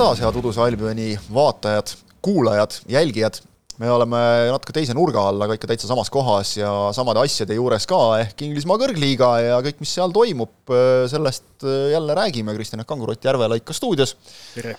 taas, 0.00 0.20
head 0.22 0.36
Uduse 0.40 0.60
Albioni 0.64 1.12
vaatajad, 1.28 1.90
kuulajad, 2.24 2.78
jälgijad. 2.88 3.42
me 3.80 3.88
oleme 3.90 4.18
natuke 4.48 4.72
teise 4.76 4.94
nurga 4.96 5.22
all, 5.28 5.40
aga 5.44 5.56
ikka 5.56 5.68
täitsa 5.70 5.88
samas 5.88 6.10
kohas 6.12 6.50
ja 6.56 6.70
samade 6.96 7.20
asjade 7.20 7.56
juures 7.56 7.84
ka, 7.88 7.98
ehk 8.20 8.44
Inglismaa 8.46 8.78
kõrgliiga 8.80 9.28
ja 9.44 9.58
kõik, 9.64 9.78
mis 9.80 9.92
seal 9.96 10.12
toimub, 10.12 10.72
sellest 11.12 11.66
jälle 11.92 12.16
räägime, 12.16 12.54
Kristjan 12.56 12.84
Kangur, 12.88 13.12
Ott 13.12 13.28
Järvela 13.28 13.58
ikka 13.60 13.76
stuudios. 13.76 14.14
tere! 14.54 14.76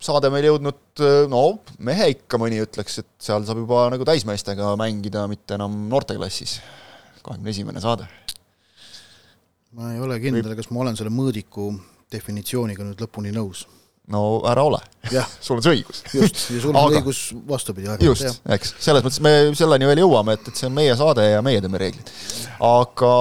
saade 0.00 0.30
meil 0.32 0.48
jõudnud, 0.48 1.04
no 1.28 1.42
mehe 1.90 2.08
ikka 2.14 2.40
mõni 2.40 2.62
ütleks, 2.64 3.02
et 3.02 3.10
seal 3.20 3.44
saab 3.48 3.60
juba 3.64 3.84
nagu 3.92 4.08
täismeestega 4.08 4.72
mängida, 4.80 5.26
mitte 5.28 5.58
enam 5.60 5.76
noorteklassis. 5.92 6.56
kahekümne 7.20 7.52
esimene 7.52 7.84
saade. 7.84 8.08
ma 9.76 9.92
ei 9.92 10.00
ole 10.00 10.20
kindel, 10.24 10.56
kas 10.56 10.72
ma 10.72 10.86
olen 10.86 10.96
selle 10.96 11.12
mõõdiku 11.12 11.72
definitsiooniga 12.12 12.86
nüüd 12.86 13.02
lõpuni 13.04 13.32
nõus. 13.34 13.66
no 14.08 14.40
ära 14.48 14.62
ole. 14.64 14.78
sul 15.44 15.58
on 15.58 15.64
see 15.64 15.74
õigus. 15.76 16.00
just, 16.14 16.40
ja 16.54 16.62
sul 16.62 16.72
on 16.72 16.80
Aga... 16.80 17.00
õigus 17.00 17.20
vastupidi 17.48 17.90
arvata. 17.90 18.08
just, 18.08 18.40
eks, 18.56 18.72
selles 18.84 19.04
mõttes 19.04 19.20
me 19.24 19.34
selleni 19.58 19.88
veel 19.90 20.02
jõuame, 20.04 20.38
et, 20.38 20.48
et 20.48 20.60
see 20.60 20.68
on 20.70 20.76
meie 20.78 20.94
saade 20.98 21.26
ja 21.26 21.42
meie 21.44 21.60
teeme 21.64 21.80
reeglid. 21.82 22.14
aga 22.70 23.12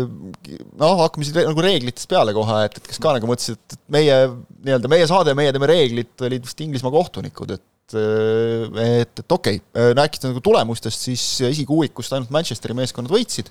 noh, 0.00 0.96
hakkame 1.02 1.28
siis 1.28 1.36
nagu 1.36 1.66
reeglitest 1.68 2.10
peale 2.10 2.34
kohe, 2.36 2.64
et, 2.68 2.80
et 2.80 2.90
kes 2.90 3.02
ka 3.02 3.14
nagu 3.18 3.30
mõtlesid, 3.30 3.60
et 3.60 3.78
meie 3.92 4.18
nii-öelda 4.64 4.92
meie 4.92 5.06
saade, 5.10 5.36
meie 5.36 5.52
teeme 5.54 5.70
reeglid, 5.70 6.16
olid 6.24 6.48
vist 6.48 6.66
Inglismaa 6.66 6.94
kohtunikud, 6.94 7.56
et 7.58 7.70
et, 7.92 9.20
et 9.20 9.32
okei 9.32 9.58
okay,, 9.60 9.92
rääkides 9.92 10.30
nagu 10.30 10.40
tulemustest, 10.44 11.04
siis 11.04 11.22
esikuuikust 11.50 12.14
ainult 12.16 12.32
Manchesteri 12.32 12.76
meeskonnad 12.76 13.12
võitsid 13.12 13.50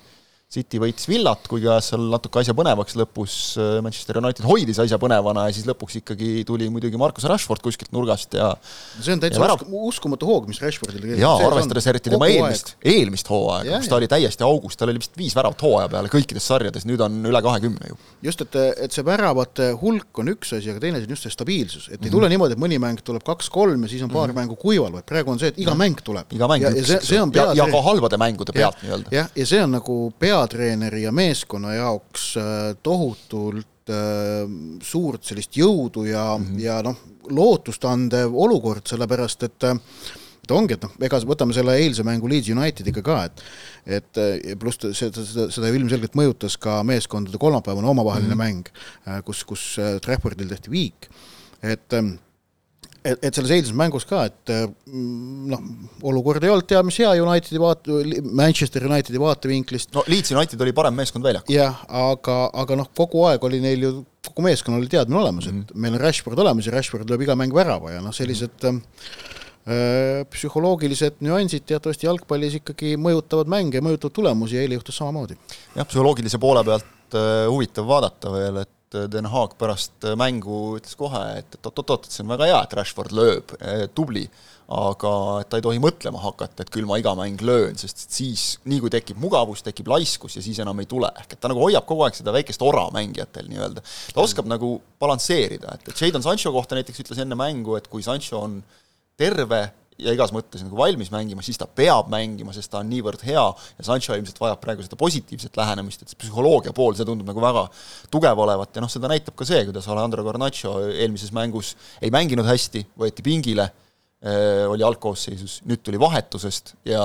City 0.54 0.78
võitis 0.78 1.08
Villat, 1.10 1.48
kuigi 1.50 1.66
ajas 1.70 1.90
seal 1.92 2.04
natuke 2.12 2.40
asja 2.40 2.54
põnevaks 2.56 2.94
lõpus, 2.98 3.34
äh, 3.58 3.78
Manchester 3.84 4.20
United 4.20 4.46
hoidis 4.46 4.78
asja 4.82 4.98
põnevana 5.02 5.48
ja 5.48 5.54
siis 5.56 5.66
lõpuks 5.66 5.98
ikkagi 6.00 6.44
tuli 6.46 6.68
muidugi 6.70 7.00
Marcus 7.00 7.26
Rashford 7.30 7.62
kuskilt 7.64 7.90
nurgast 7.94 8.36
ja 8.38 8.52
see 9.00 9.16
on 9.16 9.22
täitsa 9.22 9.42
usk, 9.42 9.66
uskumatu 9.90 10.28
hoog, 10.28 10.46
mis 10.50 10.60
Rashfordil 10.62 11.16
jaa, 11.18 11.34
arvestades 11.48 11.88
eriti 11.90 12.12
tema 12.14 12.28
eelmist, 12.30 12.74
eelmist 12.84 13.30
hooaega, 13.32 13.80
kus 13.82 13.90
ta 13.90 13.98
oli 13.98 14.10
täiesti 14.10 14.46
augus, 14.46 14.78
tal 14.78 14.92
oli 14.92 15.02
vist 15.02 15.18
viis 15.18 15.34
väravat 15.36 15.64
hooaja 15.66 15.90
peale 15.92 16.12
kõikides 16.12 16.46
sarjades, 16.52 16.86
nüüd 16.88 17.02
on 17.04 17.18
üle 17.30 17.42
kahekümne 17.44 17.90
ju. 17.90 17.98
just, 18.28 18.44
et, 18.46 18.58
et 18.86 18.94
see 18.94 19.06
väravate 19.06 19.72
hulk 19.80 20.22
on 20.22 20.32
üks 20.34 20.54
asi, 20.58 20.70
aga 20.70 20.82
teine 20.84 21.00
asi 21.00 21.10
on 21.10 21.16
just 21.16 21.26
see 21.26 21.34
stabiilsus, 21.34 21.88
et 21.88 21.94
ei 21.94 21.98
mm 21.98 22.06
-hmm. 22.06 22.14
tule 22.14 22.30
niimoodi, 22.32 22.58
et 22.58 22.62
mõni 22.62 22.78
mäng 22.82 23.02
tuleb 23.04 23.26
kaks-kolm 23.26 23.82
ja 23.86 23.92
siis 23.92 24.02
on 24.06 24.12
paar 24.12 24.28
mm 24.28 24.34
-hmm. 24.34 24.40
mängu 24.44 24.56
kuival, 24.56 24.92
vaid 24.92 25.08
praegu 25.08 25.34
on 25.34 25.38
see, 25.42 25.50
et 25.50 25.58
iga 25.58 25.74
ja. 25.74 25.78
mäng 25.82 25.98
tuleb. 26.04 26.32
iga 26.32 26.48
mäng 26.48 26.62
ja, 26.62 26.70
üks, 26.70 26.86
see, 26.86 27.00
see 27.02 27.18
ja, 27.18 27.50
ja 27.54 27.66
ka 27.70 27.82
halbade 27.82 28.16
mängude 28.20 28.52
pealt 28.52 28.82
nii-öelda. 28.82 29.08
jah, 29.10 29.30
ja 29.34 29.46
see 29.46 29.62
on 29.62 29.70
nagu 29.78 30.12
peatreeneri 30.44 31.04
ja 31.04 31.12
meeskonna 31.12 31.74
jaoks 31.74 32.34
äh, 32.36 32.74
tohutult 32.82 33.90
äh, 33.90 34.44
suurt 34.82 35.24
sellist 35.24 35.56
jõudu 35.56 36.04
ja 36.08 36.34
mm, 36.36 36.44
-hmm. 36.44 36.60
ja 36.60 36.82
noh, 36.84 36.98
lootustandev 37.30 38.34
olukord, 38.34 38.84
sellepärast 38.86 39.42
et 39.48 39.64
äh, 39.64 39.78
et 40.44 40.50
ongi, 40.52 40.74
et 40.76 40.82
noh, 40.84 40.92
ega 41.00 41.18
võtame 41.24 41.54
selle 41.56 41.72
eilse 41.80 42.04
mängu 42.04 42.28
Leeds 42.28 42.50
Unitediga 42.52 43.02
ka, 43.02 43.22
et 43.24 43.40
et 43.86 44.58
pluss 44.60 44.76
seda, 44.92 45.24
seda, 45.24 45.46
seda 45.50 45.70
ilmselgelt 45.72 46.12
mõjutas 46.14 46.58
ka 46.60 46.82
meeskondade 46.84 47.40
kolmapäevane 47.40 47.88
omavaheline 47.88 48.34
mm 48.34 48.40
-hmm. 48.40 48.60
mäng, 49.08 49.24
kus, 49.24 49.44
kus 49.44 49.76
Traffordil 50.04 50.48
tehti 50.48 50.70
viik, 50.70 51.08
et 51.62 51.96
et, 53.04 53.20
et 53.20 53.36
selles 53.36 53.52
eilses 53.52 53.74
mängus 53.76 54.06
ka, 54.08 54.24
et 54.30 54.52
mm, 54.54 55.50
noh, 55.52 55.64
olukord 56.08 56.44
ei 56.44 56.52
olnud 56.52 56.66
teab 56.68 56.88
mis 56.88 56.98
hea 57.02 57.12
Unitedi 57.22 57.60
vaate, 57.60 57.98
Manchester 58.24 58.86
Unitedi 58.88 59.20
vaatevinklist. 59.20 59.92
no 59.96 60.04
Leeds 60.10 60.32
United 60.34 60.64
oli 60.64 60.74
parem 60.76 60.96
meeskond 60.98 61.26
väljakul. 61.26 61.54
jah, 61.54 61.84
aga, 62.04 62.38
aga 62.64 62.80
noh, 62.80 62.90
kogu 62.96 63.26
aeg 63.28 63.44
oli 63.48 63.60
neil 63.64 63.86
ju, 63.86 63.92
kogu 64.30 64.46
meeskonnal 64.48 64.82
oli 64.82 64.92
teadmine 64.92 65.20
olemas 65.20 65.50
mm, 65.50 65.60
-hmm. 65.60 65.70
et 65.76 65.84
meil 65.86 65.98
on 65.98 66.04
Rashford 66.06 66.44
olemas 66.46 66.68
ja 66.68 66.74
Rashford 66.74 67.10
lööb 67.12 67.26
iga 67.26 67.36
mäng 67.38 67.54
värava 67.54 67.92
ja 67.92 68.02
noh, 68.04 68.14
sellised 68.16 68.56
mm 68.62 68.80
-hmm. 68.80 70.30
psühholoogilised 70.32 71.20
nüansid 71.24 71.64
teatavasti 71.68 72.06
jalgpallis 72.06 72.58
ikkagi 72.60 72.96
mõjutavad 73.00 73.48
mänge 73.48 73.80
mõjutavad 73.80 74.12
tulemusi 74.12 74.56
ja 74.56 74.64
eile 74.64 74.80
juhtus 74.80 74.96
samamoodi. 74.96 75.36
jah, 75.76 75.86
psühholoogilise 75.86 76.38
poole 76.38 76.64
pealt 76.64 77.16
äh, 77.16 77.48
huvitav 77.48 77.86
vaadata 77.86 78.32
veel, 78.32 78.64
et 78.64 78.73
et 78.94 79.12
Den 79.12 79.28
Haag 79.30 79.56
pärast 79.60 80.06
mängu 80.18 80.78
ütles 80.78 80.96
kohe, 80.98 81.22
et 81.40 81.58
oot-oot-oot, 81.60 82.08
see 82.10 82.24
on 82.24 82.32
väga 82.34 82.50
hea, 82.50 82.58
et 82.64 82.76
Rashford 82.78 83.14
lööb, 83.16 83.54
eh, 83.60 83.86
tubli, 83.94 84.24
aga 84.74 85.10
et 85.42 85.50
ta 85.52 85.58
ei 85.60 85.64
tohi 85.64 85.80
mõtlema 85.82 86.22
hakata, 86.22 86.64
et 86.64 86.72
küll 86.72 86.86
ma 86.88 86.96
iga 87.00 87.12
mäng 87.18 87.42
löön, 87.44 87.76
sest 87.76 88.06
siis 88.08 88.44
nii 88.64 88.80
kui 88.80 88.92
tekib 88.92 89.20
mugavus, 89.20 89.60
tekib 89.66 89.90
laiskus 89.92 90.38
ja 90.38 90.44
siis 90.44 90.60
enam 90.64 90.80
ei 90.80 90.88
tule, 90.88 91.10
ehk 91.20 91.36
et 91.36 91.40
ta 91.40 91.50
nagu 91.52 91.60
hoiab 91.60 91.84
kogu 91.88 92.06
aeg 92.06 92.16
seda 92.16 92.32
väikest 92.32 92.64
ora 92.64 92.86
mängijatel 92.94 93.50
nii-öelda. 93.50 93.84
ta 94.14 94.24
oskab 94.24 94.48
nagu 94.48 94.78
balansseerida, 95.00 95.76
et, 95.76 95.92
et 95.92 96.00
Jadon 96.00 96.24
Sancho 96.24 96.52
kohta 96.54 96.78
näiteks 96.78 97.04
ütles 97.04 97.20
enne 97.20 97.36
mängu, 97.36 97.76
et 97.76 97.90
kui 97.92 98.02
Sancho 98.02 98.40
on 98.40 98.62
terve 99.20 99.60
ja 100.00 100.14
igas 100.14 100.32
mõttes 100.34 100.64
nagu 100.64 100.78
valmis 100.78 101.10
mängima, 101.14 101.42
siis 101.44 101.58
ta 101.60 101.68
peab 101.70 102.08
mängima, 102.12 102.54
sest 102.54 102.72
ta 102.72 102.80
on 102.80 102.90
niivõrd 102.90 103.22
hea 103.26 103.44
ja 103.44 103.86
Sancho 103.86 104.16
ilmselt 104.16 104.40
vajab 104.42 104.62
praegu 104.62 104.82
seda 104.86 104.98
positiivset 104.98 105.54
lähenemist, 105.58 106.02
et 106.02 106.10
see 106.10 106.18
psühholoogia 106.24 106.74
pool, 106.74 106.96
see 106.98 107.06
tundub 107.06 107.30
nagu 107.30 107.42
väga 107.44 107.64
tugev 108.12 108.42
olevat 108.46 108.74
ja 108.74 108.82
noh, 108.82 108.90
seda 108.90 109.10
näitab 109.12 109.38
ka 109.38 109.46
see, 109.48 109.62
kuidas 109.68 109.86
Alejandro 109.92 110.26
Garnacho 110.26 110.76
eelmises 110.90 111.30
mängus 111.36 111.74
ei 112.02 112.10
mänginud 112.14 112.48
hästi, 112.48 112.82
võeti 112.98 113.26
pingile 113.26 113.68
äh,, 113.68 114.66
oli 114.70 114.86
algkoosseisus, 114.86 115.60
nüüd 115.70 115.84
tuli 115.86 116.02
vahetusest 116.02 116.74
ja 116.90 117.04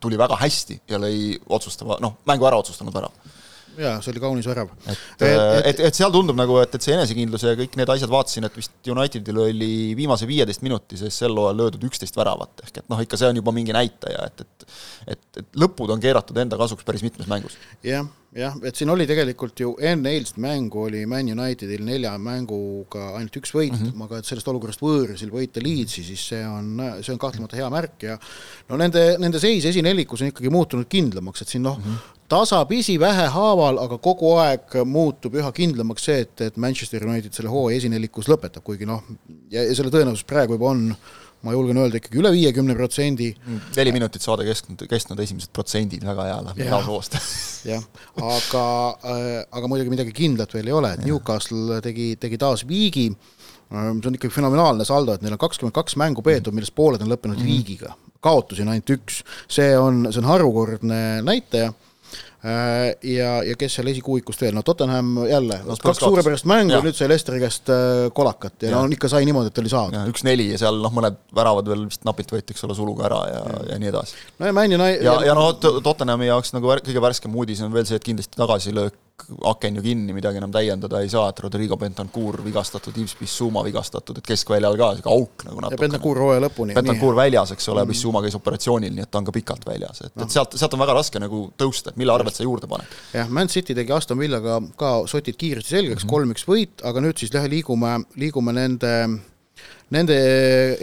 tuli 0.00 0.20
väga 0.20 0.38
hästi 0.38 0.80
ja 0.90 1.02
lõi 1.02 1.34
otsustava, 1.50 1.98
noh, 2.04 2.20
mängu 2.30 2.46
ära 2.46 2.62
otsustanud 2.62 2.94
värav 2.94 3.38
jaa, 3.80 3.96
see 4.04 4.12
oli 4.12 4.22
kaunis 4.22 4.48
värav. 4.50 4.70
et, 4.84 5.02
et, 5.24 5.66
et, 5.72 5.82
et 5.88 5.96
seal 5.96 6.12
tundub 6.14 6.38
nagu, 6.38 6.58
et, 6.62 6.76
et 6.76 6.86
see 6.86 6.96
enesekindlus 6.96 7.46
ja 7.48 7.56
kõik 7.58 7.76
need 7.80 7.92
asjad, 7.96 8.12
vaatasin, 8.12 8.46
et 8.48 8.60
vist 8.60 8.92
Unitedil 8.92 9.42
oli 9.46 9.72
viimase 9.98 10.28
viieteist 10.28 10.64
minuti 10.66 11.00
sees 11.00 11.18
sel 11.22 11.36
hooajal 11.36 11.60
löödud 11.64 11.88
üksteist 11.90 12.18
väravat, 12.20 12.64
ehk 12.66 12.82
et 12.82 12.88
noh, 12.92 13.00
ikka 13.02 13.20
see 13.20 13.32
on 13.32 13.40
juba 13.40 13.54
mingi 13.56 13.76
näitaja, 13.76 14.28
et, 14.30 14.44
et 14.46 14.70
et, 15.10 15.22
et 15.40 15.60
lõpud 15.60 15.90
on 15.94 16.02
keeratud 16.02 16.36
enda 16.42 16.58
kasuks 16.60 16.86
päris 16.86 17.04
mitmes 17.06 17.28
mängus. 17.30 17.56
jah, 17.86 18.06
jah, 18.36 18.54
et 18.62 18.78
siin 18.78 18.90
oli 18.92 19.06
tegelikult 19.10 19.58
ju 19.58 19.72
enne 19.82 20.12
eilset 20.14 20.38
mängu 20.42 20.84
oli 20.86 21.02
Man 21.10 21.30
Unitedil 21.32 21.82
nelja 21.86 22.12
mänguga 22.22 23.08
ainult 23.18 23.40
üks 23.40 23.52
võit 23.54 23.74
mm, 23.74 23.88
-hmm. 23.88 24.04
aga 24.06 24.20
et 24.20 24.28
sellest 24.28 24.48
olukorrast 24.52 24.84
võõrsil 24.84 25.32
võita 25.34 25.62
Leedsi, 25.64 26.04
siis 26.06 26.28
see 26.32 26.44
on, 26.46 26.78
see 27.02 27.12
on 27.14 27.18
kahtlemata 27.18 27.58
hea 27.58 27.70
märk 27.72 28.06
ja 28.06 28.18
no 28.68 28.78
nende, 28.78 29.16
nende 29.18 29.42
seis 29.42 29.66
esinelikus 29.66 30.22
on 30.22 30.30
ikkagi 30.30 30.52
muutunud 30.52 30.86
kindlamaks, 30.90 31.42
et 31.42 31.48
siin 31.56 31.66
noh 31.66 31.78
mm 31.78 31.84
-hmm., 31.84 32.18
tasapisi 32.30 32.94
vähehaaval, 33.00 33.80
aga 33.82 33.98
kogu 33.98 34.36
aeg 34.38 34.76
muutub 34.86 35.34
üha 35.34 35.50
kindlamaks 35.52 36.04
see, 36.06 36.20
et, 36.20 36.40
et 36.46 36.56
Manchester 36.56 37.02
United 37.06 37.34
selle 37.34 37.50
hooaja 37.50 37.80
esinelikus 37.82 38.30
lõpetab, 38.30 38.62
kuigi 38.62 38.86
noh, 38.86 39.02
ja, 39.50 39.66
selle 39.74 39.90
tõenäosus 39.90 40.22
praegu 40.30 40.54
juba 40.54 40.70
on 40.70 40.94
ma 41.46 41.54
julgen 41.54 41.80
öelda 41.80 42.00
ikkagi 42.00 42.20
üle 42.20 42.32
viiekümne 42.34 42.76
protsendi. 42.76 43.30
neli 43.76 43.92
minutit 43.96 44.24
saade 44.24 44.44
kestnud, 44.48 44.84
kestnud 44.90 45.20
esimesed 45.24 45.52
protsendid, 45.56 46.04
väga 46.06 46.26
hea, 46.28 46.38
lähme 46.48 46.68
taas 46.68 46.88
jah, 47.72 47.84
aga 48.20 48.64
äh,, 49.00 49.28
aga 49.48 49.70
muidugi 49.72 49.94
midagi 49.94 50.14
kindlat 50.16 50.54
veel 50.56 50.70
ei 50.70 50.76
ole, 50.76 50.94
et 50.96 51.04
Newcastle 51.06 51.80
tegi, 51.84 52.12
tegi 52.20 52.40
taas 52.40 52.66
viigi 52.68 53.08
äh,, 53.10 53.88
see 53.88 54.12
on 54.12 54.18
ikkagi 54.20 54.34
fenomenaalne 54.36 54.86
saldo, 54.88 55.16
et 55.16 55.24
neil 55.24 55.36
on 55.38 55.42
kakskümmend 55.46 55.76
kaks 55.76 55.96
mängu 56.00 56.24
peetud, 56.26 56.56
millest 56.56 56.76
pooled 56.76 57.02
on 57.04 57.12
lõppenud 57.12 57.38
mm 57.38 57.44
-hmm. 57.44 57.52
viigiga. 57.56 57.96
kaotusi 58.20 58.66
on 58.66 58.74
ainult 58.74 58.90
üks, 58.92 59.22
see 59.48 59.72
on, 59.78 60.04
see 60.12 60.20
on 60.20 60.28
harukordne 60.28 61.22
näitaja 61.24 61.72
ja, 63.04 63.30
ja 63.44 63.56
kes 63.60 63.74
seal 63.76 63.90
esikuuikust 63.92 64.40
veel, 64.40 64.54
no 64.56 64.62
Tottenham 64.66 65.12
jälle. 65.28 65.58
No,, 65.66 65.76
kaks 65.82 66.00
suurepärast 66.00 66.48
mängu, 66.48 66.78
nüüd 66.84 66.96
sai 66.96 67.10
Lesteri 67.10 67.42
käest 67.42 67.68
äh, 67.72 68.06
kolakat 68.16 68.64
ja, 68.64 68.72
ja 68.72 68.80
no 68.80 68.96
ikka 68.96 69.10
sai 69.12 69.28
niimoodi, 69.28 69.52
et 69.52 69.60
oli 69.62 69.72
saada. 69.72 70.06
üks-neli 70.10 70.50
ja 70.54 70.60
seal 70.62 70.80
noh, 70.80 70.94
mõned 70.96 71.20
väravad 71.36 71.68
veel 71.70 71.84
vist 71.90 72.06
napilt 72.08 72.32
võeti, 72.32 72.56
eks 72.56 72.64
ole, 72.68 72.78
suluga 72.78 73.06
ära 73.10 73.20
ja, 73.28 73.44
ja, 73.44 73.60
ja 73.74 73.78
nii 73.82 73.92
edasi. 73.92 74.18
no 74.40 74.50
ja 74.50 74.56
Man 74.56 74.78
United 74.78 75.04
ja, 75.06 75.18
ja 75.28 75.36
noh, 75.36 75.52
Tottenhami 75.60 76.30
jaoks 76.30 76.54
nagu 76.56 76.72
kõige 76.80 77.04
värskem 77.04 77.36
uudis 77.36 77.60
on 77.66 77.74
veel 77.74 77.88
see, 77.88 78.00
et 78.00 78.08
kindlasti 78.08 78.40
tagasilöök 78.40 78.98
aken 79.50 79.78
ju 79.78 79.82
kinni, 79.84 80.14
midagi 80.16 80.40
enam 80.40 80.52
täiendada 80.54 81.00
ei 81.04 81.08
saa, 81.12 81.28
et 81.30 81.40
Rodrigo 81.44 81.76
Bentancur 81.80 82.40
vigastatud, 82.44 82.96
Yves 83.00 83.16
Bissouma 83.18 83.62
vigastatud, 83.66 84.18
et 84.20 84.26
keskväljal 84.26 84.76
ka 84.78 84.90
niisugune 84.94 85.14
auk 85.14 85.44
nagu 85.48 85.64
natuke. 85.64 85.80
Bentancur 85.84 86.20
hooaja 86.24 86.44
lõpuni. 86.46 86.76
Bentancur 86.76 87.16
väljas, 87.18 87.54
eks 87.56 87.68
ole 87.72 87.84
mm., 87.84 87.92
Bissouma 87.92 88.22
käis 88.24 88.36
operatsioonil, 88.38 88.94
nii 88.96 89.06
et 89.06 89.10
ta 89.10 89.20
on 89.20 89.28
ka 89.28 89.34
pikalt 89.36 89.66
väljas, 89.68 90.02
et 90.06 90.14
no., 90.14 90.26
et 90.26 90.36
sealt, 90.36 90.56
sealt 90.60 90.76
on 90.76 90.82
väga 90.84 90.96
raske 91.00 91.22
nagu 91.22 91.42
tõusta, 91.60 91.94
et 91.94 92.00
mille 92.00 92.14
arvelt 92.14 92.36
sa 92.36 92.46
juurde 92.46 92.70
paned. 92.70 92.98
jah, 93.16 93.30
Man 93.40 93.52
City 93.52 93.76
tegi 93.76 93.94
Aston 93.96 94.20
Villaga 94.20 94.60
ka 94.80 94.94
sotid 95.10 95.38
kiiresti 95.40 95.76
selgeks 95.76 96.06
mm, 96.06 96.12
kolm-üks 96.14 96.46
-hmm. 96.46 96.54
võit, 96.54 96.86
aga 96.86 97.04
nüüd 97.04 97.20
siis 97.20 97.34
lähe 97.34 97.50
liigume, 97.58 97.98
liigume 98.20 98.56
nende 98.56 98.94
nende 99.90 100.16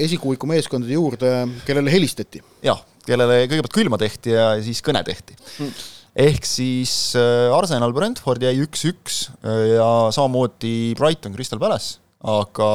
esikuuiku 0.04 0.48
meeskondade 0.48 0.94
juurde, 0.94 1.34
kellele 1.66 1.92
helistati. 1.92 2.42
jah, 2.64 2.82
kellele 3.06 3.46
kõigepealt 3.48 3.76
külma 3.76 3.98
tehti 3.98 4.36
ja 4.36 4.50
siis 4.62 4.84
kõne 4.84 5.04
tehti 5.08 5.38
mm 5.60 5.97
ehk 6.18 6.48
siis 6.50 6.92
äh, 7.20 7.54
Arsenal 7.54 7.94
Brentford 7.96 8.44
jäi 8.44 8.56
üks-üks 8.66 9.28
ja 9.44 9.90
samamoodi 10.16 10.94
Brighton 10.98 11.36
Crystal 11.36 11.62
Palace, 11.62 12.00
aga 12.26 12.70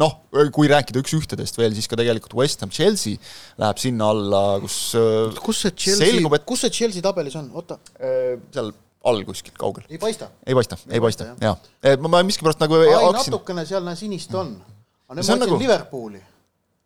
noh, 0.00 0.14
kui 0.54 0.70
rääkida 0.72 1.02
üks-ühtedest 1.02 1.58
veel, 1.60 1.74
siis 1.76 1.90
ka 1.90 1.98
tegelikult 2.00 2.34
West 2.38 2.64
Ham 2.64 2.72
Chelsea 2.72 3.20
läheb 3.60 3.82
sinna 3.82 4.08
alla, 4.14 4.44
kus 4.62 4.78
kus 5.44 5.66
see 5.66 5.76
Chelsea, 5.76 6.22
et... 6.22 6.48
kus 6.48 6.64
see 6.64 6.72
Chelsea 6.80 7.04
tabelis 7.04 7.36
on, 7.38 7.52
oota? 7.60 7.78
seal 7.98 8.72
all 9.04 9.24
kuskil 9.26 9.54
kaugel. 9.58 9.84
ei 9.90 9.98
paista? 9.98 10.30
ei 10.46 10.54
paista, 10.54 10.78
ei 10.90 11.00
paista, 11.02 11.28
jaa. 11.42 11.56
et 11.82 12.00
ma, 12.02 12.10
ma 12.16 12.22
miskipärast 12.26 12.62
nagu 12.62 12.78
ai, 12.78 12.88
hakkasin... 12.92 13.34
natukene 13.34 13.66
seal 13.68 13.84
näe 13.86 13.98
sinist 13.98 14.34
on. 14.38 14.54
aga 15.08 15.18
nüüd 15.18 15.26
ma 15.26 15.36
otsin 15.36 15.44
nagu... 15.44 15.60
Liverpooli. 15.62 16.22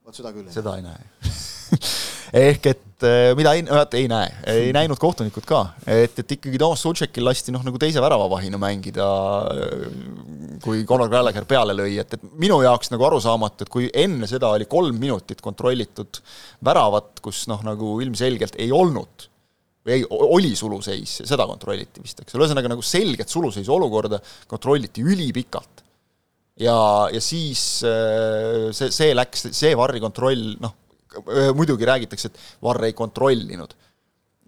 vot 0.07 0.19
seda 0.19 0.33
küll. 0.35 0.51
seda 0.55 0.77
ei 0.81 0.87
näe 0.87 1.33
ehk 2.37 2.69
et 2.69 3.05
eh, 3.07 3.31
mida 3.39 3.53
ei, 3.57 3.63
ei 3.99 4.09
näe, 4.11 4.33
ei 4.51 4.73
näinud 4.75 5.01
kohtunikud 5.01 5.47
ka, 5.49 5.61
et, 5.89 6.19
et 6.21 6.35
ikkagi 6.37 6.59
Toomas 6.61 6.83
Sutšekil 6.85 7.25
lasti 7.25 7.55
noh, 7.55 7.63
nagu 7.65 7.81
teise 7.81 8.03
väravavahina 8.03 8.61
mängida, 8.61 9.07
eh, 9.53 9.87
kui 10.65 10.85
Conor 10.89 11.11
Gallagher 11.13 11.47
peale 11.49 11.77
lõi, 11.77 11.95
et, 12.03 12.17
et 12.19 12.27
minu 12.41 12.59
jaoks 12.65 12.93
nagu 12.93 13.07
arusaamatu, 13.09 13.67
et 13.67 13.73
kui 13.73 13.89
enne 14.05 14.29
seda 14.31 14.53
oli 14.57 14.69
kolm 14.69 15.01
minutit 15.01 15.41
kontrollitud 15.45 16.21
väravat, 16.67 17.17
kus 17.25 17.47
noh, 17.53 17.65
nagu 17.67 17.97
ilmselgelt 18.05 18.61
ei 18.61 18.73
olnud 18.75 19.31
või 19.87 20.01
ei, 20.01 20.07
oli 20.11 20.53
suluseis, 20.59 21.21
seda 21.29 21.47
kontrolliti 21.47 22.03
vist, 22.03 22.21
eks 22.21 22.35
ole, 22.35 22.45
ühesõnaga 22.45 22.73
nagu 22.73 22.83
selget 22.85 23.31
suluseisu 23.33 23.77
olukorda 23.77 24.19
kontrolliti 24.51 25.05
ülipikalt. 25.07 25.85
ja, 26.61 26.77
ja 27.13 27.21
siis 27.23 27.85
eh, 27.87 28.67
see, 28.77 28.91
see 28.93 29.15
läks, 29.17 29.49
see 29.57 29.77
varri 29.79 30.03
kontroll, 30.03 30.57
noh, 30.61 30.83
muidugi 31.57 31.89
räägitakse, 31.89 32.33
et 32.33 32.63
Varr 32.63 32.89
ei 32.89 32.97
kontrollinud. 32.97 33.75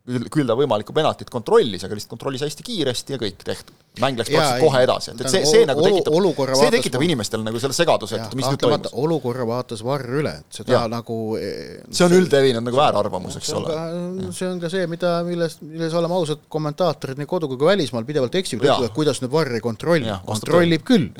küll, 0.08 0.24
küll 0.32 0.48
ta 0.48 0.54
võimalikku 0.56 0.94
penaltit 0.96 1.28
kontrollis, 1.28 1.82
aga 1.84 1.92
lihtsalt 1.92 2.14
kontrollis 2.14 2.40
hästi 2.40 2.64
kiiresti 2.64 3.12
ja 3.12 3.18
kõik 3.20 3.42
tehtud. 3.44 3.74
mäng 4.00 4.16
läks 4.16 4.30
praktiliselt 4.30 4.62
kohe 4.62 4.80
edasi, 4.86 5.10
et, 5.10 5.20
et 5.20 5.30
see, 5.32 5.42
see 5.44 5.66
nagu 5.68 5.82
tekitab, 5.84 6.14
see 6.56 6.70
tekitab 6.72 7.02
inimestel 7.04 7.42
nagu 7.44 7.60
selle 7.60 7.76
segaduse, 7.76 8.16
et 8.16 8.36
mis 8.38 8.46
nüüd 8.46 8.62
toimus. 8.62 8.94
olukorra 9.02 9.44
vaatas 9.48 9.82
Varr 9.84 10.14
üle, 10.22 10.32
et 10.40 10.60
seda 10.60 10.72
ja. 10.72 10.84
nagu 10.88 11.18
eh, 11.36 11.82
see 11.90 12.06
on 12.06 12.14
üldlevinud 12.16 12.64
nagu 12.64 12.80
väärarvamus, 12.80 13.36
eks 13.40 13.52
ole. 13.58 13.74
see 14.38 14.48
on 14.48 14.62
ka 14.62 14.72
see, 14.72 14.86
mida, 14.88 15.18
milles, 15.28 15.58
milles 15.66 15.98
oleme 15.98 16.16
ausad, 16.16 16.46
kommentaatorid 16.48 17.20
nii 17.20 17.28
kodu 17.28 17.50
kui 17.50 17.60
ka 17.60 17.68
välismaal 17.74 18.08
pidevalt 18.08 18.40
eksivad, 18.40 18.88
kuidas 18.96 19.20
nüüd 19.20 19.34
Varr 19.34 19.58
ei 19.58 19.66
kontrolli, 19.66 20.16
kontrollib 20.30 20.88
küll 20.88 21.12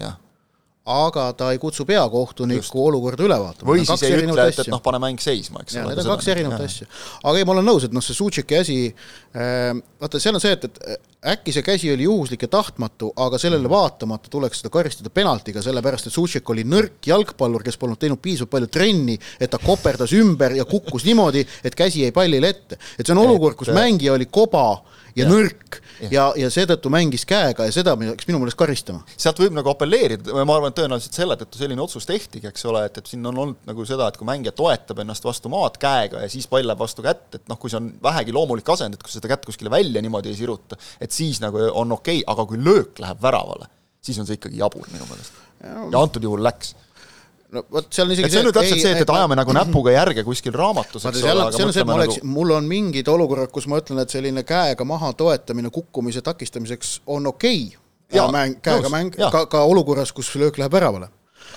aga 0.89 1.27
ta 1.37 1.51
ei 1.53 1.61
kutsu 1.61 1.85
peakohtunikku 1.89 2.87
olukorda 2.89 3.27
üle 3.27 3.39
vaatama. 3.43 3.69
või 3.71 3.85
siis 3.85 4.07
ei 4.09 4.17
ütle, 4.23 4.49
et, 4.49 4.63
et 4.65 4.71
noh, 4.73 4.81
pane 4.85 5.01
mäng 5.03 5.21
seisma, 5.23 5.63
eks 5.65 5.77
ole. 5.77 5.93
Need 5.93 6.05
on 6.05 6.15
kaks 6.15 6.31
erinevat 6.33 6.65
asja. 6.65 6.89
aga 7.23 7.37
ei, 7.39 7.47
ma 7.49 7.57
olen 7.57 7.69
nõus, 7.69 7.87
et 7.89 7.95
noh, 7.95 8.05
see 8.05 8.17
Sucheki 8.17 8.59
asi 8.59 8.79
äh,, 8.89 9.71
vaata, 10.01 10.21
seal 10.23 10.39
on 10.39 10.45
see, 10.45 10.57
et, 10.57 10.67
et 10.69 11.09
äkki 11.35 11.53
see 11.53 11.67
käsi 11.67 11.91
oli 11.93 12.07
juhuslik 12.07 12.45
ja 12.47 12.51
tahtmatu, 12.53 13.11
aga 13.21 13.41
sellele 13.43 13.71
vaatamata 13.71 14.31
tuleks 14.31 14.63
seda 14.63 14.71
karistada 14.73 15.11
penaltiga, 15.15 15.63
sellepärast 15.65 16.09
et 16.09 16.15
Suchek 16.15 16.51
oli 16.55 16.65
nõrk 16.69 17.11
jalgpallur, 17.11 17.65
kes 17.67 17.79
polnud 17.81 18.01
teinud 18.01 18.23
piisavalt 18.23 18.55
palju 18.55 18.71
trenni, 18.73 19.19
et 19.41 19.51
ta 19.51 19.61
koperdas 19.63 20.15
ümber 20.17 20.55
ja 20.57 20.67
kukkus 20.69 21.05
niimoodi, 21.09 21.45
et 21.65 21.77
käsi 21.79 22.07
jäi 22.07 22.15
pallile 22.15 22.55
ette. 22.55 22.79
et 22.99 23.05
see 23.07 23.17
on 23.17 23.25
olukord, 23.27 23.59
kus 23.59 23.73
mängija 23.75 24.15
oli 24.15 24.31
koba 24.31 24.81
ja, 25.19 25.27
ja 25.27 25.31
nõrk 25.31 25.79
ja, 26.01 26.11
ja, 26.13 26.25
ja 26.45 26.51
seetõttu 26.53 26.91
mängis 26.93 27.25
käega 27.29 27.67
ja 27.67 27.75
seda 27.75 27.95
peaks 27.99 28.29
minu 28.29 28.41
meelest 28.43 28.59
karistama. 28.59 29.03
sealt 29.17 29.41
võib 29.43 29.57
nagu 29.57 29.71
apelleerida, 29.73 30.35
ma 30.39 30.57
arvan, 30.57 30.73
et 30.73 30.79
tõenäoliselt 30.79 31.19
selle 31.19 31.37
tõttu 31.41 31.61
selline 31.61 31.83
otsus 31.85 32.07
tehtigi, 32.09 32.49
eks 32.51 32.67
ole, 32.71 32.85
et, 32.89 33.01
et 33.01 33.11
siin 33.11 33.27
on 33.29 33.43
olnud 33.45 33.69
nagu 33.69 33.87
seda, 33.89 34.09
et 34.09 34.19
kui 34.21 34.29
mängija 34.29 34.55
toetab 34.57 35.03
ennast 35.05 35.27
vastu 35.27 35.53
maad 35.53 35.79
käega 35.83 36.25
ja 36.25 36.33
siis 36.33 36.49
pall 36.51 36.67
läheb 36.69 36.83
vastu 36.83 37.05
kätt, 37.07 37.29
et 37.41 37.47
noh, 37.51 37.61
kui 37.61 37.73
see 37.73 37.81
on 37.81 37.91
vähegi 38.05 38.35
loomulik 38.37 38.75
asend, 38.75 38.99
et 38.99 39.05
kui 39.05 39.15
seda 39.15 39.31
kätt 39.31 39.47
kuskile 39.49 39.73
välja 39.75 40.03
niimoodi 40.05 40.33
ei 40.33 40.39
siruta, 40.39 40.79
et 41.01 41.15
siis 41.15 41.43
nagu 41.45 41.69
on 41.73 41.99
okei 41.99 42.23
okay,, 42.23 42.27
aga 42.35 42.47
kui 42.49 42.63
löök 42.63 43.03
läheb 43.03 43.23
väravale, 43.23 43.71
siis 44.05 44.19
on 44.23 44.29
see 44.29 44.39
ikkagi 44.39 44.61
jabur 44.63 44.87
minu 44.93 45.09
meelest. 45.11 45.43
ja 45.65 45.99
antud 45.99 46.23
juhul 46.23 46.45
läks 46.45 46.77
no 47.55 47.65
vot, 47.73 47.89
seal 47.95 48.09
on 48.09 48.15
isegi 48.15 48.29
et 48.29 48.35
see 48.35 48.43
on 48.43 48.49
nüüd 48.49 48.57
täpselt 48.59 48.83
see, 48.83 48.95
et, 48.95 49.03
et 49.05 49.13
ajame 49.15 49.37
nagu 49.39 49.55
näpuga 49.57 49.95
järge 49.95 50.25
kuskil 50.27 50.55
raamatus, 50.57 51.07
eks 51.09 51.23
ole, 51.25 51.49
aga 51.49 51.63
on 51.65 51.75
see, 51.77 51.87
ma 51.89 51.99
oleks 51.99 52.21
nagu..., 52.21 52.33
mul 52.35 52.55
on 52.59 52.69
mingid 52.71 53.09
olukorrad, 53.09 53.53
kus 53.55 53.69
ma 53.71 53.81
ütlen, 53.83 54.01
et 54.05 54.13
selline 54.13 54.45
käega 54.49 54.87
maha 54.89 55.13
toetamine 55.19 55.73
kukkumise 55.75 56.25
takistamiseks 56.27 56.99
on 57.07 57.31
okei 57.33 57.63
okay. 57.73 58.27
mäng, 58.35 58.59
käega 58.65 58.93
mäng, 58.93 59.17
ka, 59.17 59.47
ka 59.51 59.65
olukorras, 59.69 60.13
kus 60.17 60.35
löök 60.41 60.61
läheb 60.61 60.77
väravale 60.77 61.09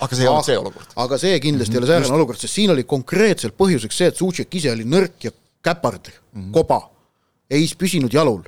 aga 0.02 0.16
see 0.16 0.24
ei 0.24 0.32
olnud 0.32 0.48
see 0.48 0.58
olukord. 0.58 0.96
aga 1.04 1.20
see 1.20 1.40
kindlasti 1.44 1.76
ei 1.76 1.82
ole 1.82 1.90
säärane 1.90 2.16
olukord, 2.16 2.40
sest 2.40 2.56
siin 2.56 2.72
oli 2.74 2.86
konkreetselt 2.88 3.58
põhjuseks 3.60 4.02
see, 4.02 4.10
et 4.12 4.18
Suchek 4.18 4.60
ise 4.62 4.72
oli 4.72 4.88
nõrk 4.88 5.28
ja 5.28 5.34
käpard 5.66 6.08
mm, 6.08 6.14
-hmm. 6.40 6.52
koba, 6.56 6.80
ei 7.52 7.68
püsinud 7.78 8.14
jalul 8.14 8.42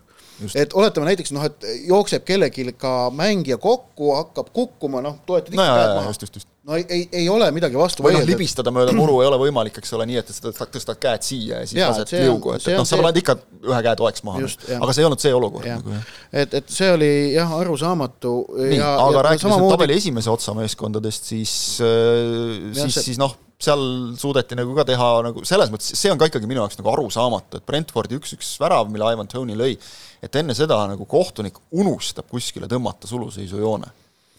et 0.56 0.74
oletame 0.78 1.12
näiteks 1.12 1.34
noh, 1.36 1.46
et 1.48 1.68
jookseb 1.88 2.26
kellelgi 2.28 2.72
ka 2.80 3.10
mängija 3.16 3.60
kokku, 3.62 4.14
hakkab 4.18 4.50
kukkuma, 4.56 5.04
noh, 5.06 5.20
toetad 5.28 5.54
ikka 5.54 5.68
no, 5.68 5.78
käed 5.78 5.96
maha. 5.98 6.14
just, 6.14 6.26
just, 6.28 6.42
just 6.42 6.50
no 6.64 6.78
ei, 6.80 6.86
ei, 6.90 7.08
ei 7.12 7.30
ole 7.30 7.50
midagi 7.52 7.78
vastu 7.78 8.06
või 8.06 8.16
noh, 8.16 8.26
libistada 8.28 8.72
mööda 8.74 8.94
muru 8.96 9.20
ei 9.24 9.28
ole 9.28 9.40
võimalik, 9.42 9.78
eks 9.82 9.94
ole, 9.98 10.08
nii 10.10 10.20
et 10.22 10.32
sa 10.32 10.68
tõstad 10.72 11.00
käed 11.02 11.26
siia 11.26 11.62
ja 11.62 11.70
siis 11.70 11.80
ja, 11.80 11.90
lased 11.92 12.14
liugu, 12.16 12.54
et, 12.56 12.68
et 12.68 12.80
noh, 12.80 12.88
sa 12.88 13.00
paned 13.02 13.20
ikka 13.20 13.36
ühe 13.68 13.80
käe 13.88 13.96
toeks 14.00 14.24
maha. 14.28 14.44
aga 14.80 14.96
see 14.96 15.04
ei 15.04 15.10
olnud 15.10 15.24
see 15.24 15.34
olukord 15.36 15.68
ja. 15.68 15.78
nagu 15.82 15.96
jah. 15.96 16.12
et, 16.44 16.60
et 16.62 16.72
see 16.72 16.92
oli 16.96 17.14
jah, 17.36 17.52
arusaamatu. 17.60 18.36
nii, 18.62 18.84
aga 18.84 19.10
ja 19.18 19.26
rääkides 19.30 19.58
nüüd 19.58 19.76
tabeli 19.76 19.98
esimese 20.00 20.32
otsa 20.32 20.56
meeskondadest, 20.58 21.34
siis, 21.34 21.56
äh, 21.84 22.72
siis, 22.80 23.02
siis 23.10 23.20
noh, 23.22 23.36
seal 23.64 23.84
suudeti 24.20 24.58
nagu 24.60 24.74
ka 24.78 24.88
teha 24.88 25.10
nagu 25.28 25.44
selles 25.48 25.72
mõttes, 25.74 25.94
see 26.00 26.12
on 26.12 26.20
ka 26.20 26.32
ikkagi 26.32 26.48
minu 26.50 26.64
jaoks 26.64 26.80
nagu 26.80 26.92
arusaamatu, 26.96 27.60
et 27.60 27.68
Brentfordi 27.68 28.20
üks-üks 28.20 28.56
värav, 28.64 28.88
mille 28.92 29.12
Ivan 29.16 29.30
Tony 29.32 29.56
lõi, 29.60 29.76
et 30.24 30.40
enne 30.40 30.56
seda 30.56 30.78
nagu 30.88 31.06
kohtunik 31.10 31.58
unustab 31.76 32.30
kuskile 32.32 32.70
tõmmata 32.72 33.10
suluseisujoone. 33.10 33.90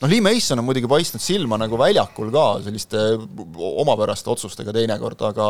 noh, 0.00 0.10
Lee 0.10 0.24
Mason 0.24 0.58
on 0.58 0.66
muidugi 0.66 0.88
paistnud 0.90 1.22
silma 1.22 1.58
nagu 1.60 1.78
väljakul 1.80 2.32
ka 2.34 2.46
selliste 2.64 3.02
omapäraste 3.84 4.30
otsustega 4.32 4.72
teinekord, 4.74 5.20
aga 5.28 5.48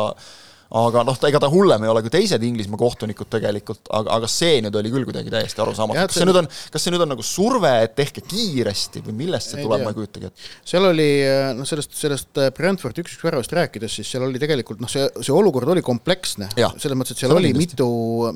aga 0.75 1.03
noh, 1.07 1.17
ega 1.29 1.39
ta 1.41 1.49
hullem 1.51 1.85
ei 1.85 1.91
ole 1.91 2.01
kui 2.03 2.11
teised 2.13 2.43
Inglismaa 2.43 2.79
kohtunikud 2.79 3.29
tegelikult, 3.31 3.81
aga, 3.95 4.17
aga 4.17 4.29
see 4.31 4.59
nüüd 4.65 4.75
oli 4.79 4.91
küll 4.93 5.07
kuidagi 5.07 5.31
täiesti 5.31 5.61
arusaamatu, 5.63 6.07
kas 6.09 6.19
see 6.19 6.27
nüüd 6.27 6.39
on, 6.41 6.49
kas 6.73 6.85
see 6.85 6.93
nüüd 6.93 7.03
on 7.05 7.11
nagu 7.13 7.25
surve, 7.25 7.71
et 7.85 7.93
tehke 7.97 8.23
kiiresti 8.25 9.03
või 9.05 9.15
millest 9.23 9.53
see 9.53 9.63
tuleb, 9.63 9.85
ma 9.85 9.93
ei 9.93 9.97
kujutagi 9.97 10.29
ette. 10.29 10.49
seal 10.67 10.87
oli 10.89 11.07
noh, 11.55 11.67
sellest, 11.69 11.95
sellest 11.99 12.41
äh, 12.41 12.51
Brentford 12.55 12.99
üks-üks 13.03 13.23
väravast 13.23 13.55
rääkides, 13.55 13.99
siis 13.99 14.11
seal 14.11 14.25
oli 14.27 14.41
tegelikult 14.41 14.83
noh, 14.83 14.91
see, 14.91 15.05
see 15.21 15.35
olukord 15.35 15.71
oli 15.71 15.83
kompleksne, 15.85 16.49
selles 16.55 16.97
mõttes, 16.97 17.15
et 17.15 17.23
seal 17.23 17.35
oli 17.35 17.53
kindlasti. 17.53 17.77
mitu, 17.77 17.89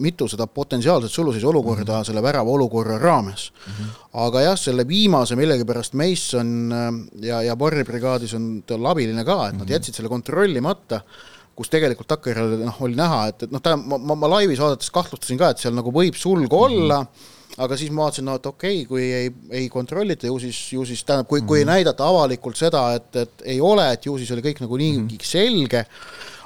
mitu 0.09 0.29
seda 0.31 0.47
potentsiaalset 0.47 1.11
suluseisu 1.11 1.49
olukorda 1.51 1.83
mm 1.83 1.95
-hmm. 1.97 2.11
selle 2.11 2.23
värava 2.23 2.55
olukorra 2.55 2.99
raames 3.01 3.49
mm. 3.51 3.73
-hmm. 3.73 4.05
aga 4.27 4.45
jah, 4.47 4.59
selle 4.59 4.87
viimase 4.87 5.35
millegipärast 5.35 5.93
Mason 5.93 6.71
äh, 6.71 6.87
ja, 7.27 7.41
ja 7.41 7.55
Barri 7.55 7.83
brigaadis 7.83 8.33
on 8.33 8.63
ta 8.65 8.79
labiline 8.79 9.25
ka, 9.25 9.49
et 9.49 9.57
nad 9.57 9.65
mhm. 9.65 9.73
jätsid 9.73 9.99
selle 9.99 10.09
kontrollimata 10.09 11.01
kus 11.59 11.71
tegelikult 11.73 12.07
takkajärjel 12.07 12.63
noh, 12.63 12.77
oli 12.85 12.95
näha, 12.95 13.19
et, 13.33 13.43
et 13.43 13.51
noh, 13.51 13.61
ta, 13.63 13.75
ma, 13.75 13.99
ma, 13.99 14.15
ma 14.15 14.31
laivis 14.37 14.61
vaadates 14.63 14.93
kahtlustasin 14.95 15.39
ka, 15.41 15.51
et 15.51 15.59
seal 15.59 15.75
nagu 15.75 15.91
võib 15.91 16.15
sulg 16.15 16.53
olla 16.55 17.01
mm, 17.01 17.09
-hmm. 17.09 17.57
aga 17.65 17.77
siis 17.81 17.91
ma 17.91 18.05
vaatasin, 18.05 18.27
no 18.29 18.37
et 18.39 18.47
okei 18.47 18.77
okay,, 18.77 18.87
kui 18.87 19.09
ei, 19.17 19.33
ei 19.61 19.67
kontrollita, 19.73 20.29
ju 20.29 20.39
siis, 20.39 20.61
ju 20.77 20.85
siis 20.87 21.03
tähendab, 21.03 21.27
kui 21.27 21.41
mm, 21.41 21.43
-hmm. 21.43 21.47
kui 21.49 21.59
ei 21.59 21.65
mhm. 21.65 21.73
näidata 21.73 22.07
avalikult 22.07 22.57
seda, 22.57 22.85
et, 22.95 23.15
et 23.15 23.45
ei 23.55 23.59
ole, 23.61 23.91
et 23.91 24.05
ju 24.05 24.17
siis 24.17 24.31
oli 24.31 24.45
kõik 24.45 24.63
nagu 24.63 24.77
niigi 24.77 24.99
mm 24.99 25.07
-hmm. 25.07 25.31
selge, 25.33 25.85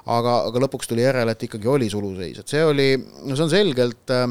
aga, 0.05 0.33
aga 0.49 0.65
lõpuks 0.65 0.89
tuli 0.89 1.05
järele, 1.05 1.31
et 1.31 1.43
ikkagi 1.43 1.67
oli 1.67 1.89
suluseis, 1.89 2.39
et 2.39 2.47
see 2.47 2.65
oli, 2.65 2.89
no 2.97 3.35
see 3.35 3.43
on 3.45 3.53
selgelt 3.53 4.09
äh, 4.09 4.27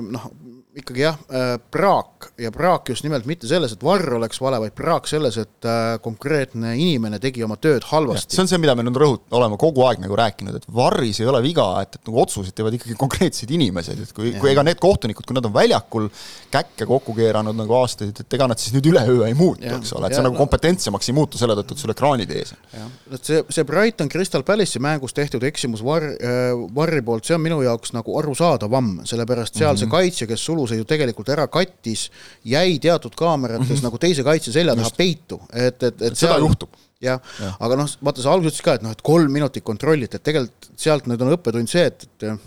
noh, 0.00 0.30
ikkagi 0.74 1.04
jah, 1.04 1.18
äh, 1.30 1.54
praak 1.70 2.32
ja 2.40 2.50
praak 2.50 2.88
just 2.90 3.04
nimelt 3.06 3.28
mitte 3.30 3.46
selles, 3.46 3.76
et 3.76 3.82
varr 3.84 4.16
oleks 4.16 4.40
vale, 4.42 4.58
vaid 4.64 4.74
praak 4.74 5.06
selles, 5.06 5.36
et 5.38 5.68
äh, 5.70 5.82
konkreetne 6.02 6.72
inimene 6.80 7.20
tegi 7.22 7.44
oma 7.46 7.54
tööd 7.62 7.84
halvasti. 7.92 8.34
see 8.34 8.42
on 8.42 8.50
see, 8.50 8.58
mida 8.58 8.74
me 8.74 8.82
nüüd 8.86 8.98
rõhut-, 8.98 9.22
oleme 9.38 9.58
kogu 9.60 9.84
aeg 9.86 10.02
nagu 10.02 10.18
rääkinud, 10.18 10.56
et 10.58 10.66
varris 10.74 11.20
ei 11.22 11.28
ole 11.30 11.40
viga, 11.44 11.66
et, 11.84 11.94
et 11.94 12.10
nagu 12.10 12.18
otsuseid 12.24 12.56
teevad 12.58 12.74
ikkagi 12.78 12.96
konkreetsed 12.98 13.52
inimesed, 13.54 14.00
et 14.02 14.14
kui, 14.16 14.32
kui 14.40 14.50
ega 14.50 14.64
need 14.66 14.80
kohtunikud, 14.82 15.26
kui 15.28 15.36
nad 15.38 15.46
on 15.46 15.54
väljakul 15.54 16.08
käkke 16.54 16.88
kokku 16.90 17.14
keeranud 17.20 17.54
nagu 17.60 17.78
aastaid, 17.78 18.24
et 18.24 18.38
ega 18.38 18.50
nad 18.50 18.58
siis 18.58 18.74
nüüd 18.74 18.90
üleöö 18.90 19.28
ei 19.28 19.38
muutu, 19.38 19.70
eks 19.78 19.94
ole, 19.94 20.10
et 20.10 20.18
see 20.18 20.26
nagu 20.26 20.38
kompetentsemaks 20.40 21.12
ei 21.12 21.16
muutu 21.20 21.38
selle 21.38 21.54
tõttu, 21.60 21.78
et 21.78 21.84
sul 21.84 21.94
ekraanid 21.94 22.34
ees 22.34 22.54
on. 22.56 22.90
et 23.14 23.30
see, 23.30 23.44
see 23.54 23.68
Brighton 23.68 24.10
Crystal 24.10 24.42
Palace'i 24.42 24.82
mängus 24.82 25.14
tehtud 25.14 25.46
eksimus 25.46 25.86
var- 25.86 26.10
äh,, 26.18 26.50
varri 26.74 27.02
poolt, 27.06 27.30
see 27.30 27.38
on 27.38 27.46
minu 27.46 27.62
jaoks 27.62 27.94
nagu 27.94 28.18
arusaadavam, 28.18 29.04
sellepärast 29.06 29.54
seal 29.54 29.70
mm 29.70 29.76
-hmm. 29.76 29.84
see 29.84 29.94
kaitsja, 29.94 30.30
kes 30.34 30.44
sulu 30.50 30.63
Aluse 30.64 30.80
ju 30.80 30.88
tegelikult 30.88 31.28
ära 31.34 31.46
kattis, 31.52 32.08
jäi 32.44 32.78
teatud 32.80 33.14
kaamerates 33.18 33.68
mm 33.68 33.76
-hmm. 33.76 33.84
nagu 33.84 34.00
teise 34.00 34.24
kaitse 34.24 34.52
selja 34.52 34.74
taha 34.74 34.90
peitu, 34.96 35.40
et, 35.52 35.82
et, 35.82 36.02
et 36.02 36.16
seda 36.16 36.34
seal, 36.34 36.40
juhtub 36.46 36.80
jah 37.04 37.20
ja., 37.40 37.52
aga 37.60 37.76
noh, 37.76 37.90
vaata 38.00 38.22
sa 38.24 38.32
alguses 38.32 38.54
ütlesid 38.54 38.64
ka, 38.64 38.74
et 38.78 38.82
noh, 38.86 38.94
et 38.96 39.04
kolm 39.04 39.32
minutit 39.32 39.64
kontrolliti, 39.64 40.16
et 40.16 40.24
tegelikult 40.24 40.72
sealt 40.76 41.06
nüüd 41.10 41.22
on 41.22 41.34
õppetund 41.36 41.68
see, 41.70 41.84
et, 41.90 42.08
et 42.22 42.40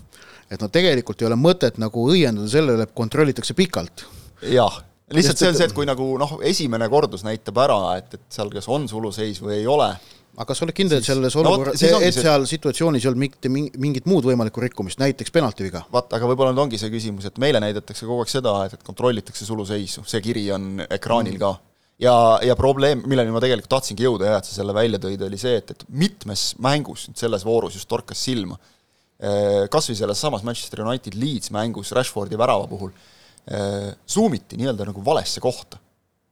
et 0.48 0.62
noh, 0.62 0.70
tegelikult 0.72 1.22
ei 1.22 1.28
ole 1.28 1.36
mõtet 1.36 1.78
nagu 1.78 2.08
õiendada 2.08 2.48
selle 2.48 2.78
üle, 2.78 2.84
et 2.88 2.94
kontrollitakse 2.96 3.54
pikalt. 3.54 4.06
jah, 4.42 4.82
lihtsalt 5.12 5.38
see 5.38 5.50
on 5.52 5.58
see, 5.60 5.68
et 5.68 5.76
kui 5.76 5.86
nagu 5.86 6.18
noh, 6.18 6.38
esimene 6.42 6.88
kordus 6.90 7.26
näitab 7.28 7.60
ära, 7.64 7.98
et, 8.00 8.14
et 8.14 8.24
seal 8.30 8.50
kas 8.54 8.68
on 8.72 8.88
suluseis 8.88 9.42
või 9.44 9.60
ei 9.60 9.68
ole 9.68 9.92
aga 10.38 10.46
kas 10.51 10.60
sa 10.60 10.65
oled 10.67 10.75
kindel, 10.77 11.01
et 11.01 11.08
selles 11.08 11.36
olukorras 11.41 11.82
no,, 11.82 12.00
et 12.06 12.13
seal 12.13 12.44
situatsioonis 12.50 13.06
ei 13.06 13.10
olnud 13.10 13.24
mitte 13.24 13.50
mingit 13.50 14.06
muud 14.10 14.27
võimalikku 14.27 14.62
rikkumist, 14.62 15.00
näiteks 15.01 15.34
penaltiviga? 15.34 15.82
vaat, 15.94 16.12
aga 16.13 16.29
võib-olla 16.29 16.53
nüüd 16.53 16.67
ongi 16.67 16.79
see 16.82 16.91
küsimus, 16.94 17.25
et 17.25 17.39
meile 17.41 17.62
näidatakse 17.63 18.06
kogu 18.06 18.22
aeg 18.22 18.34
seda, 18.34 18.53
et, 18.67 18.77
et 18.77 18.86
kontrollitakse 18.86 19.48
suluseisu, 19.48 20.06
see 20.06 20.22
kiri 20.22 20.46
on 20.53 20.84
ekraanil 20.86 21.39
mm. 21.39 21.41
ka 21.41 21.56
ja, 22.06 22.13
ja 22.46 22.56
probleem, 22.60 23.01
milleni 23.10 23.34
ma 23.34 23.41
tegelikult 23.41 23.72
tahtsingi 23.74 24.06
jõuda 24.06 24.29
ja 24.29 24.38
et 24.38 24.50
sa 24.50 24.60
selle 24.60 24.75
välja 24.77 25.00
tõid, 25.01 25.24
oli 25.25 25.39
see, 25.41 25.58
et, 25.62 25.74
et 25.74 25.86
mitmes 26.06 26.51
mängus 26.63 27.08
nüüd 27.10 27.22
selles 27.22 27.46
voorus 27.48 27.79
just 27.79 27.89
torkas 27.89 28.22
silma, 28.29 28.60
eh, 29.17 29.65
kas 29.74 29.89
või 29.89 29.98
selles 30.00 30.22
samas 30.22 30.46
Manchester 30.46 30.84
United 30.86 31.17
Leeds 31.17 31.50
mängus 31.56 31.96
Rashfordi 31.98 32.38
värava 32.38 32.70
puhul, 32.70 32.94
zoom 33.48 34.38
eh, 34.38 34.46
nii-öelda 34.53 34.86
nagu 34.91 35.01
valesse 35.06 35.41
kohta. 35.41 35.82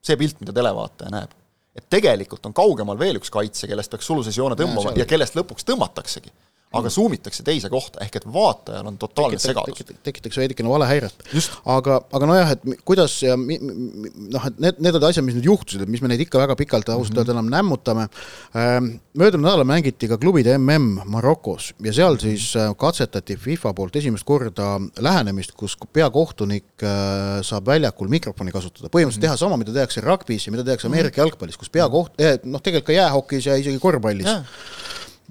see 0.05 0.17
pilt, 0.19 0.37
mida 0.37 0.53
televaataja 0.53 1.09
näeb. 1.09 1.31
Et 1.75 1.85
tegelikult 1.89 2.45
on 2.47 2.55
kaugemal 2.55 2.99
veel 2.99 3.19
üks 3.19 3.31
kaitse, 3.33 3.67
kellest 3.67 3.91
peaks 3.91 4.07
suluses 4.07 4.37
joone 4.37 4.57
tõmbama 4.59 4.93
ja, 4.93 5.03
ja 5.03 5.09
kellest 5.09 5.37
lõpuks 5.37 5.67
tõmmataksegi 5.67 6.31
aga 6.75 6.89
zoom 6.91 7.13
itakse 7.15 7.43
teise 7.45 7.69
kohta, 7.71 8.01
ehk 8.03 8.17
et 8.19 8.25
vaatajal 8.27 8.89
on 8.89 8.97
totaalne 8.99 9.39
segadus 9.39 9.79
tekit,. 9.79 9.99
tekitaks 10.03 10.39
veidikene 10.41 10.69
valehäiret. 10.71 11.23
aga, 11.71 11.99
aga 12.17 12.29
nojah, 12.29 12.51
et 12.55 12.65
kuidas 12.87 13.15
ja 13.23 13.37
mi, 13.39 13.57
mi, 13.61 14.11
noh, 14.33 14.47
et 14.49 14.59
need, 14.59 14.81
need 14.83 14.97
olid 14.97 15.07
asjad, 15.09 15.25
mis 15.27 15.37
nüüd 15.37 15.47
juhtusid, 15.51 15.85
et 15.85 15.91
mis 15.91 16.03
me 16.03 16.11
neid 16.11 16.25
ikka 16.25 16.41
väga 16.41 16.57
pikalt 16.59 16.89
ausalt 16.91 17.13
mhm. 17.13 17.21
öelda 17.21 17.33
mm 17.33 17.39
-hmm. 17.39 17.47
enam 17.47 17.53
nämmutame 17.57 18.07
ähm,. 18.55 18.91
möödunud 19.15 19.45
nädalal 19.45 19.67
mängiti 19.67 20.07
ka 20.07 20.17
klubide 20.17 20.57
mm 20.57 20.99
Marokos 21.05 21.73
ja 21.83 21.93
seal 21.93 22.17
siis 22.19 22.55
äh, 22.55 22.75
katsetati 22.77 23.37
FIFA 23.37 23.73
poolt 23.73 23.95
esimest 23.95 24.23
korda 24.23 24.79
lähenemist, 24.99 25.51
kus 25.51 25.77
peakohtunik 25.93 26.83
äh, 26.83 27.41
saab 27.41 27.65
väljakul 27.65 28.07
mikrofoni 28.07 28.51
kasutada, 28.51 28.89
põhimõtteliselt 28.89 29.15
mm 29.15 29.17
-hmm. 29.17 29.21
teha 29.21 29.37
sama, 29.37 29.57
mida 29.57 29.73
tehakse 29.73 30.01
rugbis 30.01 30.47
ja 30.47 30.51
mida 30.51 30.63
tehakse 30.63 30.87
Ameerika 30.87 31.21
mm 31.21 31.23
-hmm. 31.23 31.27
jalgpallis, 31.27 31.57
kus 31.57 31.69
peakoht- 31.69 32.15
eh,, 32.17 32.39
noh, 32.43 32.61
tegelikult 32.61 32.85
ka 32.85 32.93
jäähokis 32.93 33.45
ja 33.45 33.55
isegi 33.55 33.79
korvpallis 33.79 34.27
yeah 34.27 34.43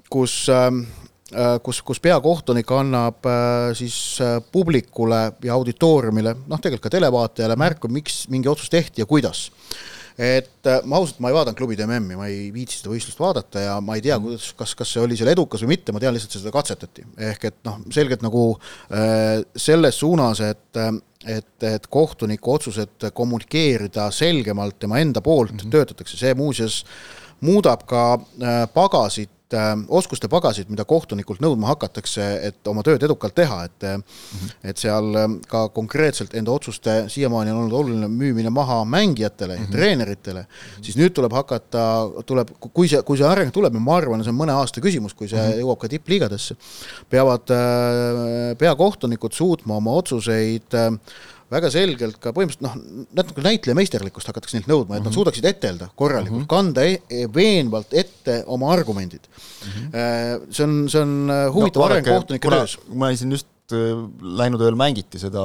kus 0.09 0.45
Äh, 0.49 0.71
kus, 1.65 1.81
kus 1.81 1.99
peakohtunik 2.03 2.69
annab 2.75 3.25
äh, 3.25 3.71
siis 3.77 4.21
äh, 4.21 4.37
publikule 4.51 5.31
ja 5.43 5.57
auditooriumile, 5.57 6.35
noh, 6.45 6.61
tegelikult 6.61 6.85
ka 6.85 6.93
televaatajale 6.93 7.57
märku, 7.57 7.89
miks 7.89 8.25
mingi 8.29 8.49
otsus 8.51 8.69
tehti 8.69 9.01
ja 9.01 9.09
kuidas. 9.09 9.49
et 10.15 10.63
ma 10.87 10.95
ausalt, 10.95 11.17
ma 11.19 11.27
ei 11.27 11.35
vaadanud 11.35 11.57
klubide 11.59 11.83
MM-i, 11.83 12.15
ma 12.15 12.29
ei 12.31 12.45
viitsi 12.53 12.77
seda 12.77 12.87
võistlust 12.93 13.19
vaadata 13.19 13.59
ja 13.59 13.73
ma 13.83 13.97
ei 13.97 14.03
tea, 14.05 14.15
kuidas, 14.23 14.45
kas, 14.55 14.71
kas 14.79 14.93
see 14.93 15.01
oli 15.03 15.17
seal 15.19 15.27
edukas 15.33 15.65
või 15.65 15.73
mitte, 15.73 15.91
ma 15.91 15.99
tean 15.99 16.15
lihtsalt, 16.15 16.37
seda 16.37 16.53
katsetati. 16.55 17.03
ehk 17.19 17.43
et 17.49 17.57
noh, 17.67 17.81
selgelt 17.91 18.23
nagu 18.23 18.45
selles 19.59 19.99
suunas, 19.99 20.39
et 20.45 20.79
et, 21.25 21.63
et 21.67 21.87
kohtuniku 21.91 22.53
otsused 22.53 23.09
kommunikeerida 23.17 24.07
selgemalt 24.13 24.77
tema 24.79 25.01
enda 25.03 25.19
poolt 25.25 25.51
mm 25.51 25.57
-hmm. 25.65 25.71
töötatakse, 25.73 26.17
see 26.17 26.33
muuseas 26.37 26.85
muudab 27.41 27.83
ka 27.83 28.19
pagasit 28.73 29.35
äh, 29.55 29.71
oskuste 29.87 30.29
pagasid, 30.31 30.69
mida 30.69 30.85
kohtunikult 30.87 31.41
nõudma 31.43 31.71
hakatakse, 31.73 32.25
et 32.49 32.69
oma 32.69 32.83
tööd 32.85 33.03
edukalt 33.03 33.35
teha, 33.35 33.63
et 33.65 33.85
-hmm. 33.85 34.53
et 34.63 34.77
seal 34.77 35.15
äh, 35.15 35.27
ka 35.47 35.67
konkreetselt 35.69 36.35
enda 36.35 36.51
otsuste 36.51 37.05
siiamaani 37.09 37.51
on 37.51 37.57
olnud 37.63 37.77
oluline 37.79 38.07
müümine 38.07 38.49
maha 38.49 38.83
mängijatele 38.85 39.57
mm, 39.57 39.63
-hmm. 39.63 39.71
treeneritele 39.71 40.41
-hmm. 40.41 40.83
siis 40.83 40.97
nüüd 40.97 41.13
tuleb 41.13 41.33
hakata, 41.33 42.09
tuleb, 42.25 42.49
kui 42.59 42.87
see, 42.87 43.01
kui 43.01 43.17
see 43.17 43.27
areng 43.27 43.51
tuleb 43.51 43.73
ja 43.73 43.79
ma 43.79 43.97
arvan, 43.97 44.23
see 44.23 44.33
on 44.33 44.39
mõne 44.39 44.51
aasta 44.51 44.81
küsimus, 44.81 45.13
kui 45.13 45.27
see 45.27 45.45
jõuab 45.61 45.79
ka 45.79 45.87
tippliigadesse, 45.87 46.55
peavad 47.09 47.49
äh, 47.49 48.57
peakohtunikud 48.57 49.33
suutma 49.33 49.75
oma 49.75 49.91
otsuseid 49.91 50.75
väga 51.53 51.69
selgelt 51.73 52.17
ka 52.21 52.31
põhimõtteliselt 52.33 52.65
noh, 52.65 53.05
natuke 53.19 53.43
näitleja 53.45 53.77
meisterlikkust 53.77 54.31
hakatakse 54.31 54.57
neilt 54.57 54.69
nõudma, 54.69 54.97
et 54.97 55.03
mm 55.03 55.05
-hmm. 55.05 55.05
nad 55.05 55.11
mhm. 55.11 55.17
suudaksid 55.19 55.45
etelda 55.49 55.89
korralikult 55.95 56.39
mm, 56.39 56.45
-hmm. 56.45 56.53
kanda 56.55 56.85
e 56.85 56.99
e 57.09 57.27
veenvalt 57.33 57.93
ette 57.93 58.43
oma 58.47 58.71
argumendid 58.73 59.27
mm. 59.27 59.71
-hmm. 59.71 60.47
see 60.51 60.63
on, 60.65 60.77
see 60.89 61.01
on 61.01 61.29
äh, 61.29 61.53
huvitav 61.53 61.81
no, 61.81 61.85
areng 61.85 62.07
kohtunike 62.07 62.49
töös. 62.49 62.77
ma 62.93 63.15
siin 63.15 63.31
just 63.31 63.47
äh, 63.73 63.93
läinud 64.21 64.61
ööl 64.61 64.75
mängiti 64.75 65.21
seda 65.21 65.43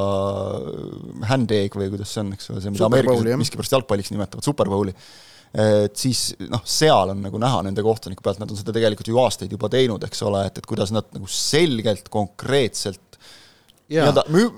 hand 1.28 1.50
egg 1.50 1.76
või 1.76 1.90
kuidas 1.90 2.14
see 2.14 2.24
on, 2.24 2.32
eks 2.32 2.50
ole, 2.50 2.60
see, 2.60 2.70
mida 2.70 2.86
ameeriklased 2.86 3.36
miskipärast 3.44 3.76
jalgpalliks 3.76 4.10
nimetavad, 4.10 4.44
Super 4.44 4.68
Bowli 4.68 4.94
et 5.50 5.96
siis 5.98 6.36
noh, 6.46 6.62
seal 6.64 7.10
on 7.10 7.22
nagu 7.24 7.38
näha 7.42 7.62
nende 7.66 7.82
kohtuniku 7.82 8.22
pealt, 8.22 8.38
nad 8.38 8.50
on 8.50 8.58
seda 8.58 8.72
tegelikult 8.72 9.08
ju 9.10 9.18
aastaid 9.18 9.50
juba 9.50 9.68
teinud, 9.68 10.04
eks 10.06 10.22
ole, 10.22 10.44
et, 10.46 10.60
et 10.62 10.66
kuidas 10.66 10.92
nad 10.94 11.08
nagu 11.10 11.26
selgelt, 11.26 12.06
konkreetselt 12.08 13.09
nii-öelda 13.90 14.24
müü-, 14.30 14.50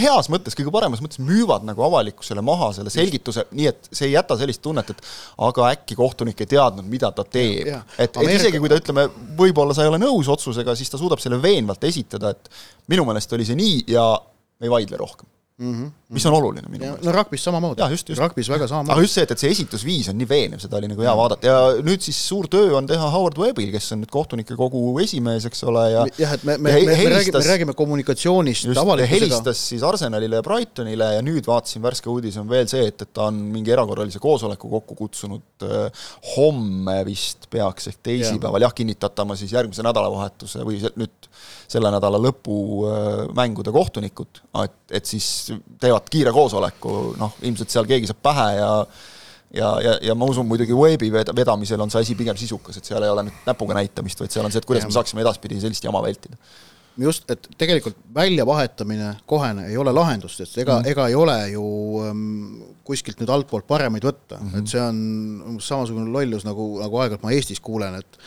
heas 0.00 0.30
mõttes, 0.32 0.56
kõige 0.58 0.72
paremas 0.74 1.02
mõttes 1.04 1.20
müüvad 1.22 1.66
nagu 1.68 1.84
avalikkusele 1.84 2.44
maha 2.44 2.70
selle 2.76 2.92
selgituse, 2.92 3.44
nii 3.56 3.68
et 3.70 3.90
see 3.92 4.08
ei 4.08 4.14
jäta 4.14 4.38
sellist 4.40 4.62
tunnet, 4.64 4.92
et 4.94 5.02
aga 5.48 5.70
äkki 5.74 5.98
kohtunik 5.98 6.40
ei 6.40 6.50
teadnud, 6.54 6.88
mida 6.90 7.12
ta 7.16 7.26
teeb. 7.26 7.68
et, 7.98 8.16
et 8.16 8.22
isegi 8.36 8.62
kui 8.62 8.72
ta 8.72 8.78
ütleme, 8.80 9.08
võib-olla 9.38 9.76
sa 9.76 9.84
ei 9.84 9.92
ole 9.92 10.00
nõus 10.02 10.30
otsusega, 10.32 10.76
siis 10.78 10.92
ta 10.92 11.00
suudab 11.00 11.20
selle 11.22 11.40
veenvalt 11.42 11.84
esitada, 11.90 12.32
et 12.32 12.50
minu 12.92 13.04
meelest 13.08 13.36
oli 13.36 13.48
see 13.48 13.58
nii 13.58 13.84
ja 13.96 14.06
ei 14.60 14.72
vaidle 14.72 15.00
rohkem 15.00 15.28
mm. 15.60 15.74
-hmm. 15.74 15.90
mis 16.08 16.26
on 16.26 16.34
oluline 16.34 16.68
minu 16.68 16.84
meelest. 16.84 17.04
no 17.04 17.12
rugbis 17.12 17.44
samamoodi. 17.44 17.82
rugbis 18.18 18.48
väga 18.48 18.66
samamoodi. 18.68 18.92
aga 18.92 19.04
just 19.04 19.14
see, 19.14 19.24
et, 19.26 19.30
et 19.34 19.42
see 19.44 19.50
esitusviis 19.54 20.08
on 20.12 20.18
nii 20.18 20.28
veenev, 20.28 20.62
seda 20.62 20.78
oli 20.80 20.88
nagu 20.90 21.04
hea 21.04 21.14
vaadata 21.20 21.50
ja 21.50 21.58
nüüd 21.86 22.04
siis 22.04 22.18
suur 22.28 22.48
töö 22.50 22.72
on 22.78 22.88
teha 22.88 23.10
Howard 23.14 23.38
Webbil, 23.38 23.70
kes 23.74 23.92
on 23.94 24.02
nüüd 24.04 24.12
kohtunike 24.14 24.56
kogu 24.58 24.82
esimees, 25.04 25.46
eks 25.50 25.64
ole, 25.70 25.84
ja 25.94 26.06
jah, 26.18 26.34
et 26.38 26.46
me, 26.48 26.56
me, 26.56 26.72
me, 26.72 26.86
me 26.88 26.96
räägime, 27.14 27.38
me 27.38 27.52
räägime 27.52 27.76
kommunikatsioonist 27.78 28.70
avalikkusega. 28.72 29.14
helistas 29.14 29.64
siis 29.72 29.84
Arsenalile 29.86 30.40
ja 30.40 30.46
Brightonile 30.46 31.12
ja 31.18 31.24
nüüd 31.24 31.46
vaatasin, 31.50 31.84
värske 31.84 32.10
uudis 32.12 32.40
on 32.40 32.48
veel 32.50 32.68
see, 32.70 32.86
et, 32.90 33.06
et 33.06 33.12
ta 33.12 33.28
on 33.28 33.42
mingi 33.54 33.74
erakorralise 33.76 34.22
koosoleku 34.22 34.72
kokku 34.78 34.98
kutsunud 35.04 35.68
äh, 35.68 36.08
homme 36.36 37.00
vist 37.08 37.50
peaks, 37.52 37.90
ehk 37.92 38.02
teisipäeval 38.10 38.64
jah 38.64 38.72
ja,, 38.72 38.78
kinnitatama 38.80 39.36
siis 39.36 39.52
järgmise 39.52 39.84
nädalavahetuse 39.86 40.64
või 40.66 40.80
nüüd 40.96 41.30
selle 41.70 41.90
nädala 41.92 42.18
lõpu 42.18 42.56
äh, 42.88 43.24
mängude 43.36 43.72
kohtunikud, 43.74 44.42
et, 44.64 44.78
et 44.90 45.06
siis 45.06 45.49
teevad 45.80 46.10
kiire 46.10 46.32
koosoleku, 46.32 46.98
noh, 47.20 47.38
ilmselt 47.42 47.72
seal 47.72 47.88
keegi 47.88 48.10
saab 48.10 48.22
pähe 48.22 48.48
ja 48.58 48.70
ja, 49.54 49.68
ja, 49.82 49.98
ja 50.10 50.14
ma 50.14 50.28
usun 50.30 50.46
muidugi 50.46 50.76
veebi 50.76 51.10
vedamisel 51.12 51.80
on 51.82 51.90
see 51.90 52.04
asi 52.04 52.14
pigem 52.18 52.38
sisukas, 52.38 52.78
et 52.78 52.86
seal 52.86 53.02
ei 53.02 53.10
ole 53.10 53.26
nüüd 53.26 53.46
näpuga 53.48 53.74
näitamist, 53.80 54.20
vaid 54.22 54.34
seal 54.34 54.46
on 54.46 54.54
see, 54.54 54.62
et 54.62 54.68
kuidas 54.68 54.86
ja. 54.86 54.90
me 54.90 54.94
saaksime 54.94 55.24
edaspidi 55.24 55.58
sellist 55.62 55.84
jama 55.84 56.02
vältida 56.04 56.38
just, 57.00 57.30
et 57.30 57.48
tegelikult 57.58 57.96
väljavahetamine 58.14 59.14
kohene 59.28 59.66
ei 59.70 59.76
ole 59.80 59.92
lahendus, 59.94 60.36
sest 60.40 60.58
ega 60.58 60.78
mm, 60.78 60.84
-hmm. 60.84 60.90
ega 60.90 61.08
ei 61.08 61.14
ole 61.14 61.38
ju 61.52 61.64
ähm, 62.06 62.62
kuskilt 62.84 63.20
nüüd 63.20 63.30
altpoolt 63.30 63.66
paremaid 63.66 64.04
võtta 64.04 64.38
mm, 64.40 64.50
-hmm. 64.50 64.58
et 64.58 64.68
see 64.68 64.82
on 64.82 65.58
samasugune 65.60 66.10
lollus, 66.10 66.44
nagu, 66.44 66.72
nagu 66.82 67.02
aeg-ajalt 67.02 67.26
ma 67.26 67.34
Eestis 67.36 67.60
kuulen, 67.60 67.94
et 67.94 68.18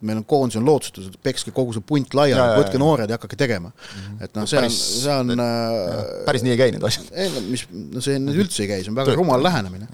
meil 0.00 0.20
on 0.20 0.26
koondis 0.28 0.58
on 0.60 0.66
lootustus, 0.66 1.08
et 1.10 1.16
pekske 1.24 1.52
kogu 1.54 1.74
see 1.74 1.84
punt 1.86 2.14
laiali, 2.14 2.60
võtke 2.60 2.80
noored 2.80 3.10
ja 3.10 3.18
hakake 3.18 3.38
tegema 3.40 3.70
mm. 3.70 4.04
-hmm. 4.04 4.24
et 4.26 4.38
noh, 4.38 4.46
see 4.50 4.60
on, 4.60 4.70
see 4.74 5.16
on 5.16 5.34
äh, 5.34 6.12
päris 6.28 6.44
nii 6.46 6.54
ei 6.54 6.60
käi 6.60 6.70
need 6.74 6.86
asjad. 6.90 7.10
ei 7.12 7.32
no 7.32 7.42
mis, 7.48 7.66
no 7.72 8.04
see 8.04 8.20
nüüd 8.22 8.44
üldse 8.46 8.64
ei 8.64 8.70
käi, 8.70 8.84
see 8.84 8.94
on 8.94 9.00
väga 9.00 9.16
rumal 9.18 9.42
lähenemine. 9.42 9.90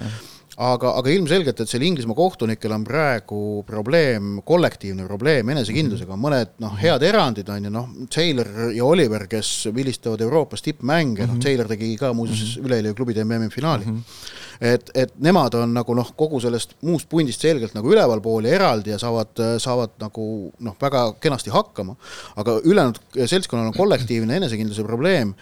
Aga, 0.57 0.95
aga 0.99 1.12
ilmselgelt, 1.14 1.61
et 1.62 1.71
seal 1.71 1.85
Inglismaa 1.87 2.16
kohtunikel 2.19 2.73
on 2.75 2.85
praegu 2.85 3.40
probleem, 3.66 4.40
kollektiivne 4.47 5.07
probleem 5.09 5.54
enesekindlusega, 5.54 6.12
mhm. 6.16 6.26
mõned 6.26 6.52
noh, 6.64 6.76
head 6.80 7.07
erandid 7.07 7.49
on 7.52 7.69
ju 7.69 7.73
noh, 7.75 7.88
Taylor 8.12 8.71
ja 8.75 8.85
Oliver, 8.85 9.26
kes 9.30 9.71
vilistavad 9.75 10.21
Euroopas 10.26 10.64
tippmänge 10.66 11.26
noh 11.26 11.37
mhm. 11.37 11.45
Taylor 11.45 11.71
tegi 11.71 11.95
ka 12.00 12.12
muuseas 12.12 12.42
mm 12.42 12.52
-hmm. 12.52 12.66
üleeile 12.66 12.95
klubide 12.95 13.25
MM-i 13.25 13.50
finaali 13.50 13.87
mm. 13.87 13.97
-hmm 13.97 14.38
et, 14.61 14.90
et 14.95 15.12
nemad 15.25 15.54
on 15.57 15.73
nagu 15.75 15.95
noh, 15.97 16.12
kogu 16.16 16.40
sellest 16.42 16.76
muust 16.87 17.09
pundist 17.09 17.40
selgelt 17.40 17.75
nagu 17.76 17.92
ülevalpool 17.92 18.45
ja 18.45 18.59
eraldi 18.59 18.92
ja 18.92 18.99
saavad, 19.00 19.33
saavad 19.62 19.97
nagu 20.02 20.25
noh, 20.66 20.76
väga 20.80 21.07
kenasti 21.23 21.52
hakkama, 21.54 21.97
aga 22.40 22.61
ülejäänud 22.61 23.00
seltskonnal 23.25 23.71
on 23.73 23.76
kollektiivne 23.76 24.37
enesekindluse 24.40 24.85
probleem 24.85 25.35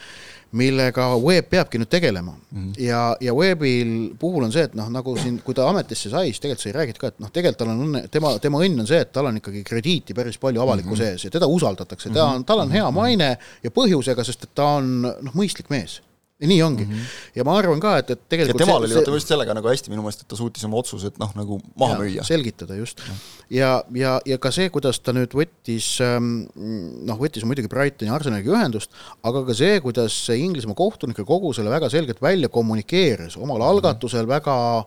millega 0.56 1.10
Web 1.20 1.50
peabki 1.50 1.78
nüüd 1.80 1.90
tegelema 1.92 2.32
mm. 2.32 2.58
-hmm. 2.58 2.80
ja, 2.80 3.16
ja 3.20 3.34
Webil 3.34 4.14
puhul 4.18 4.44
on 4.44 4.52
see, 4.52 4.64
et 4.64 4.74
noh, 4.74 4.88
nagu 4.88 5.16
siin, 5.16 5.40
kui 5.44 5.54
ta 5.54 5.68
ametisse 5.68 6.10
sai, 6.10 6.32
siis 6.32 6.40
tegelikult 6.40 6.64
sai 6.64 6.72
räägitud 6.72 7.00
ka, 7.00 7.12
et 7.12 7.20
noh, 7.20 7.30
tegelikult 7.32 7.58
tal 7.58 7.72
on 7.74 7.84
õnne, 7.86 8.08
tema, 8.08 8.32
tema 8.38 8.62
õnn 8.64 8.80
on 8.80 8.88
see, 8.88 9.00
et 9.04 9.12
tal 9.12 9.28
on 9.28 9.36
ikkagi 9.36 9.62
krediiti 9.64 10.16
päris 10.16 10.38
palju 10.38 10.62
avalikkuse 10.64 11.02
mm 11.02 11.08
-hmm. 11.08 11.12
ees 11.12 11.24
ja 11.24 11.30
teda 11.30 11.46
usaldatakse, 11.46 12.10
ta 12.10 12.24
on, 12.24 12.44
tal 12.44 12.64
on 12.64 12.72
hea 12.72 12.90
maine 12.90 13.36
ja 13.62 13.70
põhjusega, 13.70 14.24
sest 14.24 14.44
et 14.44 14.54
ta 14.54 14.64
on 14.80 15.00
noh, 15.02 15.34
mõistlik 15.34 15.68
mees 15.70 16.00
nii 16.46 16.58
ongi 16.62 16.84
mm. 16.84 16.92
-hmm. 16.92 17.34
ja 17.34 17.44
ma 17.44 17.56
arvan 17.58 17.80
ka, 17.82 17.96
et, 17.98 18.10
et 18.14 18.20
tegelikult 18.30 18.60
ja 18.60 18.66
temal 18.66 18.84
oli 18.86 18.94
vaata 18.94 19.14
just 19.16 19.30
sellega 19.32 19.54
nagu 19.58 19.68
hästi 19.68 19.90
minu 19.90 20.04
meelest, 20.04 20.22
et 20.22 20.28
ta 20.30 20.38
suutis 20.38 20.64
oma 20.68 20.78
otsused 20.78 21.18
noh, 21.18 21.32
nagu 21.34 21.58
maha 21.74 21.96
ja, 21.96 21.98
müüa. 22.04 22.26
selgitada 22.26 22.76
just. 22.78 23.02
ja, 23.50 23.72
ja, 23.94 24.12
ja 24.26 24.38
ka 24.38 24.52
see, 24.54 24.68
kuidas 24.70 25.00
ta 25.02 25.14
nüüd 25.16 25.34
võttis 25.34 25.88
ähm, 26.04 26.46
noh, 26.54 27.18
võttis 27.18 27.46
muidugi 27.48 27.70
Brightoni 27.72 28.14
Arsenaliga 28.14 28.54
ühendust, 28.54 28.94
aga 29.26 29.42
ka 29.48 29.56
see, 29.58 29.80
kuidas 29.82 30.14
see 30.28 30.38
Inglismaa 30.44 30.78
kohtunike 30.78 31.26
kogu 31.26 31.50
selle 31.56 31.74
väga 31.74 31.90
selgelt 31.90 32.22
välja 32.22 32.48
kommunikeeris, 32.48 33.36
omal 33.36 33.58
mhm. 33.58 33.70
algatusel 33.72 34.22
mm 34.22 34.30
-hmm. 34.30 34.36
väga 34.38 34.86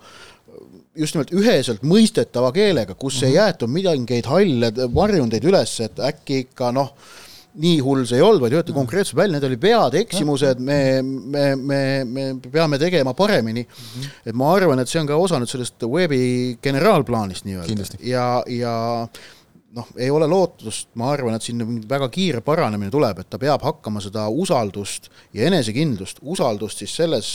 just 0.96 1.16
nimelt 1.16 1.34
üheselt 1.36 1.84
mõistetava 1.84 2.52
keelega, 2.56 2.96
kus 2.96 3.20
mm 3.20 3.20
-hmm. 3.20 3.28
ei 3.28 3.36
jäetud 3.36 3.70
mingeid 3.70 4.26
halle 4.26 4.72
varjundeid 4.96 5.44
üles, 5.44 5.80
et 5.84 6.00
äkki 6.00 6.46
ikka 6.46 6.72
noh, 6.72 6.96
nii 7.60 7.80
hull 7.84 8.06
see 8.08 8.20
ei 8.20 8.24
olnud, 8.24 8.42
vaid 8.44 8.56
öeldi 8.56 8.76
konkreetselt 8.76 9.18
välja, 9.20 9.36
need 9.36 9.48
olid 9.50 9.64
vead, 9.64 9.98
eksimused, 10.00 10.62
me, 10.64 10.80
me, 11.02 11.46
me, 11.56 11.82
me 12.08 12.26
peame 12.52 12.80
tegema 12.80 13.14
paremini 13.18 13.66
mm. 13.66 13.84
-hmm. 13.84 14.16
et 14.26 14.36
ma 14.36 14.54
arvan, 14.56 14.80
et 14.80 14.90
see 14.90 15.02
on 15.02 15.10
ka 15.10 15.20
osa 15.20 15.40
nüüd 15.42 15.52
sellest 15.52 15.84
veebi 15.84 16.58
generaalplaanist 16.64 17.46
nii-öelda 17.46 18.00
ja, 18.08 18.26
ja 18.48 18.74
noh, 19.76 19.88
ei 19.96 20.10
ole 20.12 20.28
lootust, 20.28 20.90
ma 21.00 21.12
arvan, 21.14 21.36
et 21.38 21.46
siin 21.46 21.62
väga 21.90 22.10
kiire 22.12 22.42
paranemine 22.46 22.92
tuleb, 22.94 23.22
et 23.22 23.30
ta 23.32 23.40
peab 23.42 23.64
hakkama 23.66 24.02
seda 24.04 24.28
usaldust 24.30 25.10
ja 25.36 25.48
enesekindlust, 25.48 26.20
usaldust 26.22 26.84
siis 26.84 26.96
selles 27.00 27.32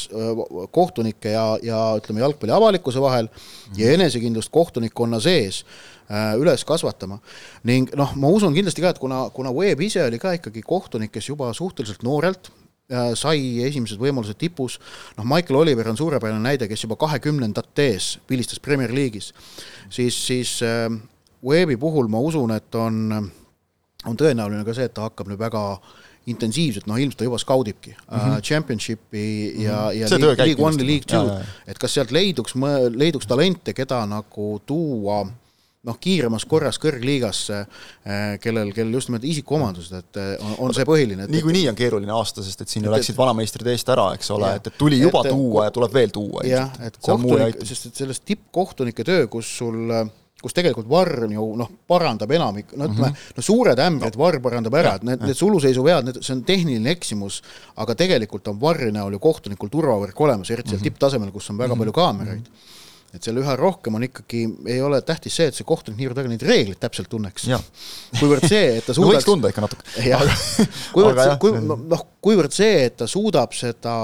kohtunike 0.75 1.33
ja, 1.33 1.47
ja 1.65 1.81
ütleme, 2.01 2.21
jalgpalli 2.25 2.55
avalikkuse 2.57 3.01
vahel 3.03 3.31
mm 3.31 3.39
-hmm. 3.39 3.81
ja 3.81 3.93
enesekindlust 3.97 4.53
kohtunikkonna 4.53 5.21
sees 5.21 5.65
üles 6.39 6.65
kasvatama. 6.65 7.19
ning 7.65 7.91
noh, 7.97 8.15
ma 8.15 8.29
usun 8.29 8.55
kindlasti 8.55 8.83
ka, 8.83 8.95
et 8.95 8.99
kuna, 8.99 9.31
kuna 9.31 9.51
Webb 9.53 9.81
ise 9.81 10.05
oli 10.05 10.19
ka 10.19 10.33
ikkagi 10.33 10.63
kohtunik, 10.63 11.13
kes 11.13 11.29
juba 11.29 11.53
suhteliselt 11.53 12.03
noorelt 12.03 12.53
sai 13.15 13.65
esimesed 13.67 13.99
võimalused 13.99 14.39
tipus, 14.39 14.79
noh, 15.17 15.25
Michael 15.25 15.59
Oliver 15.59 15.89
on 15.89 15.97
suurepärane 15.97 16.39
näide, 16.39 16.69
kes 16.69 16.85
juba 16.85 16.97
kahekümnendat 16.97 17.79
ees 17.79 18.19
vilistas 18.31 18.61
Premier 18.61 18.93
League'is, 18.95 19.33
siis, 19.91 20.27
siis 20.27 20.63
Webi 21.47 21.77
puhul 21.81 22.09
ma 22.11 22.21
usun, 22.25 22.51
et 22.57 22.75
on, 22.75 23.31
on 24.07 24.19
tõenäoline 24.19 24.65
ka 24.67 24.75
see, 24.75 24.89
et 24.89 24.95
ta 24.97 25.07
hakkab 25.07 25.31
nüüd 25.31 25.41
väga 25.41 25.63
intensiivselt, 26.27 26.89
noh 26.91 26.99
ilmselt 26.99 27.21
ta 27.21 27.27
juba 27.29 27.39
skaudibki 27.39 27.93
mm 27.95 28.19
-hmm. 28.19 28.43
championship'i 28.43 29.27
ja 29.63 29.77
mm, 29.77 29.91
-hmm. 29.91 29.95
ja 29.95 30.09
League, 30.19 30.45
League 30.47 30.65
One'i, 30.65 30.87
League 30.87 31.07
Two'd, 31.07 31.47
et 31.67 31.79
kas 31.79 31.95
sealt 31.95 32.11
leiduks, 32.11 32.55
leiduks 32.95 33.27
talente, 33.27 33.73
keda 33.73 34.07
nagu 34.07 34.63
tuua 34.67 35.27
noh, 35.87 35.99
kiiremas 36.03 36.45
korras 36.51 36.81
kõrgliigasse, 36.83 37.61
eh, 37.63 38.39
kellel, 38.43 38.73
kellel 38.75 38.99
just 38.99 39.11
nimelt 39.11 39.25
isikuomadused, 39.29 39.95
et 40.01 40.21
eh, 40.23 40.33
on, 40.43 40.57
on 40.67 40.75
see 40.75 40.87
põhiline. 40.89 41.29
niikuinii 41.31 41.69
on 41.71 41.79
keeruline 41.79 42.13
aasta, 42.13 42.43
sest 42.43 42.65
et 42.65 42.73
siin 42.73 42.85
ju 42.85 42.91
läksid 42.91 43.19
vanameistrid 43.19 43.71
eest 43.71 43.89
ära, 43.95 44.09
eks 44.19 44.33
ole, 44.35 44.51
et, 44.59 44.67
et 44.67 44.79
tuli 44.81 44.99
juba 45.01 45.23
et, 45.25 45.31
tuua 45.31 45.69
ja 45.69 45.75
tuleb 45.77 45.95
veel 45.95 46.15
tuua. 46.15 46.43
jah, 46.49 46.75
et 46.87 46.99
kohtunik, 46.99 47.63
sest 47.71 47.91
et 47.91 48.03
selles 48.03 48.23
tippkohtunike 48.27 49.07
töö, 49.07 49.29
kus 49.31 49.53
sul 49.61 49.95
äh, 49.95 50.11
kus 50.47 50.55
tegelikult 50.57 50.89
Varr 50.91 51.27
ju 51.33 51.49
noh, 51.59 51.73
parandab 51.91 52.31
enamik, 52.39 52.73
no 52.77 52.87
ütleme 52.87 53.11
mm, 53.11 53.19
-hmm. 53.19 53.35
no 53.37 53.47
suured 53.49 53.83
ämbrid 53.83 54.15
no. 54.15 54.23
Varr 54.23 54.41
parandab 54.45 54.79
ära, 54.79 54.95
et 55.01 55.07
need, 55.09 55.27
need 55.27 55.39
suluseisuvead, 55.39 56.07
need, 56.07 56.23
see 56.23 56.37
on 56.37 56.45
tehniline 56.47 56.95
eksimus, 56.95 57.43
aga 57.83 57.99
tegelikult 57.99 58.49
on 58.53 58.61
Varri 58.63 58.93
näol 58.95 59.19
ju 59.19 59.23
kohtunikul 59.27 59.73
turvavõrk 59.73 60.25
olemas, 60.29 60.51
eriti 60.51 60.71
seal 60.71 60.79
mm 60.79 60.83
-hmm. 60.83 60.91
tipptasemel, 60.93 61.35
kus 61.35 61.51
on 61.51 61.59
väga 61.59 61.69
mm 61.69 61.73
-hmm. 61.75 61.79
palju 61.79 61.93
kaameraid 62.01 62.41
mm. 62.41 62.55
-hmm 62.55 62.75
et 63.15 63.23
seal 63.23 63.39
üha 63.41 63.55
rohkem 63.57 63.95
on 63.97 64.05
ikkagi, 64.07 64.43
ei 64.73 64.81
ole 64.83 65.01
tähtis 65.07 65.37
see, 65.39 65.47
et 65.51 65.55
see 65.57 65.67
kohtunik 65.67 66.01
niivõrd 66.01 66.19
väga 66.21 66.29
neid 66.33 66.43
reegleid 66.43 66.81
täpselt 66.83 67.09
tunneks. 67.09 67.47
kuivõrd 68.19 68.49
see, 68.49 68.77
et 68.81 68.87
ta 68.87 68.97
suudaks 68.97 68.99
no 69.13 69.13
võiks 69.15 69.29
tunda 69.29 69.53
ikka 69.53 69.65
natuke. 69.65 69.87
kuivõrd, 70.93 71.39
kui 71.41 71.53
noh, 71.63 72.03
kuivõrd 72.21 72.57
see, 72.57 72.85
et 72.91 72.99
ta 73.01 73.09
suudab 73.11 73.55
seda 73.57 73.95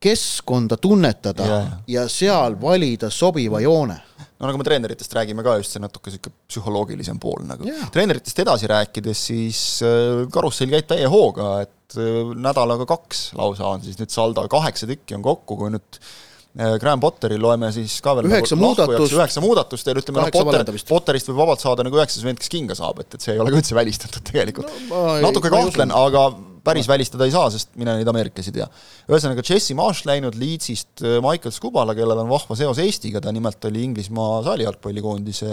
keskkonda 0.00 0.78
tunnetada 0.80 1.46
ja, 1.46 1.58
ja 1.86 2.06
seal 2.08 2.56
valida 2.60 3.10
sobiva 3.12 3.60
joone. 3.60 3.98
No 4.40 4.48
nagu 4.48 4.56
me 4.56 4.64
treeneritest 4.64 5.12
räägime 5.12 5.44
ka 5.44 5.58
just 5.60 5.74
see 5.74 5.82
natuke 5.82 6.12
sihuke 6.12 6.32
psühholoogilisem 6.48 7.18
pool 7.20 7.44
nagu. 7.44 7.68
Treeneritest 7.92 8.40
edasi 8.40 8.70
rääkides, 8.70 9.26
siis 9.28 9.60
äh, 9.84 10.24
karussell 10.32 10.72
käib 10.72 10.88
täie 10.88 11.10
hooga, 11.12 11.52
et 11.66 11.98
äh, 12.00 12.32
nädalaga 12.32 12.88
kaks 12.88 13.34
lausa 13.36 13.68
on 13.68 13.84
siis 13.84 14.00
nüüd 14.00 14.14
saldo, 14.14 14.46
kaheksa 14.48 14.88
tükki 14.88 15.18
on 15.18 15.26
kokku, 15.26 15.58
kui 15.60 15.74
nüüd 15.74 16.00
äh, 16.00 16.78
Graham 16.80 17.04
Potteri 17.04 17.36
loeme 17.36 17.68
siis 17.76 17.98
ka 18.00 18.16
veel 18.16 18.30
üheksa 18.30 18.56
nagu 18.56 18.70
muudatust, 18.70 19.18
üheksa 19.18 19.44
muudatust 19.44 19.92
ja 19.92 19.98
ütleme, 20.00 20.24
noh, 20.24 20.32
Potter, 20.32 20.72
Potterist 20.88 21.28
võib 21.28 21.42
vabalt 21.44 21.60
saada 21.60 21.84
nagu 21.84 22.00
üheksas 22.00 22.24
vend, 22.24 22.40
kes 22.40 22.48
kinga 22.56 22.78
saab, 22.78 23.04
et, 23.04 23.18
et 23.18 23.28
see 23.28 23.36
ei 23.36 23.44
ole 23.44 23.52
ka 23.52 23.60
üldse 23.60 23.76
välistatud 23.76 24.24
tegelikult. 24.32 24.72
No,. 24.88 25.18
natuke 25.28 25.52
kahtlen, 25.52 25.92
aga 25.92 26.30
päris 26.64 26.88
välistada 26.90 27.26
ei 27.26 27.34
saa, 27.34 27.50
sest 27.52 27.72
mine 27.80 27.94
neid 27.98 28.08
ameeriklasi 28.10 28.52
tea. 28.54 28.66
ühesõnaga, 29.10 29.44
Jesse 29.46 29.76
Marsh 29.78 30.08
läinud 30.08 30.38
Leedsist 30.40 31.04
äh, 31.04 31.18
Michael 31.24 31.54
Scubala, 31.56 31.96
kellel 31.98 32.22
on 32.22 32.30
vahva 32.30 32.58
seos 32.58 32.80
Eestiga, 32.82 33.22
ta 33.22 33.32
nimelt 33.34 33.64
oli 33.70 33.84
Inglismaa 33.88 34.40
saalijalgpallikoondise 34.48 35.50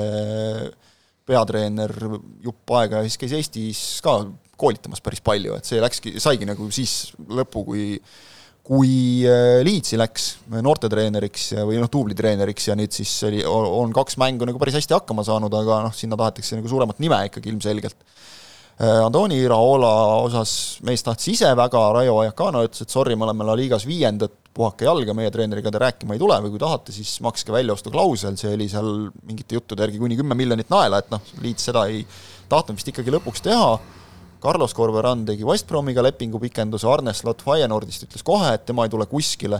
peatreener 1.28 1.92
jupp 2.44 2.76
aega 2.80 3.02
ja 3.02 3.10
siis 3.10 3.20
käis 3.20 3.36
Eestis 3.36 3.84
ka 4.06 4.22
koolitamas 4.58 5.04
päris 5.04 5.22
palju, 5.26 5.58
et 5.58 5.67
see 5.67 5.82
läkski, 5.84 6.17
saigi 6.24 6.48
nagu 6.50 6.72
siis 6.74 7.13
lõppu, 7.28 7.65
kui 7.67 7.86
kui 8.67 9.24
äh, 9.24 9.62
Leedsi 9.63 9.96
läks 9.96 10.24
noortetreeneriks 10.52 11.54
või 11.70 11.78
noh, 11.80 11.88
duublitreeneriks 11.91 12.65
ja 12.67 12.76
nüüd 12.76 12.91
siis 12.91 13.13
oli, 13.24 13.39
on 13.48 13.93
kaks 13.96 14.17
mängu 14.20 14.48
nagu 14.48 14.60
päris 14.60 14.76
hästi 14.82 14.98
hakkama 14.98 15.24
saanud, 15.24 15.54
aga 15.56 15.86
noh, 15.86 15.93
sinna 15.96 16.20
tahetakse 16.20 16.60
nagu 16.60 16.67
suuremat 16.67 17.00
nime 17.00 17.22
ikkagi 17.30 17.54
ilmselgelt 17.54 17.96
Äh, 18.78 19.00
Antoni 19.02 19.40
Iraola 19.42 19.90
osas 20.22 20.52
mees 20.86 21.02
tahtis 21.02 21.32
ise 21.32 21.50
väga, 21.58 21.80
Raio 21.96 22.20
Ajakano 22.22 22.62
ütles, 22.62 22.84
et 22.86 22.94
sorry, 22.94 23.16
me 23.18 23.26
oleme 23.26 23.48
La 23.48 23.56
Ligas 23.58 23.88
viiendad, 23.90 24.36
puhake 24.54 24.86
jalga, 24.86 25.16
meie 25.18 25.32
treeneriga 25.34 25.72
te 25.74 25.82
rääkima 25.82 26.13
ei 26.13 26.22
tule 26.22 26.38
või 26.44 26.52
kui 26.54 26.62
tahate, 26.62 26.94
siis 26.94 27.16
makske 27.26 27.56
väljaostuklausel, 27.56 28.38
see 28.38 28.52
oli 28.54 28.68
seal 28.70 28.92
mingite 29.26 29.58
juttude 29.58 29.82
järgi 29.82 30.02
kuni 30.02 30.18
kümme 30.20 30.38
miljonit 30.38 30.70
naela, 30.70 31.02
et 31.02 31.10
noh, 31.10 31.26
Liit 31.42 31.62
seda 31.62 31.88
ei 31.90 32.04
tahtnud 32.52 32.78
vist 32.78 32.94
ikkagi 32.94 33.16
lõpuks 33.18 33.42
teha, 33.50 33.72
Carlos 34.46 34.78
Corberan 34.78 35.26
tegi 35.26 35.46
West 35.46 35.66
Bromiga 35.70 36.06
lepingu 36.06 36.38
pikenduse, 36.42 36.86
Arne 36.86 37.18
Slot 37.18 37.42
Feyenoordist 37.46 38.06
ütles 38.06 38.26
kohe, 38.26 38.54
et 38.54 38.70
tema 38.70 38.86
ei 38.86 38.94
tule 38.94 39.10
kuskile 39.10 39.58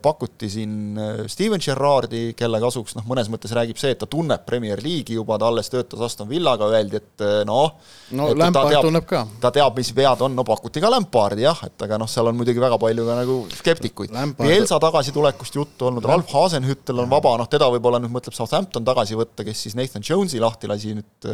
pakuti 0.00 0.48
siin 0.48 0.96
äh, 0.96 1.26
Steven 1.28 1.60
Gerrardi, 1.60 2.32
kelle 2.36 2.56
kasuks 2.62 2.94
noh, 2.96 3.04
mõnes 3.04 3.28
mõttes 3.28 3.52
räägib 3.52 3.76
see, 3.76 3.90
et 3.92 3.98
ta 4.00 4.06
tunneb 4.08 4.40
Premier 4.46 4.80
League'i 4.80 5.18
juba, 5.18 5.36
ta 5.40 5.50
alles 5.50 5.68
töötas 5.68 6.00
Aston 6.06 6.30
Villaga, 6.30 6.70
öeldi, 6.72 6.96
et 6.96 7.24
äh, 7.24 7.42
noh 7.44 7.74
no 8.16 8.30
Lampard 8.32 8.72
teab, 8.72 8.86
tunneb 8.86 9.04
ka. 9.08 9.20
ta 9.42 9.50
teab, 9.52 9.76
mis 9.76 9.90
vead 9.96 10.22
on, 10.24 10.32
no 10.38 10.46
pakuti 10.48 10.80
ka 10.80 10.88
Lampardi 10.88 11.44
jah, 11.44 11.60
et 11.68 11.84
aga 11.84 11.98
noh, 12.00 12.08
seal 12.08 12.30
on 12.30 12.38
muidugi 12.38 12.62
väga 12.62 12.78
palju 12.80 13.04
ka 13.04 13.18
nagu 13.18 13.36
skeptikuid. 13.58 14.14
Pielsa 14.40 14.78
tagasitulekust 14.80 15.60
juttu 15.60 15.90
olnud, 15.90 16.08
Ralf 16.08 16.32
Hasenhüttel 16.32 17.04
on 17.04 17.12
vaba, 17.12 17.34
noh 17.42 17.50
teda 17.52 17.68
võib-olla 17.74 18.00
nüüd 18.00 18.16
mõtleb 18.16 18.36
Southampton 18.38 18.88
tagasi 18.88 19.20
võtta, 19.20 19.44
kes 19.44 19.66
siis 19.66 19.76
Nathan 19.76 20.04
Jones'i 20.08 20.40
lahti 20.40 20.72
lasi 20.72 20.96
nüüd 20.96 21.28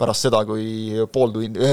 pärast 0.00 0.26
seda, 0.26 0.42
kui 0.48 1.06
pool 1.14 1.30
tundi, 1.38 1.70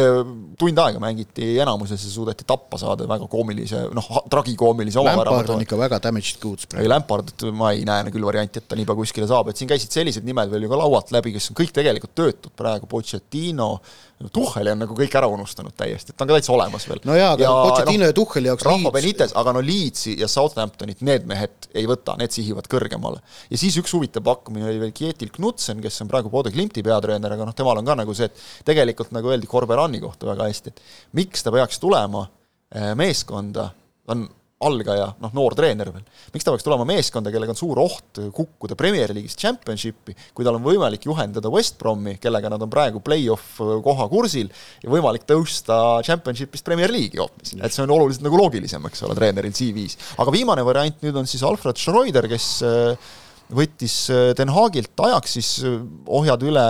tund 0.62 0.86
aega 0.86 1.02
mängiti 1.02 1.56
enamuses 1.58 2.06
ja 2.06 2.14
suudeti 2.14 2.46
tappa 2.46 2.78
saada 2.78 3.10
väga 3.10 3.26
koomilise, 3.32 3.88
noh, 3.98 4.14
tragikoomilise 4.30 5.02
oma 5.02 5.18
värava 5.18 5.42
ikka 5.72 5.80
väga 5.80 6.00
damaged 6.04 6.40
goods 6.42 6.68
ei, 6.76 6.88
Lampard, 6.90 7.32
ma 7.56 7.72
ei 7.72 7.86
näe 7.88 8.12
küll 8.12 8.26
varianti, 8.28 8.60
et 8.60 8.68
ta 8.68 8.76
niipea 8.76 8.96
kuskile 8.98 9.28
saab, 9.30 9.52
et 9.52 9.60
siin 9.60 9.70
käisid 9.70 9.94
sellised 9.94 10.26
nimed 10.28 10.52
veel 10.52 10.66
ju 10.66 10.72
ka 10.72 10.80
laualt 10.82 11.12
läbi, 11.16 11.32
kes 11.36 11.52
on 11.52 11.58
kõik 11.58 11.72
tegelikult 11.76 12.14
töötud 12.18 12.54
praegu, 12.58 12.90
Pochettino, 12.92 13.74
Tuhheli 14.22 14.70
on 14.70 14.84
nagu 14.84 14.94
kõik 14.94 15.16
ära 15.18 15.26
unustanud 15.32 15.74
täiesti, 15.78 16.12
et 16.12 16.18
ta 16.18 16.26
on 16.26 16.30
ka 16.30 16.36
täitsa 16.38 16.52
olemas 16.54 16.84
veel. 16.90 17.00
no 17.08 17.16
jaa, 17.18 17.32
aga 17.38 17.46
ja, 17.46 17.54
Pochettino 17.70 18.04
no, 18.04 18.10
ja 18.12 18.18
Tuhheli 18.18 18.52
jaoks 18.52 18.68
Rafa 18.68 18.92
Benitez, 18.94 19.36
aga 19.40 19.54
no 19.56 19.64
Leedsi 19.66 20.18
ja 20.20 20.30
Southamptonit 20.30 21.02
need 21.08 21.26
mehed 21.30 21.70
ei 21.74 21.88
võta, 21.90 22.18
need 22.20 22.36
sihivad 22.36 22.68
kõrgemale. 22.72 23.24
ja 23.50 23.62
siis 23.62 23.78
üks 23.82 23.96
huvitav 23.96 24.26
pakkumine 24.28 24.68
oli 24.70 24.84
veel 24.84 24.94
Kjetil 24.98 25.32
Knutsen, 25.34 25.82
kes 25.82 26.04
on 26.04 26.12
praegu 26.12 26.30
Bode 26.34 26.52
Klimti 26.54 26.84
peatreener, 26.86 27.38
aga 27.38 27.48
noh, 27.50 27.56
temal 27.58 27.82
on 27.82 27.88
ka 27.88 27.98
nagu 28.04 28.18
see, 28.18 28.30
et 28.30 28.68
tegelikult 28.68 29.16
nagu 29.16 29.32
öeldi 29.32 29.50
Korberani 29.50 30.04
kohta 30.04 30.30
väga 30.30 30.52
hästi, 30.52 30.76
et 30.76 31.18
miks 31.18 31.42
ta 31.42 31.56
peaks 31.56 31.82
tulema 31.82 32.28
eh, 32.76 32.92
meeskonda, 33.00 33.72
on 34.12 34.28
algaja, 34.68 35.08
noh, 35.24 35.32
noor 35.36 35.56
treener 35.58 35.90
veel, 35.94 36.04
miks 36.34 36.46
ta 36.46 36.54
peaks 36.54 36.66
tulema 36.66 36.86
meeskonda, 36.88 37.34
kellega 37.34 37.56
on 37.56 37.60
suur 37.60 37.82
oht 37.84 38.22
kukkuda 38.36 38.78
Premier 38.80 39.14
League'ist 39.16 39.40
Championshipi, 39.42 40.16
kui 40.38 40.48
tal 40.48 40.60
on 40.60 40.66
võimalik 40.66 41.08
juhendada 41.10 41.52
West 41.54 41.80
Bromi, 41.82 42.18
kellega 42.22 42.52
nad 42.54 42.62
on 42.62 42.72
praegu 42.72 43.02
play-off 43.04 43.60
koha 43.86 44.08
kursil, 44.12 44.52
ja 44.84 44.92
võimalik 44.92 45.26
tõusta 45.30 45.80
Championshipist 46.06 46.68
Premier 46.68 46.94
League'i 46.94 47.22
hoopis. 47.22 47.56
et 47.58 47.74
see 47.74 47.84
on 47.86 47.96
oluliselt 47.98 48.26
nagu 48.28 48.40
loogilisem, 48.40 48.86
eks 48.90 49.06
ole, 49.08 49.18
treeneril 49.18 49.56
CV-s. 49.56 50.16
aga 50.22 50.34
viimane 50.34 50.66
variant 50.68 51.04
nüüd 51.06 51.18
on 51.18 51.30
siis 51.30 51.44
Alfred 51.48 51.80
Schreuder, 51.82 52.30
kes 52.32 52.48
äh, 52.68 53.12
võttis 53.52 53.96
äh, 54.14 54.32
Den 54.38 54.52
Haagilt 54.56 55.06
ajaks 55.08 55.38
siis 55.40 55.52
äh, 55.66 55.80
ohjad 56.08 56.44
üle 56.48 56.66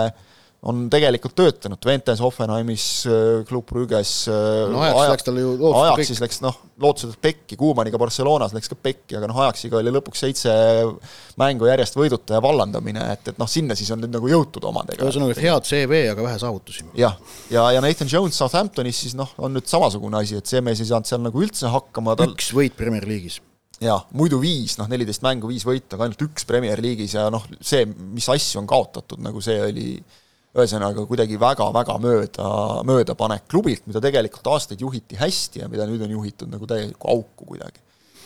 on 0.62 0.84
tegelikult 0.90 1.34
töötanud. 1.34 1.80
Twentes, 1.82 2.20
Hoffenheimis, 2.22 2.84
äh, 3.10 3.42
Club 3.48 3.66
Brügges 3.66 4.12
äh, 4.30 4.34
no 4.70 4.82
ajaks 4.84 5.00
aja, 5.00 5.10
läks 5.10 5.26
tal 5.26 5.40
ju 5.40 5.72
siis 6.06 6.22
läks 6.22 6.38
noh, 6.44 6.58
lootused 6.82 7.16
pekki, 7.22 7.58
Kuumaniga 7.58 7.98
Barcelonas 7.98 8.54
läks 8.54 8.70
ka 8.70 8.78
pekki, 8.78 9.16
aga 9.18 9.30
noh, 9.30 9.40
Ajaxiga 9.42 9.80
oli 9.80 9.94
lõpuks 9.94 10.22
seitse 10.22 10.54
mängu 11.42 11.66
järjest 11.66 11.98
võiduta 11.98 12.38
ja 12.38 12.44
vallandamine, 12.44 13.08
et, 13.16 13.32
et 13.34 13.42
noh, 13.42 13.50
sinna 13.50 13.74
siis 13.78 13.90
on 13.94 14.04
nüüd 14.04 14.14
nagu 14.14 14.30
jõutud 14.30 14.62
omadega. 14.70 15.02
ühesõnaga, 15.02 15.34
et 15.34 15.42
head 15.42 15.66
CV, 15.66 16.04
aga 16.12 16.28
vähe 16.28 16.38
saavutusi. 16.44 16.86
jah, 16.94 17.18
ja, 17.50 17.58
ja, 17.58 17.68
ja 17.78 17.84
Nathan 17.84 18.10
Jones 18.12 18.38
Southamptonis 18.38 19.02
siis 19.06 19.18
noh, 19.18 19.34
on 19.42 19.56
nüüd 19.58 19.66
samasugune 19.70 20.22
asi, 20.22 20.38
et 20.38 20.46
see 20.46 20.62
mees 20.62 20.82
ei 20.82 20.92
saanud 20.92 21.10
seal 21.10 21.26
nagu 21.26 21.42
üldse 21.42 21.74
hakkama. 21.74 22.14
Tal.... 22.18 22.36
üks 22.36 22.52
võit 22.54 22.78
Premier 22.78 23.08
League'is. 23.08 23.42
Jaa, 23.82 23.98
muidu 24.14 24.38
viis, 24.38 24.76
noh, 24.78 24.86
neliteist 24.86 25.24
mängu, 25.26 25.48
viis 25.50 25.64
võitu, 25.66 25.96
aga 25.96 26.06
ainult 26.06 26.20
üks 26.22 26.46
Premier 26.46 26.78
League'is 26.78 27.16
ja 27.18 27.26
noh, 27.34 27.42
see, 27.58 27.82
mis 28.14 28.28
asju 28.30 28.62
on 28.62 28.68
kaotatud, 28.70 29.18
nagu 29.24 29.42
see 29.42 29.58
oli 29.58 29.86
ühesõnaga 30.52 31.06
kuidagi 31.08 31.38
väga-väga 31.40 31.96
mööda, 32.02 32.48
möödapanek 32.88 33.46
klubilt, 33.48 33.86
mida 33.88 34.02
tegelikult 34.04 34.50
aastaid 34.52 34.82
juhiti 34.84 35.16
hästi 35.20 35.64
ja 35.64 35.68
mida 35.72 35.86
nüüd 35.88 36.04
on 36.04 36.12
juhitud 36.18 36.52
nagu 36.52 36.68
täielikku 36.68 37.08
auku 37.08 37.48
kuidagi. 37.54 37.80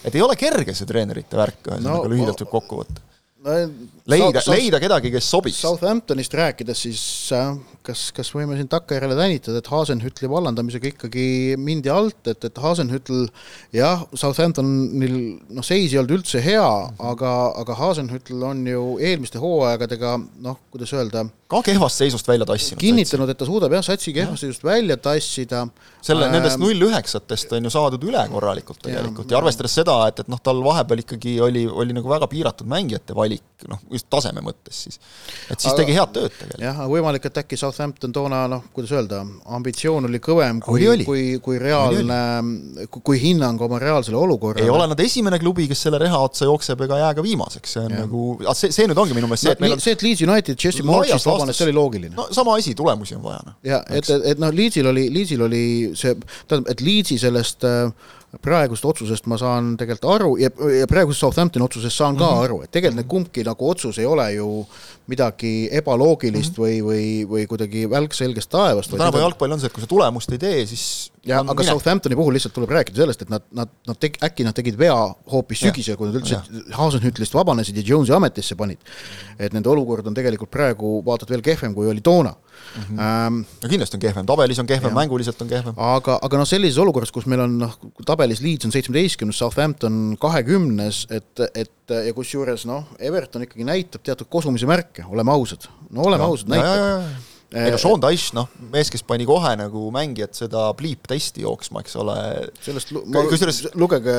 et 0.05 0.15
ei 0.15 0.23
ole 0.23 0.37
kerge 0.39 0.75
see 0.75 0.89
treenerite 0.89 1.39
värk, 1.39 1.62
ühesõnaga 1.69 2.03
no, 2.03 2.11
lühidalt 2.11 2.43
võib 2.43 2.55
kokku 2.59 2.83
võtta 2.83 3.07
leida, 3.47 4.43
leida 4.51 4.81
kedagi, 4.83 5.11
kes 5.15 5.31
sobiks. 5.31 5.61
Southamptonist 5.63 6.35
rääkides, 6.37 6.83
siis 6.87 7.03
äh, 7.35 7.55
kas, 7.87 8.09
kas 8.17 8.31
võime 8.35 8.57
siin 8.59 8.69
takkajärele 8.71 9.17
tänitada, 9.19 9.61
et 9.61 9.71
Hasenhütli 9.71 10.31
vallandamisega 10.31 10.91
ikkagi 10.93 11.27
mindi 11.61 11.93
alt, 11.93 12.21
et, 12.31 12.49
et 12.49 12.61
Hasenhütl 12.63 13.27
jah, 13.77 14.05
Southamptonil 14.15 15.17
noh, 15.47 15.67
seis 15.67 15.95
ei 15.95 16.01
olnud 16.03 16.19
üldse 16.19 16.43
hea, 16.45 16.67
aga, 17.13 17.33
aga 17.63 17.79
Hasenhütl 17.81 18.43
on 18.51 18.65
ju 18.67 18.85
eelmiste 19.03 19.43
hooaegadega 19.43 20.17
noh, 20.45 20.61
kuidas 20.75 20.95
öelda, 20.97 21.27
ka 21.51 21.61
kehvast 21.67 22.03
seisust 22.03 22.27
välja 22.29 22.47
tassinud. 22.49 22.81
kinnitanud, 22.83 23.31
et 23.31 23.39
ta 23.39 23.47
suudab 23.47 23.75
jah, 23.77 23.85
satsi 23.87 24.15
kehvast 24.15 24.43
seisust 24.43 24.65
välja 24.67 24.97
tassida. 24.99 25.67
selle 26.03 26.27
ähm,, 26.27 26.35
nendest 26.35 26.59
null 26.63 26.87
üheksatest 26.89 27.53
on 27.57 27.67
ju 27.67 27.71
saadud 27.71 28.03
üle 28.07 28.23
korralikult 28.31 28.81
tegelikult 28.83 29.31
ja, 29.31 29.37
ja 29.37 29.43
arvestades 29.43 29.75
seda, 29.79 29.97
et, 30.11 30.25
et 30.25 30.31
noh, 30.31 30.41
tal 30.43 30.63
vahepeal 30.65 31.03
ikkagi 31.05 31.37
oli, 31.43 31.67
oli 31.67 31.95
nagu 31.97 32.11
väga 32.11 32.29
piiratud 32.31 32.69
mängijate 32.71 33.15
valik, 33.15 33.36
noh, 33.70 33.81
just 33.92 34.07
taseme 34.12 34.42
mõttes 34.44 34.83
siis. 34.85 34.99
et 35.51 35.61
siis 35.61 35.70
aga, 35.70 35.79
tegi 35.81 35.94
head 35.96 36.12
tööd 36.12 36.35
tegelikult. 36.35 36.64
jah, 36.66 36.81
võimalik, 36.90 37.29
et 37.29 37.40
äkki 37.42 37.59
Southampton 37.61 38.12
toona 38.14 38.42
noh, 38.51 38.64
kuidas 38.77 38.92
öelda, 38.96 39.22
ambitsioon 39.59 40.09
oli 40.09 40.20
kõvem 40.22 40.61
kui, 40.64 40.85
kui, 41.07 41.22
kui 41.42 41.61
reaalne, 41.62 42.18
kui 42.96 43.20
hinnang 43.22 43.62
oma 43.66 43.81
reaalsele 43.83 44.18
olukorrale. 44.20 44.66
ei 44.66 44.72
ole 44.72 44.88
nad 44.92 45.01
esimene 45.01 45.40
klubi, 45.42 45.68
kes 45.70 45.87
selle 45.88 46.01
reha 46.03 46.20
otsa 46.29 46.49
jookseb 46.49 46.85
ega 46.87 47.01
jää 47.03 47.14
ka 47.18 47.25
viimaseks, 47.25 47.77
see 47.77 47.85
on 47.87 47.96
ja. 47.96 48.03
nagu, 48.05 48.27
see, 48.53 48.75
see 48.77 48.90
nüüd 48.90 49.01
ongi 49.03 49.16
minu 49.16 49.31
meelest 49.31 49.49
see, 49.49 49.57
et 49.57 49.64
meil 49.64 49.77
on 49.79 49.85
see, 49.85 49.96
et 49.96 50.05
Leeds 50.07 50.27
United 50.27 50.66
Jesse 50.66 50.85
Marchist 50.87 51.31
vabanes, 51.31 51.57
see 51.57 51.68
oli 51.68 51.77
loogiline. 51.77 52.14
no 52.18 52.29
sama 52.37 52.59
asi, 52.61 52.77
tulemusi 52.79 53.16
on 53.16 53.25
vaja, 53.25 53.40
noh. 53.46 53.57
ja 53.66 53.81
et, 53.88 54.05
et, 54.05 54.31
et 54.35 54.42
noh, 54.42 54.53
Leedsil 54.53 54.92
oli, 54.92 55.09
Leedsil 55.14 55.49
oli 55.49 55.64
see, 55.96 56.14
tähendab, 56.44 56.70
et 56.75 56.85
Leedsi 56.85 57.18
sellest 57.22 57.64
äh, 57.66 57.88
praegust 58.43 58.85
otsusest 58.85 59.27
ma 59.31 59.39
saan 59.41 59.75
tegelikult 59.81 60.15
aru 60.15 60.31
ja, 60.41 60.51
ja 60.81 60.87
praegusest 60.91 61.25
Southamptoni 61.25 61.65
otsusest 61.65 61.97
saan 61.97 62.17
ka 62.17 62.25
mm 62.25 62.37
-hmm. 62.37 62.45
aru, 62.45 62.62
et 62.62 62.71
tegelikult 62.71 62.97
need 62.97 63.11
kumbki 63.11 63.45
nagu 63.45 63.71
otsus 63.71 63.99
ei 63.99 64.07
ole 64.07 64.33
ju 64.33 64.67
midagi 65.07 65.69
ebaloogilist 65.73 66.59
mm 66.59 66.65
-hmm. 66.65 66.83
või, 66.83 67.27
või, 67.27 67.29
või 67.31 67.47
kuidagi 67.47 67.91
välk 67.91 68.15
selgest 68.15 68.51
taevast. 68.51 68.91
tänapäeva 68.91 69.25
jalgpall 69.25 69.53
on 69.53 69.61
see, 69.61 69.67
et 69.67 69.73
kui 69.73 69.81
sa 69.81 69.87
tulemust 69.87 70.33
ei 70.33 70.39
tee, 70.39 70.67
siis 70.67 71.12
ja 71.27 71.41
aga 71.43 71.55
minek. 71.55 71.71
Southamptoni 71.71 72.17
puhul 72.19 72.37
lihtsalt 72.37 72.55
tuleb 72.57 72.73
rääkida 72.77 73.03
sellest, 73.03 73.25
et 73.27 73.33
nad, 73.33 73.45
nad, 73.57 73.71
nad 73.89 73.99
teg-, 74.03 74.19
äkki 74.25 74.47
nad 74.47 74.57
tegid 74.57 74.79
vea 74.79 74.95
hoopis 75.33 75.65
sügisel, 75.67 75.99
kui 75.99 76.11
nad 76.11 76.19
üldse 76.21 76.41
Hasenhütlist 76.77 77.35
vabanesid 77.37 77.79
ja 77.81 77.85
Jonesi 77.87 78.15
ametisse 78.17 78.57
panid. 78.59 78.83
et 79.39 79.53
nende 79.53 79.69
olukord 79.69 80.07
on 80.07 80.15
tegelikult 80.17 80.51
praegu 80.51 81.01
vaata 81.05 81.27
et 81.27 81.35
veel 81.35 81.45
kehvem, 81.45 81.75
kui 81.75 81.89
oli 81.91 82.01
toona 82.01 82.33
mm. 82.33 82.83
-hmm. 82.83 83.01
Ähm, 83.07 83.45
no 83.62 83.69
kindlasti 83.69 83.97
on 83.97 84.01
kehvem, 84.01 84.27
tabelis 84.27 84.59
on 84.59 84.67
kehvem, 84.67 84.95
mänguliselt 84.95 85.43
on 85.43 85.49
kehvem. 85.49 85.75
aga, 85.77 86.19
aga 86.23 86.39
noh, 86.39 86.47
sellises 86.47 86.79
olukorras, 86.79 87.12
kus 87.12 87.27
meil 87.27 87.41
on 87.41 87.59
noh, 87.59 87.79
tabelis 88.07 88.41
Leeds 88.41 88.65
on 88.65 88.73
seitsmeteistkümnes, 88.73 89.39
Southampton 89.39 90.17
kahekümnes, 90.21 91.07
et, 91.11 91.41
et 91.55 91.97
ja 92.07 92.15
kusjuures 92.15 92.67
noh, 92.67 92.85
Everton 92.99 93.43
ikkagi 93.43 93.65
näitab 93.65 94.03
teatud 94.03 94.27
kosumise 94.31 94.67
märke, 94.67 95.05
oleme 95.09 95.33
ausad. 95.33 95.69
no 95.91 96.03
oleme 96.03 96.25
no, 96.25 96.31
ausad, 96.31 96.49
näitab 96.49 97.36
ei 97.55 97.71
no 97.71 97.79
Sean 97.79 98.01
Dyche, 98.03 98.35
noh, 98.35 98.49
mees, 98.73 98.91
kes 98.91 99.05
pani 99.07 99.27
kohe 99.29 99.53
nagu 99.59 99.87
mängijad 99.95 100.35
seda 100.35 100.67
bleep-testi 100.79 101.45
jooksma, 101.45 101.83
eks 101.85 101.99
ole. 102.03 102.17
sellest 102.65 102.91
lu-, 102.95 103.05
ma, 103.07 103.23
kusjuures 103.31 103.61
lugege, 103.79 104.17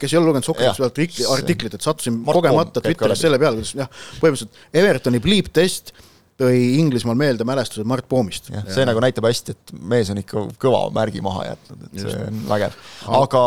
kes 0.00 0.14
ei 0.14 0.20
ole 0.20 0.30
lugenud 0.30 0.48
Sokkers 0.48 0.80
artikli, 0.86 1.26
artiklit, 1.28 1.76
et 1.76 1.84
sattusin 1.84 2.16
Mart 2.24 2.40
kogemata 2.40 2.84
Twitteris 2.84 3.26
selle 3.26 3.40
peale, 3.42 3.60
kuidas 3.60 3.74
jah, 3.76 3.90
põhimõtteliselt 4.22 4.80
Evertoni 4.80 5.20
bleep-test 5.24 5.92
tõi 6.40 6.56
Inglismaal 6.80 7.18
meelde 7.20 7.44
mälestused 7.44 7.84
Mart 7.88 8.06
Poomist. 8.08 8.48
jah, 8.48 8.64
see 8.72 8.86
nagu 8.88 9.02
näitab 9.04 9.28
hästi, 9.28 9.52
et 9.52 9.72
mees 9.92 10.08
on 10.12 10.22
ikka 10.22 10.46
kõva 10.62 10.86
märgi 10.96 11.20
maha 11.24 11.50
jätnud, 11.50 11.82
et 11.84 11.98
Just. 12.00 12.14
see 12.14 12.28
on 12.30 12.44
vägev. 12.48 12.78
aga, 13.20 13.42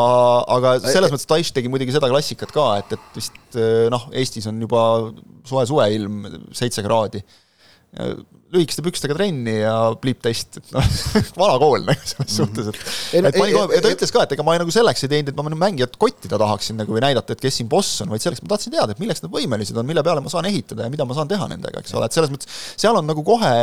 aga 0.60 0.76
selles 0.86 1.14
mõttes 1.16 1.30
Dyche 1.32 1.56
tegi 1.58 1.74
muidugi 1.74 1.96
seda 1.96 2.12
klassikat 2.14 2.54
ka, 2.54 2.68
et, 2.84 2.94
et 2.94 3.18
vist 3.18 3.58
noh, 3.90 4.12
Eestis 4.14 4.46
on 4.52 4.62
juba 4.62 4.84
soe 5.50 5.66
suveilm, 5.70 6.22
seitse 6.54 6.86
kraadi 6.86 7.24
lühikeste 8.54 8.84
pükstega 8.86 9.16
trenni 9.18 9.56
ja 9.64 9.74
pliip-test, 10.02 10.60
et 10.60 10.74
noh, 10.76 10.90
vana 11.42 11.56
kool 11.62 11.86
nagu 11.88 12.06
selles 12.06 12.36
mhm. 12.36 12.36
suhtes, 12.36 12.70
et 12.70 13.26
et 13.26 13.38
pani 13.38 13.56
kohe, 13.56 13.70
ja 13.74 13.82
ta 13.84 13.92
ütles 13.94 14.14
ka, 14.14 14.26
et 14.28 14.36
ega 14.36 14.46
ma 14.46 14.56
nagu 14.62 14.74
selleks 14.74 15.06
ei 15.06 15.12
teinud, 15.16 15.32
et 15.32 15.40
ma 15.40 15.62
mängijat 15.66 15.98
kottida 16.02 16.38
tahaksin 16.42 16.78
nagu 16.82 16.94
või 16.94 17.02
näidata, 17.06 17.34
et 17.34 17.42
kes 17.42 17.58
siin 17.60 17.70
boss 17.72 18.04
on, 18.06 18.12
vaid 18.14 18.24
selleks 18.24 18.44
ma 18.46 18.52
tahtsin 18.54 18.76
teada, 18.76 18.94
et 18.94 19.02
milleks 19.02 19.24
nad 19.26 19.34
võimelised 19.34 19.78
on, 19.80 19.88
mille 19.90 20.04
peale 20.06 20.22
ma 20.24 20.34
saan 20.34 20.50
ehitada 20.50 20.86
ja 20.86 20.94
mida 20.94 21.08
ma 21.10 21.18
saan 21.18 21.32
teha 21.32 21.48
nendega, 21.50 21.82
eks 21.82 21.96
ole, 21.98 22.10
et 22.10 22.18
selles 22.18 22.34
mõttes 22.34 22.60
seal 22.84 23.00
on 23.00 23.10
nagu 23.10 23.26
kohe, 23.26 23.54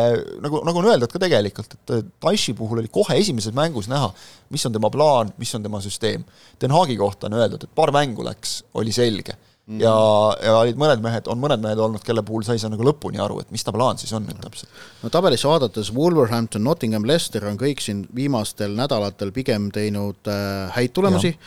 nagu, 0.46 0.62
nagu 0.66 0.82
on 0.82 0.90
öeldud 0.90 1.14
ka 1.14 1.22
tegelikult, 1.22 1.76
et 1.78 2.10
Taishi 2.22 2.56
puhul 2.58 2.82
oli 2.82 2.90
kohe 2.92 3.18
esimeses 3.20 3.54
mängus 3.56 3.90
näha, 3.90 4.10
mis 4.50 4.66
on 4.66 4.74
tema 4.74 4.90
plaan, 4.90 5.30
mis 5.38 5.54
on 5.54 5.62
tema 5.62 5.78
süsteem. 5.82 6.24
Den 6.60 6.74
Haagi 6.74 6.96
kohta 6.98 7.28
on 7.30 7.38
öeldud, 7.38 7.62
et 7.62 7.78
paar 7.78 7.94
mängu 7.94 8.26
läks, 8.26 8.60
oli 8.80 8.94
selge 8.94 9.38
Mm. 9.70 9.78
ja, 9.85 9.94
ja 10.42 10.52
olid 10.64 10.78
mõned 10.80 11.02
mehed, 11.04 11.28
on 11.30 11.38
mõned 11.38 11.62
mehed 11.62 11.78
olnud, 11.78 12.02
kelle 12.02 12.24
puhul 12.26 12.42
sa 12.42 12.56
ei 12.56 12.62
saa 12.62 12.72
nagu 12.72 12.83
lõpuni 12.83 13.20
aru, 13.22 13.37
et 13.38 13.52
mis 13.54 13.62
ta 13.62 13.70
plaan 13.70 14.00
siis 14.00 14.11
on 14.16 14.24
nüüd 14.26 14.40
täpselt. 14.42 14.70
no 15.04 15.11
tabelisse 15.14 15.46
vaadates 15.46 15.92
Wolverhampton, 15.94 16.64
Nottingham, 16.66 17.06
Leicester 17.06 17.46
on 17.46 17.59
kõik 17.61 17.85
siin 17.85 18.00
viimastel 18.16 18.74
nädalatel 18.74 19.30
pigem 19.37 19.68
teinud 19.70 20.26
äh, 20.26 20.72
häid 20.74 20.90
tulemusi 20.96 21.30
ja, 21.30 21.44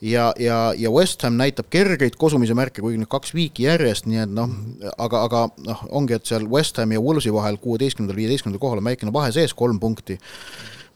ja, 0.00 0.24
ja, 0.40 0.56
ja 0.86 0.92
West 0.94 1.26
Ham 1.28 1.36
näitab 1.36 1.68
kergeid 1.72 2.16
kosumise 2.16 2.56
märke, 2.56 2.80
kuigi 2.80 3.02
nüüd 3.02 3.10
kaks 3.12 3.34
viiki 3.36 3.66
järjest, 3.66 4.08
nii 4.08 4.24
et 4.24 4.32
noh, 4.32 4.56
aga, 4.96 5.26
aga 5.28 5.44
noh, 5.66 5.84
ongi, 6.00 6.16
et 6.16 6.32
seal 6.32 6.48
West 6.48 6.80
Hami 6.80 6.96
ja 6.96 7.04
Wolvesi 7.04 7.32
vahel 7.34 7.60
kuueteistkümnendal, 7.60 8.16
viieteistkümnendal 8.22 8.62
kohal 8.62 8.80
on 8.80 8.88
väikene 8.88 9.12
vahe 9.12 9.32
sees, 9.36 9.52
kolm 9.56 9.80
punkti, 9.82 10.16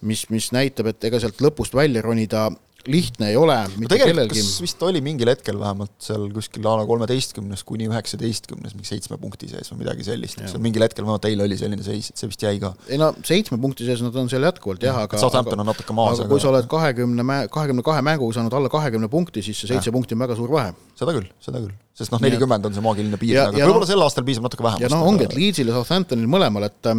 mis, 0.08 0.24
mis 0.32 0.48
näitab, 0.56 0.94
et 0.94 1.10
ega 1.10 1.20
sealt 1.20 1.44
lõpust 1.44 1.76
välja 1.76 2.04
ronida 2.08 2.48
lihtne 2.88 3.28
ei 3.30 3.36
ole 3.36 3.56
mitte 3.76 3.98
kellelgi. 4.00 4.42
vist 4.62 4.82
oli 4.86 5.02
mingil 5.04 5.28
hetkel 5.30 5.58
vähemalt 5.60 5.92
seal 6.02 6.28
kuskil 6.32 6.64
a 6.68 6.76
la 6.80 6.86
kolmeteistkümnes 6.88 7.62
kuni 7.68 7.88
üheksateistkümnes, 7.90 8.74
mingi 8.76 8.88
seitsme 8.88 9.18
punkti 9.20 9.50
sees 9.50 9.68
või 9.72 9.82
midagi 9.82 10.06
sellist, 10.06 10.40
eks 10.40 10.56
ju, 10.56 10.62
mingil 10.64 10.84
hetkel 10.86 11.04
vähemalt 11.04 11.28
eile 11.28 11.44
oli 11.44 11.58
selline 11.60 11.84
seis, 11.84 12.10
et 12.12 12.22
see 12.22 12.30
vist 12.30 12.44
jäi 12.46 12.60
ka. 12.62 12.72
ei 12.88 13.00
no 13.00 13.10
seitsme 13.26 13.60
punkti 13.60 13.88
sees 13.88 14.02
nad 14.04 14.16
on 14.16 14.30
seal 14.32 14.46
jätkuvalt 14.48 14.86
jah, 14.86 15.02
aga 15.04 15.20
Southampton 15.20 15.64
on 15.64 15.70
natuke 15.72 15.96
maas, 15.96 16.22
aga 16.22 16.32
kui 16.32 16.42
sa 16.42 16.50
oled 16.52 16.70
kahekümne 16.70 17.26
mä-, 17.26 17.44
kahekümne 17.52 17.84
kahe 17.86 18.04
mänguga 18.06 18.38
saanud 18.38 18.56
alla 18.56 18.72
kahekümne 18.72 19.10
punkti, 19.12 19.44
siis 19.44 19.60
see 19.60 19.74
seitse 19.74 19.92
punkti 19.94 20.16
on 20.16 20.24
väga 20.24 20.38
suur 20.40 20.56
vahe. 20.56 20.74
seda 20.98 21.16
küll, 21.16 21.28
seda 21.44 21.62
küll, 21.62 21.76
sest 21.96 22.14
noh, 22.14 22.24
nelikümmend 22.24 22.70
on 22.70 22.76
see 22.76 22.84
maagiline 22.84 23.20
piir, 23.20 23.44
aga 23.44 23.56
võib-olla 23.60 23.84
no, 23.84 23.92
sel 23.92 24.08
aastal 24.08 24.26
piisab 24.28 24.48
natuke 24.48 24.66
vähem. 24.66 24.86
ja 24.86 24.92
noh, 24.92 25.04
ongi, 25.08 25.28
et 25.28 25.36
Leedsil 25.36 25.72
ja 25.72 25.80
Southamptonil 25.80 26.28
mõlemal, 26.30 26.70
et 26.70 26.92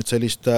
et 0.00 0.08
sellist 0.08 0.48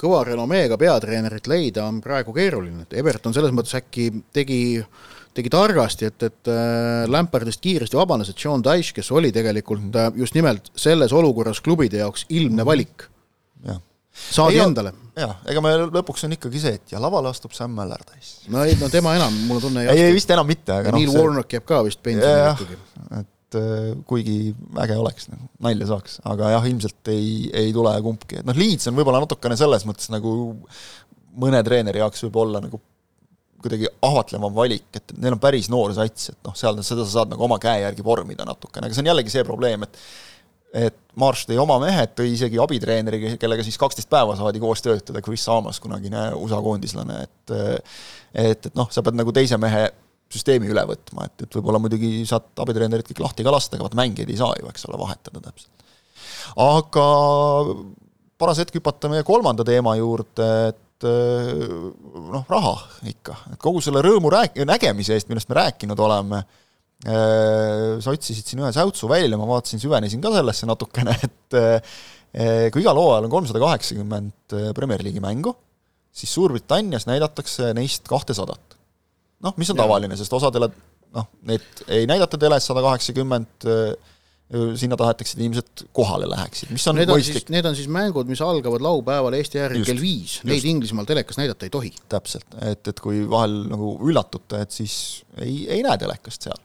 kõva 0.00 0.24
renomeega 0.26 0.78
peatreenerit 0.80 1.46
leida 1.50 1.86
on 1.88 2.00
praegu 2.04 2.34
keeruline, 2.34 2.84
et 2.86 2.96
Everton 2.98 3.34
selles 3.34 3.54
mõttes 3.54 3.76
äkki 3.78 4.10
tegi, 4.34 4.60
tegi 5.34 5.52
targasti, 5.52 6.10
et, 6.10 6.28
et 6.28 6.52
äh, 6.52 7.04
Lampardist 7.10 7.62
kiiresti 7.64 7.98
vabanes, 7.98 8.32
et 8.32 8.38
Sean 8.38 8.64
Dyche, 8.64 8.94
kes 8.98 9.12
oli 9.14 9.32
tegelikult 9.32 9.86
-hmm. 9.90 10.18
just 10.18 10.34
nimelt 10.34 10.70
selles 10.76 11.12
olukorras 11.12 11.60
klubide 11.60 12.02
jaoks 12.02 12.26
ilmne 12.28 12.62
mhm. 12.62 12.66
valik, 12.66 13.08
saadi 14.14 14.58
ei, 14.58 14.62
endale. 14.62 14.92
jah, 15.18 15.34
ega 15.50 15.62
me 15.64 15.72
lõpuks 15.88 16.24
on 16.26 16.34
ikkagi 16.36 16.62
see, 16.62 16.78
et 16.78 16.94
ja 16.94 17.00
lavale 17.02 17.30
astub 17.30 17.54
Sam 17.56 17.76
Allardyce. 17.82 18.48
no 18.52 18.62
ei, 18.64 18.76
no 18.80 18.88
tema 18.92 19.14
enam, 19.18 19.34
mul 19.48 19.58
on 19.58 19.66
tunne 19.68 19.84
ei, 19.88 20.06
ei 20.08 20.14
vist 20.14 20.30
enam 20.30 20.46
mitte, 20.48 20.72
aga 20.76 20.94
noh. 20.94 21.00
Neil 21.00 21.14
Warnock 21.14 21.56
jääb 21.56 21.66
ka 21.68 21.82
vist 21.86 22.02
pensionile 22.04 22.52
ikkagi. 22.54 22.78
et 23.20 23.30
et 23.54 23.60
äh, 23.60 23.90
kuigi 24.08 24.54
äge 24.82 24.96
oleks, 24.98 25.28
nagu 25.32 25.48
nalja 25.64 25.88
saaks, 25.92 26.18
aga 26.30 26.50
jah, 26.56 26.66
ilmselt 26.70 27.12
ei, 27.12 27.28
ei 27.54 27.72
tule 27.76 27.94
kumbki, 28.04 28.40
et 28.40 28.48
noh, 28.48 28.56
Leeds 28.58 28.90
on 28.90 28.98
võib-olla 28.98 29.22
natukene 29.24 29.56
selles 29.58 29.86
mõttes 29.88 30.10
nagu 30.12 30.34
mõne 31.40 31.62
treeneri 31.66 32.02
jaoks 32.02 32.26
võib 32.26 32.42
olla 32.44 32.62
nagu 32.64 32.80
kuidagi 33.64 33.88
ahvatlevam 34.04 34.52
valik, 34.54 34.90
et 34.98 35.14
neil 35.16 35.38
on 35.38 35.40
päris 35.40 35.70
noor 35.72 35.94
sats, 35.96 36.34
et 36.34 36.38
noh, 36.44 36.54
seal 36.58 36.76
seda 36.84 37.06
sa 37.06 37.20
saad 37.20 37.32
nagu 37.32 37.46
oma 37.46 37.56
käe 37.62 37.80
järgi 37.86 38.04
vormida 38.04 38.44
natukene, 38.44 38.88
aga 38.88 38.96
see 38.96 39.04
on 39.04 39.12
jällegi 39.14 39.32
see 39.32 39.46
probleem, 39.46 39.88
et 39.88 40.00
et 40.74 40.96
Marsh 41.22 41.46
tõi 41.46 41.54
oma 41.62 41.76
mehed, 41.78 42.16
tõi 42.18 42.32
isegi 42.34 42.58
abitreeneri, 42.58 43.36
kellega 43.38 43.62
siis 43.62 43.76
kaksteist 43.78 44.08
päeva 44.10 44.34
saadi 44.34 44.58
koos 44.58 44.80
töötada, 44.82 45.22
Chris 45.22 45.44
Saamas, 45.46 45.78
kunagine 45.78 46.32
USA 46.34 46.58
koondislane, 46.64 47.20
et 47.22 47.52
et, 47.54 48.66
et 48.66 48.74
noh, 48.74 48.88
sa 48.90 49.04
pead 49.06 49.14
nagu 49.14 49.32
teise 49.32 49.54
mehe 49.62 49.84
süsteemi 50.34 50.70
üle 50.70 50.84
võtma, 50.88 51.28
et, 51.28 51.46
et 51.46 51.58
võib-olla 51.58 51.80
muidugi 51.82 52.24
saad 52.28 52.50
abitreenerit 52.64 53.08
kõik 53.10 53.22
lahti 53.24 53.46
ka 53.46 53.54
lasta, 53.54 53.78
aga 53.78 53.88
vaat 53.88 53.98
mängijaid 53.98 54.32
ei 54.32 54.40
saa 54.40 54.54
ju, 54.58 54.70
eks 54.70 54.88
ole, 54.88 54.98
vahetada 55.00 55.42
täpselt. 55.44 55.86
aga 56.60 57.06
paras 58.40 58.60
hetk 58.62 58.80
hüpata 58.80 59.10
meie 59.12 59.26
kolmanda 59.26 59.66
teema 59.66 59.94
juurde, 60.00 60.48
et 60.72 61.06
noh, 61.06 62.44
raha 62.48 62.74
ikka, 63.10 63.38
et 63.52 63.60
kogu 63.62 63.82
selle 63.84 64.02
rõõmu 64.04 64.32
rääk-, 64.32 64.60
nägemise 64.66 65.16
eest, 65.16 65.30
millest 65.30 65.50
me 65.50 65.58
rääkinud 65.60 66.00
oleme, 66.00 66.42
sa 67.04 68.14
otsisid 68.14 68.46
siin 68.48 68.62
ühe 68.62 68.70
säutsu 68.72 69.10
välja, 69.10 69.36
ma 69.40 69.48
vaatasin, 69.48 69.82
süvenesin 69.82 70.22
ka 70.24 70.32
sellesse 70.34 70.68
natukene, 70.70 71.16
et 71.26 71.58
kui 72.72 72.82
igal 72.82 72.98
hooajal 72.98 73.28
on 73.28 73.34
kolmsada 73.34 73.60
kaheksakümmend 73.62 74.56
Premier 74.76 75.04
League'i 75.04 75.22
mängu, 75.22 75.52
siis 76.14 76.32
Suurbritannias 76.34 77.08
näidatakse 77.10 77.74
neist 77.76 78.08
kahtesadat 78.08 78.78
noh, 79.44 79.54
mis 79.60 79.70
on 79.72 79.78
tavaline, 79.78 80.16
sest 80.18 80.32
osadele 80.36 80.70
noh, 81.14 81.30
need 81.48 81.84
ei 81.92 82.08
näidata 82.10 82.40
teles 82.40 82.66
sada 82.68 82.82
kaheksakümmend, 82.84 83.68
sinna 84.78 84.96
tahetakse, 85.00 85.34
et 85.34 85.40
inimesed 85.40 85.84
kohale 85.96 86.26
läheksid, 86.30 86.70
mis 86.74 86.84
on 86.90 86.98
need 86.98 87.08
mõistlik. 87.10 87.48
Need 87.50 87.66
on 87.66 87.76
siis 87.78 87.88
mängud, 87.90 88.28
mis 88.28 88.42
algavad 88.44 88.84
laupäeval 88.84 89.34
Eesti 89.38 89.58
järgi 89.58 89.86
kell 89.88 90.02
viis, 90.02 90.36
neid 90.46 90.66
Inglismaal 90.68 91.08
telekas 91.08 91.40
näidata 91.40 91.66
ei 91.66 91.72
tohi. 91.72 91.90
täpselt, 92.12 92.46
et, 92.60 92.84
et 92.92 93.00
kui 93.02 93.22
vahel 93.30 93.62
nagu 93.70 93.94
üllatute, 94.04 94.60
et 94.66 94.74
siis 94.74 94.96
ei, 95.40 95.64
ei 95.72 95.80
näe 95.86 95.96
telekast 96.00 96.46
seal, 96.46 96.60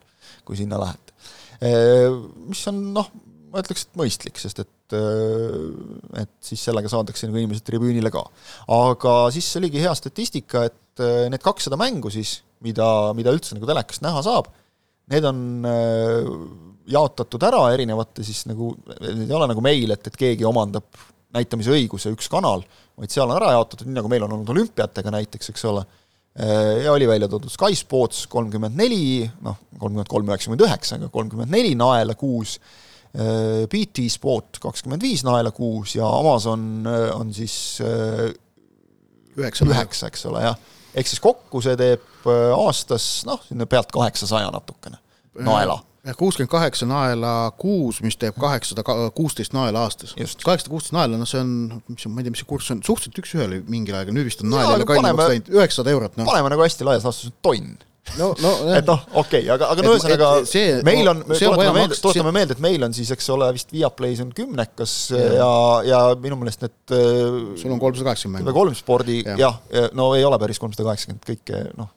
kui 0.45 0.59
sinna 0.59 0.81
lähete. 0.81 1.15
mis 2.51 2.65
on 2.69 2.83
noh, 2.97 3.09
ma 3.49 3.63
ütleks, 3.63 3.87
et 3.87 3.97
mõistlik, 3.99 4.43
sest 4.43 4.59
et, 4.65 4.97
et 6.19 6.35
siis 6.43 6.67
sellega 6.67 6.91
saadakse 6.91 7.29
nagu 7.29 7.39
inimesed 7.41 7.65
tribüünile 7.65 8.11
ka. 8.13 8.25
aga 8.75 9.15
siis 9.33 9.49
oligi 9.61 9.81
hea 9.81 9.95
statistika, 9.97 10.67
et 10.67 11.07
need 11.31 11.41
kakssada 11.41 11.79
mängu 11.79 12.11
siis, 12.13 12.41
mida, 12.65 12.87
mida 13.17 13.33
üldse 13.35 13.55
nagu 13.57 13.69
telekast 13.69 14.03
näha 14.05 14.23
saab, 14.25 14.49
need 15.09 15.25
on 15.25 15.39
jaotatud 16.89 17.43
ära 17.45 17.61
erinevate 17.73 18.25
siis 18.25 18.43
nagu, 18.49 18.73
need 19.01 19.27
ei 19.27 19.37
ole 19.37 19.47
nagu 19.51 19.63
meil, 19.63 19.93
et, 19.93 20.09
et 20.09 20.19
keegi 20.19 20.47
omandab 20.47 20.89
näitamise 21.35 21.73
õiguse 21.73 22.11
üks 22.15 22.29
kanal, 22.31 22.63
vaid 22.97 23.13
seal 23.13 23.29
on 23.29 23.37
ära 23.37 23.53
jaotatud, 23.53 23.87
nii 23.87 23.99
nagu 23.99 24.11
meil 24.11 24.25
on 24.25 24.35
olnud 24.37 24.49
olümpiatega 24.55 25.13
näiteks, 25.13 25.51
eks 25.53 25.65
ole, 25.69 25.83
ja 26.83 26.93
oli 26.93 27.07
välja 27.09 27.29
toodud 27.29 27.51
Sky 27.53 27.77
Sports 27.77 28.25
kolmkümmend 28.31 28.77
neli, 28.79 29.27
noh, 29.45 29.59
kolmkümmend 29.77 30.09
kolm, 30.09 30.29
üheksakümmend 30.31 30.65
üheksa, 30.65 30.97
aga 30.97 31.09
kolmkümmend 31.13 31.53
neli 31.53 31.75
naela 31.77 32.15
kuus, 32.17 32.57
BT 33.69 34.05
Sport 34.13 34.59
kakskümmend 34.61 35.01
viis 35.01 35.23
naela 35.25 35.49
kuus 35.53 35.95
ja 35.97 36.05
Amazon 36.19 36.85
on 37.15 37.33
siis 37.33 37.79
üheksa, 39.37 39.65
üheksa, 39.65 40.09
eks 40.11 40.27
ole, 40.29 40.43
jah. 40.45 40.57
ehk 40.93 41.09
siis 41.09 41.21
kokku 41.23 41.61
see 41.65 41.77
teeb 41.79 42.08
aastas 42.27 43.11
noh, 43.29 43.41
sinna 43.47 43.67
pealt 43.69 43.91
kaheksasaja 43.95 44.51
natukene 44.55 44.99
naela. 45.45 45.79
Kuuskümmend 46.17 46.49
kaheksa 46.49 46.87
naela 46.89 47.51
kuus, 47.59 47.99
mis 48.01 48.15
teeb 48.17 48.37
kaheksasada 48.39 49.11
kuusteist 49.15 49.53
naela 49.53 49.83
aastas. 49.85 50.15
kaheksasada 50.15 50.71
kuusteist 50.71 50.95
naela, 50.95 51.19
no 51.19 51.27
see 51.29 51.41
on, 51.43 51.51
mis 51.91 52.07
on, 52.07 52.15
ma 52.15 52.23
ei 52.23 52.25
tea, 52.25 52.33
mis 52.33 52.41
see 52.41 52.49
kurss 52.49 52.71
on, 52.73 52.79
suhteliselt 52.85 53.19
üks-ühele 53.21 53.59
mingil 53.69 53.97
ajal, 53.99 54.15
nüüd 54.15 54.29
vist 54.29 54.41
on 54.45 54.49
nael 54.53 54.71
jälle 54.73 54.87
kallimaks 54.89 55.35
läinud, 55.35 55.53
üheksasada 55.59 55.93
eurot, 55.93 56.17
noh. 56.17 56.31
paneme 56.31 56.55
nagu 56.55 56.65
hästi 56.65 56.87
laias 56.87 57.05
laastus 57.05 57.35
tonn. 57.45 57.77
No, 58.17 58.31
no 58.41 58.53
et 58.73 58.87
noh, 58.87 59.03
okei 59.11 59.43
okay,, 59.43 59.49
aga, 59.53 59.67
aga 59.75 59.83
no 59.85 59.91
ühesõnaga 59.93 60.29
meil 60.87 61.11
on, 61.11 61.19
tuletame 61.27 61.75
meelde, 61.75 61.99
tuletame 62.01 62.33
meelde, 62.33 62.55
et 62.55 62.63
meil 62.63 62.87
on 62.87 62.95
siis, 62.95 63.11
eks 63.13 63.27
ole, 63.35 63.51
vist 63.53 63.75
Viaplay's 63.75 64.23
on 64.23 64.31
kümnekas 64.33 64.95
ja, 65.13 65.27
ja, 65.35 65.51
ja 65.85 65.99
minu 66.23 66.39
meelest 66.39 66.63
need 66.65 66.95
sul 67.59 67.75
on 67.75 67.83
kolmsada 67.83 68.07
kaheksakümmend. 68.07 68.47
mängu. 68.47 68.55
kolm 68.55 68.79
spordi 68.79 69.19
jah. 69.19 69.37
ja, 69.37 69.51
ja, 69.75 69.91
no 69.99 70.09
ei 70.17 70.25
ole 70.25 70.39
päris 70.41 70.63
kolmsada 70.63 70.87
kaheksakümmend 70.87 71.27
kõike, 71.27 71.61
noh, 71.77 71.91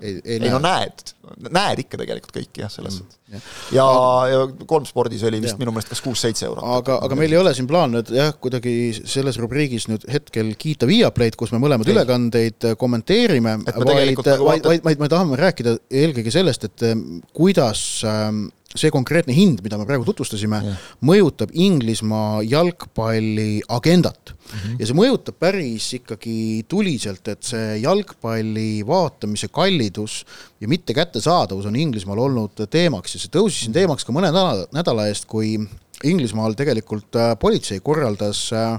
ei, 0.00 0.20
ei, 0.24 0.36
ei 0.38 0.52
no 0.52 0.60
näed, 0.62 1.12
näed 1.48 1.82
ikka 1.84 2.00
tegelikult 2.00 2.36
kõiki 2.36 2.62
jah, 2.62 2.70
selles 2.72 2.98
mõttes 3.00 3.18
mm,. 3.30 3.48
ja, 3.76 3.86
ja 4.30 4.42
kolm 4.70 4.86
spordis 4.88 5.24
oli 5.28 5.40
vist 5.42 5.56
ja. 5.56 5.60
minu 5.60 5.74
meelest 5.74 5.92
kas 5.92 6.02
kuus-seitse 6.04 6.46
eurot. 6.48 6.66
aga, 6.78 6.98
aga 7.06 7.18
meil 7.18 7.34
ei 7.34 7.40
ole 7.40 7.54
siin 7.56 7.68
plaan 7.70 7.94
nüüd 7.96 8.12
jah, 8.14 8.32
kuidagi 8.42 8.74
selles 9.00 9.40
rubriigis 9.42 9.88
nüüd 9.90 10.06
hetkel 10.12 10.54
kiita 10.60 10.88
Viaplay'd, 10.90 11.38
kus 11.40 11.54
me 11.54 11.62
mõlemad 11.62 11.88
ei. 11.88 11.96
ülekandeid 11.96 12.70
kommenteerime, 12.80 13.58
vaid, 13.66 14.22
nagu 14.26 14.48
vaid, 14.48 14.70
vaid, 14.72 14.86
vaid 14.88 15.04
me 15.04 15.10
tahame 15.12 15.40
rääkida 15.40 15.76
eelkõige 16.02 16.34
sellest, 16.34 16.70
et 16.70 16.88
eh, 16.88 16.96
kuidas 17.36 17.84
ähm, 18.08 18.48
see 18.78 18.90
konkreetne 18.94 19.34
hind, 19.34 19.60
mida 19.64 19.78
me 19.80 19.86
praegu 19.88 20.04
tutvustasime, 20.06 20.60
mõjutab 21.06 21.50
Inglismaa 21.58 22.42
jalgpalli 22.46 23.62
agendat 23.66 24.32
mm. 24.32 24.58
-hmm. 24.58 24.76
ja 24.78 24.86
see 24.86 24.98
mõjutab 24.98 25.40
päris 25.42 25.88
ikkagi 25.98 26.64
tuliselt, 26.70 27.26
et 27.28 27.42
see 27.42 27.80
jalgpalli 27.82 28.86
vaatamise 28.86 29.50
kallidus 29.50 30.24
ja 30.60 30.70
mitte 30.70 30.94
kättesaadavus 30.94 31.66
on 31.66 31.76
Inglismaal 31.76 32.22
olnud 32.28 32.66
teemaks 32.70 33.14
ja 33.14 33.20
see 33.20 33.32
tõusis 33.34 33.66
siin 33.66 33.74
teemaks 33.74 34.06
ka 34.06 34.14
mõne 34.14 34.30
nädala, 34.30 34.68
nädala 34.72 35.08
eest, 35.10 35.26
kui 35.26 35.56
Inglismaal 36.04 36.54
tegelikult 36.56 37.16
äh, 37.18 37.34
politsei 37.38 37.80
korraldas 37.84 38.52
äh, 38.54 38.78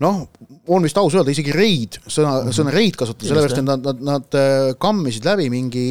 noh, 0.00 0.24
on 0.68 0.82
vist 0.82 0.96
aus 0.98 1.14
öelda, 1.14 1.30
isegi 1.30 1.52
reid, 1.52 2.00
sõna 2.06 2.40
mm, 2.40 2.46
-hmm. 2.48 2.56
sõna 2.56 2.72
reid 2.74 2.96
kasutada, 2.96 3.28
sellepärast 3.28 3.60
et 3.60 3.68
nad, 3.68 3.84
nad, 3.84 4.00
nad 4.00 4.38
äh, 4.38 4.72
kammisid 4.80 5.28
läbi 5.28 5.50
mingi 5.52 5.86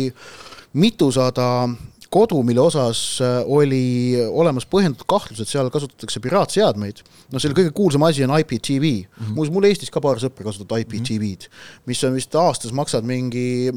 mitusada 0.73 1.69
kodu, 2.09 2.41
mille 2.43 2.61
osas 2.61 2.99
äh, 3.21 3.39
oli 3.45 4.17
olemas 4.29 4.65
põhjendatud 4.69 5.07
kahtlus, 5.09 5.41
et 5.43 5.51
seal 5.51 5.69
kasutatakse 5.73 6.21
piraatseadmeid. 6.23 7.03
no 7.31 7.39
selle 7.39 7.57
kõige 7.57 7.73
kuulsam 7.75 8.03
asi 8.07 8.25
on 8.25 8.33
IPTV 8.39 8.85
mm 8.85 9.05
-hmm., 9.05 9.33
muuseas 9.35 9.53
mul 9.53 9.69
Eestis 9.69 9.93
ka 9.93 10.01
paar 10.01 10.21
sõpra 10.21 10.49
kasutavad 10.49 10.85
IPTV-d, 10.85 11.49
mis 11.85 12.03
on 12.03 12.15
vist 12.17 12.35
aastas 12.35 12.73
maksad 12.73 13.05
mingi 13.05 13.69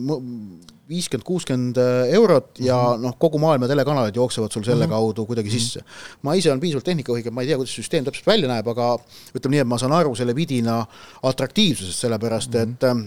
viiskümmend, 0.92 1.26
kuuskümmend 1.26 1.78
äh, 1.80 2.14
eurot 2.16 2.58
ja 2.60 2.76
mm 2.76 2.94
-hmm. 2.94 3.06
noh, 3.06 3.16
kogu 3.18 3.38
maailma 3.38 3.68
telekanalid 3.68 4.16
jooksevad 4.16 4.52
sul 4.52 4.64
selle 4.64 4.86
mm 4.86 4.90
-hmm. 4.90 4.94
kaudu 4.94 5.26
kuidagi 5.26 5.48
mhm. 5.48 5.58
sisse. 5.58 5.84
ma 6.22 6.34
ise 6.34 6.50
olen 6.50 6.60
piisavalt 6.60 6.84
tehnikaõige, 6.84 7.30
ma 7.30 7.42
ei 7.42 7.46
tea, 7.46 7.56
kuidas 7.56 7.74
süsteem 7.74 8.04
täpselt 8.04 8.26
välja 8.26 8.48
näeb, 8.48 8.68
aga 8.68 8.98
ütleme 9.36 9.56
nii, 9.56 9.60
et 9.60 9.68
ma 9.68 9.78
saan 9.78 9.92
aru 9.92 10.14
selle 10.14 10.34
vidina 10.34 10.86
atraktiivsusest, 11.22 11.98
sellepärast 11.98 12.54
mm 12.54 12.60
-hmm. 12.60 12.72
et 12.72 12.84
ähm, 12.84 13.00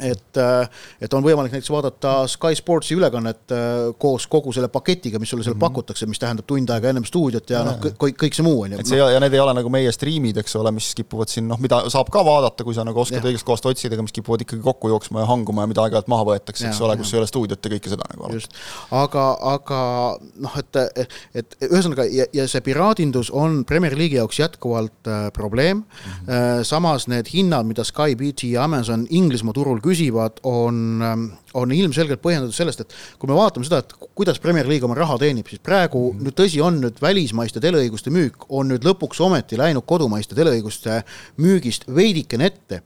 et, 0.00 0.36
äh, 0.36 0.68
et 1.00 1.14
on 1.14 1.24
võimalik 1.24 1.52
näiteks 1.54 1.70
vaadata 1.72 2.14
Sky 2.30 2.56
Sportsi 2.58 2.96
ülekannet 2.96 3.54
äh, 3.54 3.90
koos 4.00 4.26
kogu 4.30 4.52
selle 4.54 4.70
paketiga, 4.72 5.20
mis 5.20 5.30
sulle 5.30 5.44
seal 5.44 5.54
mm 5.54 5.60
-hmm. 5.60 5.68
pakutakse, 5.68 6.06
mis 6.06 6.18
tähendab 6.18 6.46
tund 6.46 6.70
aega 6.70 6.90
ennem 6.90 7.04
stuudiot 7.04 7.50
ja 7.50 7.62
noh, 7.64 7.78
kõik, 7.80 8.16
kõik 8.24 8.36
see 8.36 8.46
muu 8.46 8.62
on 8.64 8.72
ju. 8.72 8.80
et 8.80 8.86
see 8.86 8.98
no. 8.98 9.08
ja 9.08 9.20
need 9.20 9.34
ei 9.34 9.40
ole 9.40 9.54
nagu 9.54 9.72
meie 9.72 9.92
striimid, 9.92 10.36
eks 10.42 10.56
ole, 10.56 10.72
mis 10.72 10.94
kipuvad 10.94 11.28
siin 11.28 11.48
noh, 11.48 11.58
mida 11.58 11.82
saab 11.90 12.10
ka 12.10 12.24
vaadata, 12.24 12.64
kui 12.64 12.74
sa 12.74 12.84
nagu 12.84 13.00
oskad 13.00 13.24
õigest 13.24 13.46
kohast 13.46 13.66
otsida, 13.66 13.94
aga 13.94 14.06
mis 14.06 14.16
kipuvad 14.16 14.44
ikkagi 14.46 14.62
kokku 14.62 14.88
jooksma 14.88 15.24
ja 15.24 15.26
hanguma 15.26 15.62
ja 15.62 15.72
mida 15.72 15.84
aeg-ajalt 15.84 16.08
maha 16.08 16.26
võetakse, 16.32 16.68
eks 16.68 16.80
ole, 16.80 16.96
kus 17.00 17.14
ei 17.14 17.20
ole 17.20 17.26
stuudiot 17.30 17.64
ja 17.64 17.74
kõike 17.74 17.92
seda 17.92 18.08
nagu. 18.14 18.32
just, 18.34 18.56
aga, 18.90 19.26
aga 19.54 19.80
noh, 20.46 20.58
et, 20.58 21.06
et 21.34 21.56
ühesõnaga 21.68 22.06
ja, 22.10 22.26
ja 22.32 22.48
see 22.48 22.60
piraadindus 22.60 23.30
on 23.30 23.64
Premier 23.64 23.96
League'i 23.98 24.20
jaoks 24.20 24.40
jätkuvalt 24.40 25.08
äh, 25.08 25.30
probleem 25.32 25.76
mm, 25.76 25.84
-hmm. 25.84 26.64
samas 26.64 27.08
need 27.08 27.28
hinnad, 27.32 27.66
mida 27.66 27.84
Sky, 27.84 28.16
BT 28.16 28.52
ja 28.54 28.64
Amazon 28.64 29.06
Inglismaa 29.10 29.52
turul 29.52 29.80
küsivad, 29.90 30.40
on, 30.48 30.82
ähm, 31.04 31.26
on 31.58 31.74
ilmselgelt 31.74 32.22
põhjendatud 32.24 32.56
sellest, 32.56 32.84
et 32.84 32.94
kui 33.20 33.30
me 33.30 33.38
vaatame 33.38 33.66
seda, 33.68 33.82
et 33.84 34.10
kuidas 34.16 34.40
Premier 34.42 34.68
League 34.70 34.86
oma 34.86 34.98
raha 34.98 35.18
teenib, 35.20 35.50
siis 35.50 35.62
praegu 35.64 36.10
mm. 36.12 36.26
nüüd 36.26 36.38
tõsi 36.38 36.62
on, 36.64 36.80
nüüd 36.84 37.02
välismaiste 37.02 37.62
teleõiguste 37.62 38.12
müük 38.14 38.46
on 38.48 38.70
nüüd 38.72 38.86
lõpuks 38.86 39.20
ometi 39.26 39.58
läinud 39.60 39.86
kodumaiste 39.88 40.38
teleõiguste 40.38 41.02
müügist 41.42 41.88
veidikene 41.90 42.50
ette 42.50 42.82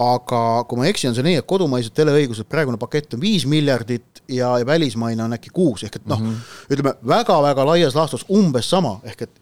aga 0.00 0.64
kui 0.68 0.80
ma 0.80 0.86
ei 0.86 0.94
eksi, 0.94 1.10
on 1.10 1.16
see 1.16 1.24
nii, 1.26 1.40
et 1.42 1.48
kodumaised 1.48 1.92
teleõigused, 1.96 2.48
praegune 2.48 2.80
pakett 2.80 3.16
on 3.16 3.20
viis 3.22 3.44
miljardit 3.48 4.22
ja, 4.28 4.54
ja 4.60 4.66
välismaine 4.66 5.26
on 5.26 5.36
äkki 5.36 5.52
kuus, 5.52 5.84
ehk 5.84 6.00
et 6.00 6.08
noh 6.08 6.20
mm 6.20 6.30
-hmm., 6.30 6.72
ütleme 6.72 6.94
väga-väga 7.12 7.66
laias 7.72 7.96
laastus 7.98 8.24
umbes 8.28 8.70
sama, 8.70 8.98
ehk 9.04 9.26
et 9.28 9.40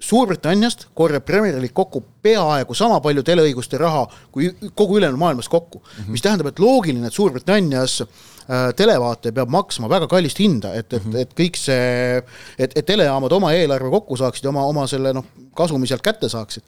Suurbritanniast 0.00 0.88
korjab 0.94 1.24
Premier 1.24 1.56
League 1.56 1.72
kokku 1.74 2.02
peaaegu 2.22 2.74
sama 2.76 2.98
palju 3.00 3.22
teleõiguste 3.24 3.78
raha 3.80 4.02
kui 4.32 4.50
kogu 4.74 4.98
ülejäänud 4.98 5.18
maailmas 5.18 5.48
kokku 5.48 5.78
mm, 5.78 6.02
-hmm. 6.02 6.10
mis 6.12 6.22
tähendab, 6.22 6.46
et 6.46 6.58
loogiline, 6.58 7.06
et 7.06 7.12
Suurbritannias 7.14 8.00
äh, 8.02 8.74
televaataja 8.76 9.32
peab 9.32 9.48
maksma 9.48 9.88
väga 9.88 10.06
kallist 10.06 10.38
hinda, 10.38 10.74
et, 10.74 10.92
et 10.92 11.04
mm, 11.04 11.12
-hmm. 11.12 11.18
et 11.18 11.32
kõik 11.40 11.56
see, 11.56 12.22
et, 12.58 12.76
et 12.76 12.86
telejaamad 12.86 13.32
oma 13.32 13.52
eelarve 13.52 13.90
kokku 13.90 14.16
saaksid, 14.16 14.44
oma, 14.46 14.64
oma 14.64 14.86
selle 14.86 15.12
noh, 15.12 15.24
kasumi 15.54 15.86
sealt 15.86 16.02
kätte 16.02 16.28
saaksid 16.28 16.62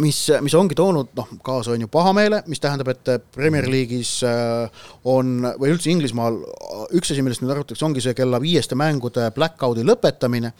mis, 0.00 0.20
mis 0.44 0.54
ongi 0.58 0.76
toonud 0.78 1.12
noh, 1.18 1.30
kaasa 1.44 1.74
on 1.74 1.84
ju 1.84 1.90
pahameele, 1.92 2.42
mis 2.50 2.62
tähendab, 2.62 2.90
et 2.92 3.28
Premier 3.34 3.68
League'is 3.70 4.18
äh, 4.26 4.84
on 5.08 5.42
või 5.60 5.72
üldse 5.74 5.92
Inglismaal 5.92 6.38
üks 6.96 7.12
asi, 7.12 7.24
millest 7.24 7.44
nüüd 7.44 7.54
arutatakse, 7.54 7.84
ongi 7.86 8.04
see 8.04 8.16
kella 8.18 8.40
viieste 8.42 8.78
mängude 8.78 9.28
blackout'i 9.36 9.86
lõpetamine. 9.86 10.52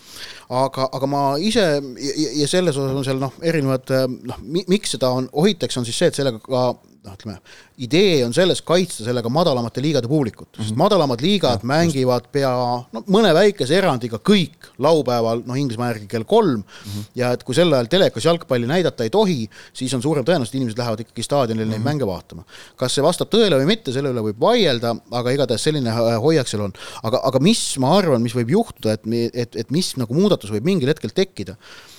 aga, 0.49 0.89
aga 0.93 1.07
ma 1.11 1.23
ise 1.39 1.65
ja, 1.79 2.29
ja 2.43 2.51
selles 2.51 2.77
osas 2.77 2.97
on 2.97 3.07
seal 3.07 3.23
noh, 3.23 3.35
erinevad 3.43 3.91
noh, 4.19 4.45
miks 4.49 4.97
seda 4.97 5.11
on, 5.15 5.29
ohitakse, 5.33 5.81
on 5.81 5.89
siis 5.89 5.99
see, 5.99 6.13
et 6.13 6.19
sellega 6.19 6.41
ka 6.45 6.69
noh, 7.09 7.17
ütleme, 7.17 7.39
idee 7.85 8.21
on 8.27 8.35
selles 8.37 8.61
kaitsta 8.67 9.07
sellega 9.07 9.31
madalamate 9.33 9.83
liigade 9.83 10.11
publikut 10.11 10.49
mm, 10.49 10.53
-hmm. 10.53 10.67
sest 10.67 10.75
mhm. 10.75 10.83
madalamad 10.85 11.25
liigad 11.25 11.65
ja, 11.65 11.69
mängivad 11.73 12.27
just. 12.27 12.33
pea 12.33 12.53
no 12.93 13.03
mõne 13.09 13.33
väikese 13.35 13.79
erandiga 13.79 14.21
kõik 14.31 14.71
laupäeval, 14.79 15.43
noh 15.47 15.59
Inglismaa 15.59 15.93
järgi 15.93 16.07
kell 16.07 16.25
kolm 16.29 16.61
mm 16.61 16.63
-hmm. 16.63 17.09
ja 17.19 17.33
et 17.33 17.45
kui 17.45 17.55
sel 17.55 17.73
ajal 17.73 17.91
telekas 17.91 18.25
jalgpalli 18.25 18.67
näidata 18.67 19.05
ei 19.05 19.11
tohi, 19.11 19.49
siis 19.73 19.95
on 19.95 20.03
suurem 20.03 20.25
tõenäosus, 20.25 20.53
et 20.53 20.61
inimesed 20.61 20.79
lähevad 20.79 21.01
ikkagi 21.01 21.23
staadionile 21.23 21.65
mm 21.65 21.69
-hmm. 21.69 21.73
neid 21.73 21.81
mhm. 21.81 21.89
mänge 21.89 22.07
vaatama. 22.07 22.45
kas 22.77 22.95
see 22.95 23.05
vastab 23.05 23.29
tõele 23.35 23.59
või 23.63 23.67
mitte, 23.67 23.93
selle 23.93 24.13
üle 24.13 24.23
võib 24.31 24.41
vaielda, 24.41 24.97
aga 25.11 25.31
igatahes 25.31 25.63
selline 25.63 25.91
hoiak 26.21 26.49
seal 26.49 26.63
on. 26.63 26.73
aga, 27.03 27.21
aga 27.25 27.39
mis 27.39 27.79
ma 27.79 27.97
arvan, 27.99 28.23
mis 28.23 28.35
võib 28.35 28.51
juhtuda, 28.51 28.93
et, 28.93 29.07
et, 29.35 29.57
et 29.57 29.71
mis 29.71 29.97
nagu 29.97 30.15
muudatus 30.15 30.51
võib 30.51 30.65
mingil 30.65 30.89
hetkel 30.89 31.11
tekkida 31.11 31.57
Äh, 31.57 31.98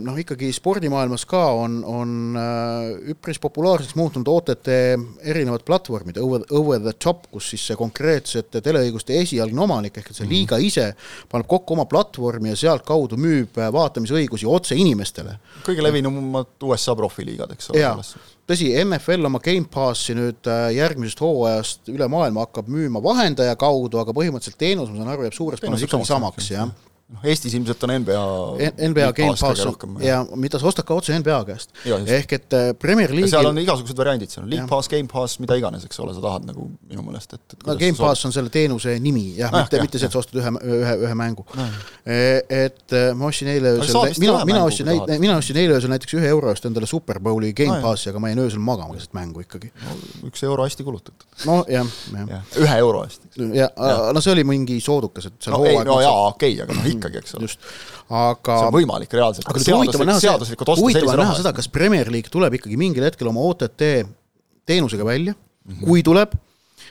noh, 0.00 0.16
ikkagi 0.16 0.48
spordimaailmas 0.56 1.26
ka 1.28 1.42
on, 1.60 1.80
on 1.84 2.38
äh, 2.38 3.12
üpris 3.12 3.40
populaarseks 3.42 3.96
muutunud 3.98 4.28
OTT 4.32 4.70
erinevad 5.28 5.66
platvormid, 5.68 6.16
over, 6.22 6.46
over 6.56 6.80
the 6.80 6.94
top, 6.96 7.26
kus 7.32 7.50
siis 7.52 7.66
see 7.68 7.76
konkreetsete 7.76 8.62
teleõiguste 8.64 9.18
esialgne 9.20 9.64
omanik 9.66 10.00
ehk 10.00 10.10
et 10.10 10.16
see 10.16 10.24
mhm. 10.24 10.32
liiga 10.32 10.60
ise 10.64 10.90
paneb 11.28 11.48
kokku 11.50 11.76
oma 11.76 11.84
platvormi 11.90 12.54
ja 12.54 12.60
sealtkaudu 12.64 13.20
müüb 13.20 13.60
äh, 13.60 13.68
vaatamisõigusi 13.74 14.48
otse 14.48 14.78
inimestele. 14.80 15.36
kõige 15.66 15.84
levinumad 15.84 16.56
USA 16.64 16.96
profiliigad, 16.96 17.52
eks 17.52 17.72
ole. 17.74 17.84
tõsi, 18.48 18.72
NFL 18.80 19.28
oma 19.28 19.44
Gamepassi 19.44 20.16
nüüd 20.16 20.48
järgmisest 20.74 21.20
hooajast 21.20 21.92
üle 21.92 22.08
maailma 22.08 22.48
hakkab 22.48 22.70
müüma 22.72 23.02
vahendaja 23.04 23.60
kaudu, 23.60 24.00
aga 24.00 24.16
põhimõtteliselt 24.16 24.58
teenus, 24.60 24.88
ma 24.88 25.02
saan 25.02 25.12
aru, 25.12 25.28
jääb 25.28 25.36
suures 25.36 25.60
plaanis 25.60 25.84
ikkagi 25.84 26.08
samaks, 26.08 26.54
jah 26.56 26.72
noh, 27.10 27.24
Eestis 27.26 27.54
ilmselt 27.58 27.84
on 27.86 27.92
NBA 28.00 28.20
NBA 28.88 29.08
Gamepass 29.16 29.64
ja 30.04 30.20
mida 30.38 30.60
sa 30.60 30.68
ostad 30.70 30.86
ka 30.86 30.96
otse 30.96 31.16
NBA 31.18 31.38
käest. 31.48 31.72
ehk 31.84 32.34
et 32.36 32.56
äh, 32.56 32.70
Premier 32.78 33.12
League'il 33.12 33.32
seal 33.32 33.50
on 33.50 33.58
igasugused 33.62 33.98
variandid, 33.98 34.30
seal 34.32 34.44
on 34.44 34.50
League 34.52 34.68
Pass, 34.70 34.90
Gamepass, 34.92 35.40
mida 35.42 35.56
iganes, 35.58 35.84
eks 35.88 36.00
ole, 36.04 36.14
sa 36.16 36.22
tahad 36.24 36.46
nagu 36.48 36.66
minu 36.90 37.04
meelest, 37.06 37.34
et, 37.36 37.56
et 37.56 37.66
no 37.66 37.76
Gamepass 37.80 38.28
on 38.28 38.34
selle 38.34 38.52
teenuse 38.54 38.94
nimi 39.02 39.26
jah 39.38 39.50
ah,, 39.52 39.64
mitte, 39.64 39.82
mitte 39.82 40.00
see, 40.00 40.10
et 40.10 40.16
sa 40.16 40.22
ostad 40.22 40.40
ühe, 40.40 40.54
ühe, 40.78 40.96
ühe 41.06 41.18
mängu. 41.18 41.46
E, 42.04 42.20
et 42.62 42.96
äh, 42.96 43.10
ma 43.18 43.30
ostsin 43.30 43.50
eile 43.52 43.74
öösel, 43.78 44.14
mina, 44.22 44.38
mina 44.48 44.62
ostsin, 44.68 44.92
mina 45.18 45.38
ostsin 45.40 45.60
eile 45.60 45.78
öösel 45.78 45.92
näiteks 45.92 46.16
ühe 46.20 46.30
euro 46.30 46.52
eest 46.54 46.68
endale 46.70 46.88
Super 46.90 47.20
Bowli 47.22 47.52
Gamepassi, 47.56 48.10
aga 48.12 48.22
ma 48.22 48.30
jäin 48.30 48.44
öösel 48.46 48.62
magama 48.64 48.94
keset 48.96 49.14
mängu 49.16 49.42
ikkagi 49.44 49.72
no,. 49.82 49.98
üks 50.30 50.44
euro 50.46 50.66
hästi 50.68 50.86
kulutatud. 50.86 51.26
no 51.48 51.60
jah, 51.70 51.90
jah. 52.14 52.54
ühe 52.62 52.78
euro 52.84 53.04
eest. 53.08 53.26
ja, 53.56 53.70
no 54.14 54.22
see 54.22 54.34
oli 54.36 54.46
mingi 54.46 54.78
soodukas, 54.84 55.30
et 55.30 55.38
seal 55.42 55.56
no, 55.56 55.62
hooaeg 55.64 55.88
no 55.88 56.00
jaa, 56.04 56.26
okei 56.30 56.56
aga 56.64 56.76
noh, 56.76 56.86
ikkagi, 57.00 57.22
eks 57.22 57.36
ole. 57.38 57.50
aga 58.20 58.58
see 58.60 58.70
on 58.70 58.76
võimalik 58.76 59.16
reaalselt, 59.16 59.48
aga 59.50 59.64
seaduslik, 59.64 60.14
seaduslikult 60.24 60.74
osta 60.76 60.92
sellise 60.94 61.18
raha 61.20 61.36
seda, 61.40 61.54
kas 61.56 61.70
Premier 61.72 62.12
League 62.12 62.32
tuleb 62.32 62.60
ikkagi 62.60 62.78
mingil 62.80 63.06
hetkel 63.08 63.30
oma 63.32 63.44
OTT 63.50 63.86
teenusega 64.68 65.06
välja 65.06 65.34
mm, 65.34 65.74
-hmm. 65.74 65.86
kui 65.88 66.04
tuleb, 66.06 66.36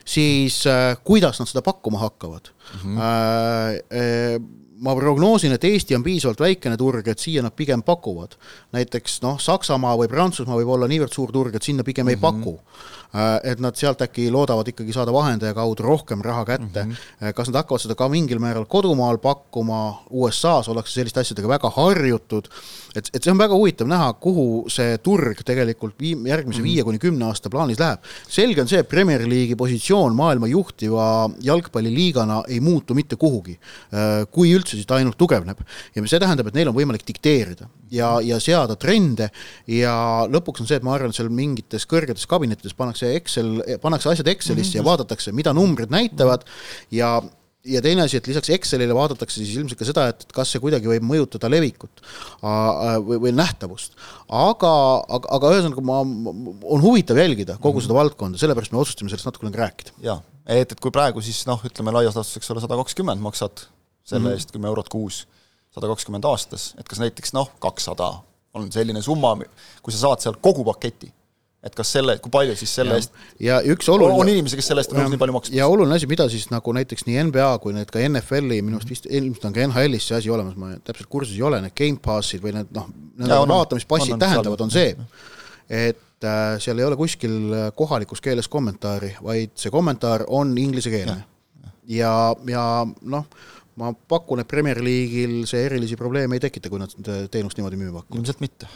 siis 0.06 0.62
äh, 0.68 0.98
kuidas 1.06 1.40
nad 1.40 1.50
seda 1.50 1.64
pakkuma 1.66 2.02
hakkavad 2.06 2.50
mm. 2.50 2.80
-hmm. 2.84 2.98
Äh, 3.00 3.76
äh, 4.02 4.42
ma 4.80 4.96
prognoosin, 4.96 5.52
et 5.52 5.64
Eesti 5.64 5.96
on 5.96 6.04
piisavalt 6.04 6.40
väikene 6.40 6.78
turg, 6.78 7.08
et 7.08 7.20
siia 7.20 7.44
nad 7.44 7.56
pigem 7.56 7.84
pakuvad. 7.84 8.36
näiteks 8.72 9.22
noh, 9.22 9.40
Saksamaa 9.40 9.98
või 9.98 10.08
Prantsusmaa 10.08 10.60
võib 10.62 10.74
olla 10.76 10.88
niivõrd 10.88 11.14
suur 11.14 11.32
turg, 11.32 11.56
et 11.56 11.64
sinna 11.64 11.84
pigem 11.84 12.06
mm 12.06 12.10
-hmm. 12.10 12.12
ei 12.12 12.16
mhm. 12.16 12.44
paku 12.44 12.60
Äh, 13.10 13.52
et 13.52 13.58
nad 13.58 13.74
sealt 13.74 14.04
äkki 14.06 14.28
loodavad 14.30 14.68
ikkagi 14.70 14.94
saada 14.94 15.10
vahendaja 15.10 15.56
kaudu 15.58 15.82
rohkem 15.82 16.22
raha 16.22 16.44
kätte 16.46 16.84
mm. 16.84 16.92
-hmm. 16.92 17.34
kas 17.34 17.48
nad 17.50 17.56
hakkavad 17.64 17.82
seda 17.82 17.96
ka 17.98 18.06
mingil 18.10 18.38
määral 18.38 18.68
kodumaal 18.70 19.18
pakkuma, 19.18 20.04
USA-s 20.10 20.70
ollakse 20.70 20.94
selliste 20.94 21.20
asjadega 21.20 21.50
väga 21.50 21.72
harjutud, 21.74 22.46
et, 22.96 23.10
et 23.10 23.24
see 23.24 23.32
on 23.34 23.42
väga 23.42 23.58
huvitav 23.58 23.90
näha, 23.90 24.12
kuhu 24.14 24.70
see 24.70 25.00
turg 25.02 25.42
tegelikult 25.46 25.96
viim-, 25.98 26.28
järgmise 26.30 26.60
mm 26.60 26.66
-hmm. 26.66 26.70
viie 26.70 26.84
kuni 26.84 27.00
kümne 27.00 27.26
aasta 27.26 27.50
plaanis 27.50 27.80
läheb. 27.80 28.00
selge 28.28 28.62
on 28.62 28.68
see, 28.68 28.80
et 28.80 28.90
Premier 28.90 29.26
League'i 29.26 29.56
positsioon 29.56 30.16
maailma 30.16 30.48
juhtiva 30.48 31.30
jalgpalliliigana 31.42 32.44
ei 32.48 32.60
muutu 32.60 32.94
mitte 32.94 33.16
kuhugi, 33.16 33.58
äh, 33.58 34.28
kui 34.32 34.54
üldse, 34.54 34.69
ta 34.90 35.00
ainult 35.00 35.18
tugevneb. 35.20 35.64
ja 35.96 36.06
see 36.06 36.20
tähendab, 36.20 36.48
et 36.50 36.58
neil 36.58 36.72
on 36.72 36.76
võimalik 36.78 37.06
dikteerida 37.08 37.70
ja, 37.92 38.20
ja 38.26 38.40
seada 38.44 38.76
trende 38.80 39.30
ja 39.68 39.96
lõpuks 40.30 40.64
on 40.64 40.70
see, 40.70 40.80
et 40.80 40.86
ma 40.86 40.96
arvan, 40.96 41.14
seal 41.16 41.32
mingites 41.34 41.88
kõrgetes 41.90 42.28
kabinettides 42.30 42.78
pannakse 42.78 43.14
Excel, 43.16 43.60
pannakse 43.82 44.10
asjad 44.14 44.28
Excelisse 44.28 44.78
mm 44.78 44.82
-hmm. 44.82 44.86
ja 44.86 44.90
vaadatakse, 44.92 45.32
mida 45.32 45.54
numbrid 45.54 45.92
näitavad 45.94 46.46
ja 46.92 47.20
ja 47.68 47.82
teine 47.84 48.06
asi, 48.06 48.18
et 48.20 48.28
lisaks 48.30 48.52
Excelile 48.56 48.96
vaadatakse 48.96 49.42
siis 49.42 49.58
ilmselt 49.58 49.80
ka 49.80 49.88
seda, 49.88 50.06
et 50.14 50.24
kas 50.36 50.54
see 50.54 50.62
kuidagi 50.64 50.88
võib 50.90 51.06
mõjutada 51.06 51.50
levikut 51.52 52.04
või, 52.42 53.20
või 53.26 53.34
nähtavust. 53.36 53.98
aga, 54.28 54.72
aga, 55.18 55.32
aga 55.38 55.52
ühesõnaga 55.56 55.84
ma, 55.86 56.00
on 56.00 56.86
huvitav 56.86 57.20
jälgida 57.20 57.58
kogu 57.58 57.80
-hmm. 57.80 57.88
seda 57.88 57.98
valdkonda, 58.00 58.40
sellepärast 58.42 58.72
me 58.72 58.80
otsustasime 58.80 59.12
sellest 59.12 59.28
natukene 59.28 59.60
rääkida. 59.60 59.92
jaa, 60.06 60.22
et, 60.46 60.72
et 60.72 60.80
kui 60.80 60.92
praegu 60.92 61.22
siis 61.22 61.44
noh, 61.50 61.60
ütleme 61.66 61.94
laias 61.96 62.16
laastus, 62.16 62.40
eks 62.40 62.52
ole, 62.56 62.64
sada 62.64 62.80
kakskümmend 62.80 63.22
maksad 63.22 63.68
selle 64.10 64.30
-hmm. 64.30 64.40
eest 64.40 64.52
kümme 64.56 64.68
eurot 64.72 64.90
kuus, 64.90 65.28
sada 65.76 65.88
kakskümmend 65.92 66.26
aastas, 66.26 66.74
et 66.78 66.90
kas 66.90 67.00
näiteks 67.00 67.34
noh, 67.38 67.52
kakssada 67.62 68.14
on 68.54 68.72
selline 68.74 69.02
summa, 69.06 69.36
kui 69.84 69.94
sa 69.94 70.08
saad 70.08 70.26
sealt 70.26 70.42
kogu 70.42 70.66
paketi 70.66 71.14
et 71.60 71.76
kas 71.76 71.90
selle, 71.92 72.16
kui 72.24 72.32
palju 72.32 72.56
siis 72.56 72.72
selle 72.72 72.96
ja. 72.96 73.02
eest 73.02 73.16
ja 73.44 73.58
üks 73.74 73.90
oluline 73.92 74.16
on 74.24 74.30
inimesi, 74.32 74.56
kes 74.60 74.70
selle 74.72 74.84
eest 74.84 74.94
on 74.94 75.02
nõus 75.02 75.12
nii 75.12 75.20
palju 75.20 75.36
maksma. 75.36 75.58
ja 75.58 75.68
oluline 75.68 75.98
asi, 75.98 76.08
mida 76.08 76.30
siis 76.32 76.48
nagu 76.54 76.74
näiteks 76.76 77.04
nii 77.08 77.26
NBA 77.30 77.50
kui 77.64 77.76
need 77.76 77.92
ka 77.92 78.00
NFL-i, 78.00 78.62
minu 78.64 78.80
arust 78.80 78.94
vist 78.94 79.10
ilmselt 79.10 79.50
on 79.50 79.56
ka 79.58 79.66
NHL-is 79.68 80.08
see 80.08 80.20
asi 80.22 80.32
olemas, 80.32 80.56
ma 80.60 80.72
täpselt 80.88 81.12
kursis 81.12 81.36
ei 81.36 81.44
ole, 81.50 81.60
need 81.66 81.76
Gamepassid 81.76 82.44
või 82.46 82.56
need 82.56 82.72
noh, 82.76 82.88
need 83.20 83.52
vaatamispassid 83.52 84.16
tähendavad, 84.22 84.64
on 84.64 84.72
see, 84.72 84.94
et 85.68 86.30
äh, 86.32 86.54
seal 86.64 86.80
ei 86.80 86.88
ole 86.88 87.00
kuskil 87.00 87.36
kohalikus 87.76 88.24
keeles 88.24 88.48
kommentaari, 88.48 89.18
vaid 89.26 89.60
see 89.60 89.74
kommentaar 89.74 90.30
on 90.32 90.56
inglisekeelne. 90.64 91.20
ja, 91.60 91.76
ja, 92.00 92.14
ja 92.56 92.66
noh, 92.88 93.28
ma 93.80 93.94
pakun, 93.94 94.44
et 94.44 94.50
Premier 94.50 94.82
League'il 94.84 95.46
see 95.50 95.64
erilisi 95.70 95.98
probleeme 96.00 96.38
ei 96.38 96.44
tekita, 96.44 96.72
kui 96.72 96.82
nad 96.82 96.92
teenust 97.32 97.60
niimoodi 97.60 97.80
müüma 97.80 98.04
hakkavad. 98.04 98.20
ilmselt 98.20 98.44
mitte. 98.44 98.70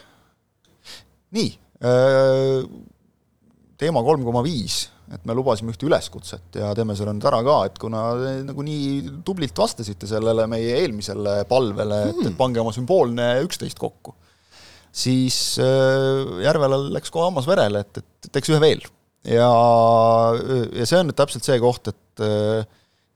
nii 1.36 1.52
Äh, 1.84 2.64
teema 3.82 4.04
kolm 4.06 4.24
koma 4.24 4.44
viis, 4.46 4.86
et 5.12 5.26
me 5.28 5.36
lubasime 5.36 5.74
ühte 5.74 5.84
üleskutset 5.90 6.56
ja 6.62 6.70
teeme 6.78 6.96
selle 6.96 7.12
nüüd 7.18 7.26
ära 7.28 7.42
ka, 7.44 7.56
et 7.68 7.80
kuna 7.82 8.04
te 8.22 8.34
nagu 8.48 8.64
nii 8.64 9.18
tublilt 9.28 9.58
vastasite 9.60 10.08
sellele 10.08 10.46
meie 10.48 10.78
eelmisele 10.80 11.42
palvele, 11.50 11.98
et, 12.08 12.22
et 12.22 12.30
hmm. 12.30 12.38
pange 12.40 12.62
oma 12.62 12.72
sümboolne 12.76 13.28
üksteist 13.44 13.82
kokku, 13.82 14.16
siis 14.96 15.58
äh, 15.60 16.40
Järvelal 16.46 16.88
läks 16.96 17.12
kohe 17.12 17.28
hammas 17.28 17.50
verele, 17.50 17.84
et, 17.84 18.00
et 18.00 18.32
teeks 18.32 18.54
ühe 18.54 18.62
veel. 18.64 18.88
ja, 19.28 19.52
ja 20.78 20.88
see 20.88 21.02
on 21.02 21.12
nüüd 21.12 21.20
täpselt 21.20 21.44
see 21.44 21.60
koht, 21.64 21.92
et 21.92 22.24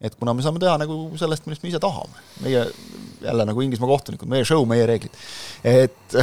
et 0.02 0.16
kuna 0.16 0.36
me 0.38 0.46
saame 0.46 0.62
teha 0.62 0.76
nagu 0.82 1.00
sellest, 1.18 1.48
millest 1.48 1.66
me 1.66 1.72
ise 1.72 1.82
tahame, 1.82 2.22
meie 2.46 2.68
jälle 3.24 3.48
nagu 3.50 3.64
Inglismaa 3.66 3.90
kohtunikud, 3.90 4.30
meie 4.30 4.46
show, 4.46 4.62
meie 4.70 4.86
reeglid, 4.90 5.18
et 5.66 6.18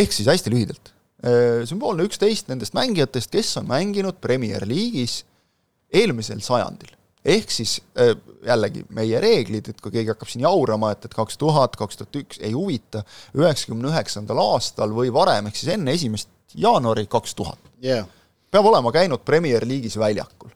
ehk 0.00 0.12
siis 0.12 0.28
hästi 0.28 0.52
lühidalt, 0.52 0.92
äh, 1.24 1.64
sümboolne 1.68 2.04
üksteist 2.08 2.50
nendest 2.52 2.76
mängijatest, 2.76 3.32
kes 3.32 3.54
on 3.60 3.68
mänginud 3.70 4.20
Premier 4.20 4.66
League'is 4.68 5.22
eelmisel 5.92 6.42
sajandil. 6.44 6.92
ehk 7.26 7.50
siis 7.50 7.80
äh, 7.98 8.12
jällegi 8.46 8.84
meie 8.94 9.18
reeglid, 9.20 9.72
et 9.72 9.80
kui 9.82 9.90
keegi 9.90 10.12
hakkab 10.12 10.28
siin 10.30 10.44
jaurama, 10.44 10.92
et, 10.94 11.08
et 11.08 11.14
kaks 11.14 11.38
tuhat, 11.40 11.74
kaks 11.76 11.98
tuhat 11.98 12.18
üks, 12.20 12.38
ei 12.38 12.52
huvita, 12.54 13.02
üheksakümne 13.34 13.90
üheksandal 13.90 14.38
aastal 14.44 14.94
või 14.94 15.10
varem, 15.14 15.48
ehk 15.48 15.58
siis 15.58 15.72
enne 15.74 15.96
esimest 15.96 16.30
jaanuari 16.54 17.08
kaks 17.10 17.34
tuhat. 17.34 17.58
peab 18.50 18.68
olema 18.70 18.92
käinud 18.94 19.24
Premier 19.26 19.66
League'is 19.66 19.98
väljakul. 19.98 20.52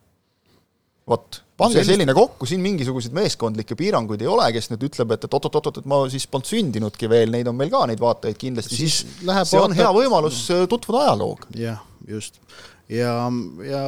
Vot 1.09 1.41
pange 1.61 1.77
sellist... 1.77 1.93
selline 1.93 2.15
kokku, 2.17 2.47
siin 2.49 2.63
mingisuguseid 2.63 3.15
meeskondlikke 3.15 3.77
piiranguid 3.79 4.23
ei 4.23 4.29
ole, 4.31 4.49
kes 4.55 4.71
nüüd 4.73 4.87
ütleb, 4.89 5.15
et, 5.15 5.27
et 5.27 5.37
oot-oot-oot, 5.37 5.81
et 5.81 5.89
ma 5.89 6.01
siis 6.13 6.27
polnud 6.31 6.49
sündinudki 6.49 7.09
veel, 7.11 7.33
neid 7.33 7.49
on 7.51 7.57
meil 7.57 7.71
ka, 7.73 7.85
neid 7.89 8.01
vaatajaid 8.01 8.39
kindlasti, 8.41 8.77
siis, 8.77 8.99
siis 9.05 9.21
see 9.21 9.31
vaata... 9.33 9.63
on 9.65 9.77
hea 9.77 9.89
võimalus 9.97 10.43
äh, 10.53 10.67
tutvuda 10.71 11.07
ajalooga. 11.07 11.49
jah, 11.57 11.81
just 12.09 12.41
ja, 12.91 13.31
ja, 13.63 13.81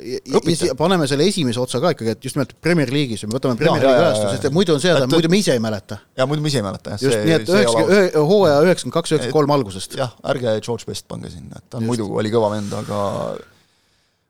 ja, 0.00 0.40
ja 0.40 0.76
paneme 0.78 1.06
selle 1.10 1.26
esimese 1.28 1.60
otsa 1.60 1.80
ka 1.82 1.92
ikkagi, 1.94 2.14
et 2.14 2.24
just 2.24 2.38
nimelt 2.38 2.54
Premier 2.64 2.90
League'is, 2.92 3.24
me 3.28 3.36
võtame 3.36 3.58
Premier 3.60 3.84
League'i 3.84 4.06
ajastust, 4.06 4.38
sest 4.38 4.54
muidu 4.54 4.76
on 4.76 4.80
see, 4.82 4.94
et 4.96 5.12
muidu 5.12 5.30
me 5.32 5.40
ise 5.42 5.56
ei 5.56 5.62
mäleta. 5.62 5.98
jaa, 6.16 6.28
muidu 6.30 6.44
me 6.44 6.52
ise 6.52 6.62
ei 6.62 6.66
mäleta, 6.66 6.94
jah. 6.94 7.04
just, 7.04 7.18
nii 7.26 7.36
et 7.36 7.52
üheksa, 7.52 8.22
hooaja 8.30 8.62
üheksakümmend 8.64 8.96
kaks, 8.96 9.12
üheksakümmend 9.12 9.36
kolm 9.36 9.56
algusest. 9.58 9.98
jah, 10.00 10.14
ärge 10.32 10.56
George 10.64 10.88
Best 10.88 11.08
pange 11.10 11.32
sinna, 11.34 11.60
et 11.60 11.68
ta 11.74 11.82
muidu, 11.84 12.08
oli 12.16 12.32
kõva 12.32 12.54
vend, 12.54 12.72
aga 12.80 13.02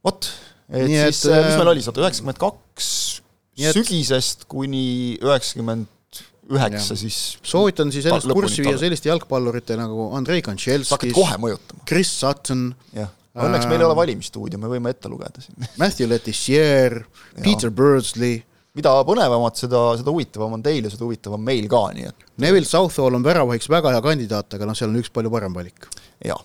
vot, 0.09 0.31
et 0.71 0.87
Nii 0.89 1.03
siis 1.11 1.25
et, 1.29 1.49
mis 1.49 1.59
meil 1.61 1.73
oli, 1.75 1.83
sada 1.85 2.05
üheksakümmend 2.05 2.41
kaks 2.41 2.93
sügisest 3.75 4.49
kuni 4.51 4.85
üheksakümmend 5.23 5.91
üheksa 6.53 6.97
siis 6.99 7.19
soovitan 7.47 7.93
siis 7.95 8.07
ennast 8.09 8.29
kurssi 8.33 8.65
viia 8.65 8.77
selliste 8.81 9.09
jalgpallurite 9.09 9.77
nagu 9.81 10.11
Andrei 10.17 10.43
Kontšelskis, 10.45 11.15
kohe 11.17 11.37
mõjutama. 11.41 11.85
Chris 11.89 12.11
Sutton. 12.21 12.67
jah, 12.97 13.13
õnneks 13.47 13.69
meil 13.71 13.81
ei 13.81 13.89
ole 13.89 13.97
valimisstuudio, 13.99 14.61
me 14.61 14.71
võime 14.71 14.93
ette 14.95 15.11
lugeda 15.13 15.45
siin. 15.45 15.57
Matthew 15.81 16.11
Letizier, 16.11 17.01
Peter 17.41 17.73
Birdsley. 17.75 18.43
Mida 18.75 18.91
põnevamat, 19.07 19.55
seda, 19.55 19.81
seda 20.01 20.11
huvitavam 20.11 20.57
on 20.57 20.63
teil 20.65 20.83
ja 20.83 20.91
seda 20.91 21.07
huvitavam 21.07 21.43
meil 21.47 21.69
ka, 21.71 21.85
nii 21.95 22.09
et. 22.09 22.25
Neville 22.43 22.67
Southall 22.67 23.15
on 23.15 23.23
väravahiks 23.23 23.71
väga 23.71 23.93
hea 23.95 24.01
kandidaat, 24.03 24.57
aga 24.57 24.67
noh, 24.67 24.75
seal 24.75 24.91
on 24.91 24.99
üks 24.99 25.13
palju 25.15 25.31
parem 25.31 25.55
valik. 25.55 25.87
jaa, 26.27 26.41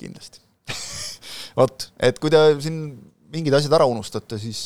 kindlasti. 0.00 0.42
Vot, 1.58 1.88
et 2.04 2.20
kui 2.20 2.32
te 2.32 2.42
siin 2.60 2.82
mingid 3.34 3.54
asjad 3.56 3.76
ära 3.78 3.86
unustate, 3.90 4.38
siis 4.40 4.60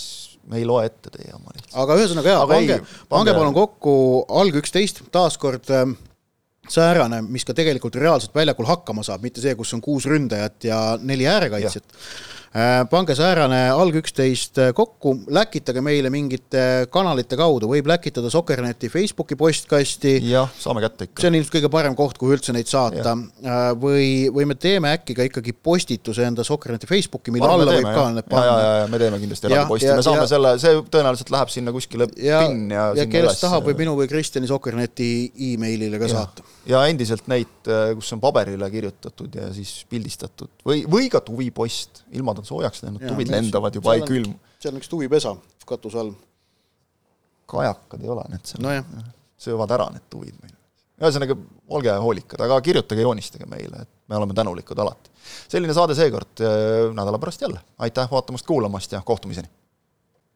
me 0.50 0.61
ei 0.61 0.66
loe 0.68 0.85
ette 0.88 1.12
teie 1.12 1.33
oma 1.37 1.53
lihtsalt. 1.55 1.77
aga 1.85 1.96
ühesõnaga 2.00 2.35
jaa, 2.35 2.48
pange, 2.48 2.81
pange 3.09 3.37
palun 3.37 3.57
kokku 3.57 3.94
alg 4.40 4.59
üksteist, 4.61 5.03
taaskord 5.14 5.70
äh, 5.72 5.87
säärane, 6.70 7.22
mis 7.24 7.44
ka 7.46 7.57
tegelikult 7.57 7.96
reaalselt 8.00 8.35
väljakul 8.37 8.68
hakkama 8.68 9.05
saab, 9.07 9.24
mitte 9.24 9.42
see, 9.44 9.57
kus 9.59 9.72
on 9.77 9.83
kuus 9.85 10.09
ründajat 10.11 10.68
ja 10.68 10.81
neli 11.00 11.29
äärekaitsjat 11.29 11.98
pange 12.86 13.16
säärane 13.18 13.58
alg 13.74 13.96
üksteist 13.98 14.60
äh, 14.62 14.68
kokku, 14.76 15.16
läkitage 15.34 15.80
meile 15.82 16.10
mingite 16.14 16.86
kanalite 16.94 17.34
kaudu, 17.38 17.66
võib 17.72 17.88
läkitada 17.90 18.30
Sokkerneti 18.30 18.86
Facebooki 18.92 19.34
postkasti. 19.38 20.12
jah, 20.30 20.52
saame 20.62 20.84
kätte 20.84 21.08
ikka. 21.08 21.24
see 21.24 21.32
on 21.32 21.38
ilmselt 21.40 21.56
kõige 21.56 21.70
parem 21.72 21.96
koht, 21.98 22.20
kuhu 22.20 22.36
üldse 22.36 22.54
neid 22.54 22.70
saata. 22.70 23.16
Äh, 23.42 23.62
või, 23.80 24.06
või 24.34 24.46
me 24.52 24.54
teeme 24.54 24.92
äkki 24.94 25.16
ka 25.18 25.26
ikkagi 25.26 25.54
postituse 25.54 26.28
enda 26.28 26.46
Sokkerneti 26.46 26.86
Facebooki, 26.86 27.35
mille 27.35 27.48
alla 27.48 27.74
võib 27.74 27.88
ka 27.88 28.06
need 28.14 28.31
panna. 28.31 28.44
ja, 28.46 28.54
ja, 28.54 28.76
ja 28.85 28.87
me 28.92 29.02
teeme 29.02 29.18
kindlasti 29.24 29.50
eraldi 29.50 29.72
posti, 29.74 29.90
me 29.90 30.06
saame 30.06 30.22
ja, 30.22 30.31
selle, 30.37 30.54
see 30.62 30.79
tõenäoliselt 30.94 31.35
läheb 31.35 31.52
sinna 31.56 31.74
kuskile 31.74 32.08
ja, 32.22 32.44
pin 32.46 32.70
ja 32.70 32.87
ja 33.00 33.08
kellest 33.10 33.42
tahab, 33.42 33.66
võib 33.66 33.83
minu 33.83 33.96
või 33.98 34.06
Kristjani 34.10 34.50
Sokkerneti 34.50 35.10
emailile 35.50 35.98
ka 35.98 36.06
ja. 36.06 36.20
saata. 36.20 36.46
ja 36.70 36.87
endiselt 36.87 37.26
neid, 37.35 37.66
kus 37.98 38.14
on 38.14 38.22
paberile 38.22 38.70
kirjutatud 38.70 39.42
ja 39.42 39.50
siis 39.58 39.81
pildistatud 39.90 40.54
või, 40.62 40.87
või 40.87 41.10
ka 41.10 41.18
tuvipost, 41.24 42.04
ilma 42.14 42.38
on 42.44 42.50
soojaks 42.50 42.84
läinud, 42.84 43.04
tuvid 43.08 43.32
lendavad 43.32 43.80
juba, 43.80 43.96
ei 43.96 44.04
külmu. 44.06 44.36
seal 44.60 44.74
on 44.74 44.82
üks 44.82 44.92
tuvipesa 44.92 45.34
katuse 45.66 46.00
all. 46.02 46.12
kajakad 47.50 48.04
ei 48.04 48.12
ole, 48.12 48.26
need 48.32 48.44
seal 48.48 48.64
nojah, 48.64 48.92
söövad 49.40 49.74
ära 49.76 49.88
need 49.94 50.06
tuvid 50.12 50.36
meil. 50.42 50.54
ühesõnaga, 51.00 51.36
olge 51.74 51.96
hoolikad, 52.04 52.44
aga 52.46 52.60
kirjutage, 52.64 53.04
joonistage 53.04 53.48
meile, 53.50 53.84
et 53.84 53.92
me 54.08 54.20
oleme 54.20 54.36
tänulikud 54.36 54.78
alati. 54.84 55.12
selline 55.48 55.76
saade 55.76 55.96
seekord, 55.98 56.44
nädala 56.94 57.20
pärast 57.20 57.44
jälle. 57.48 57.64
aitäh 57.78 58.10
vaatamast, 58.10 58.46
kuulamast 58.46 58.92
ja 58.92 59.02
kohtumiseni! 59.04 59.63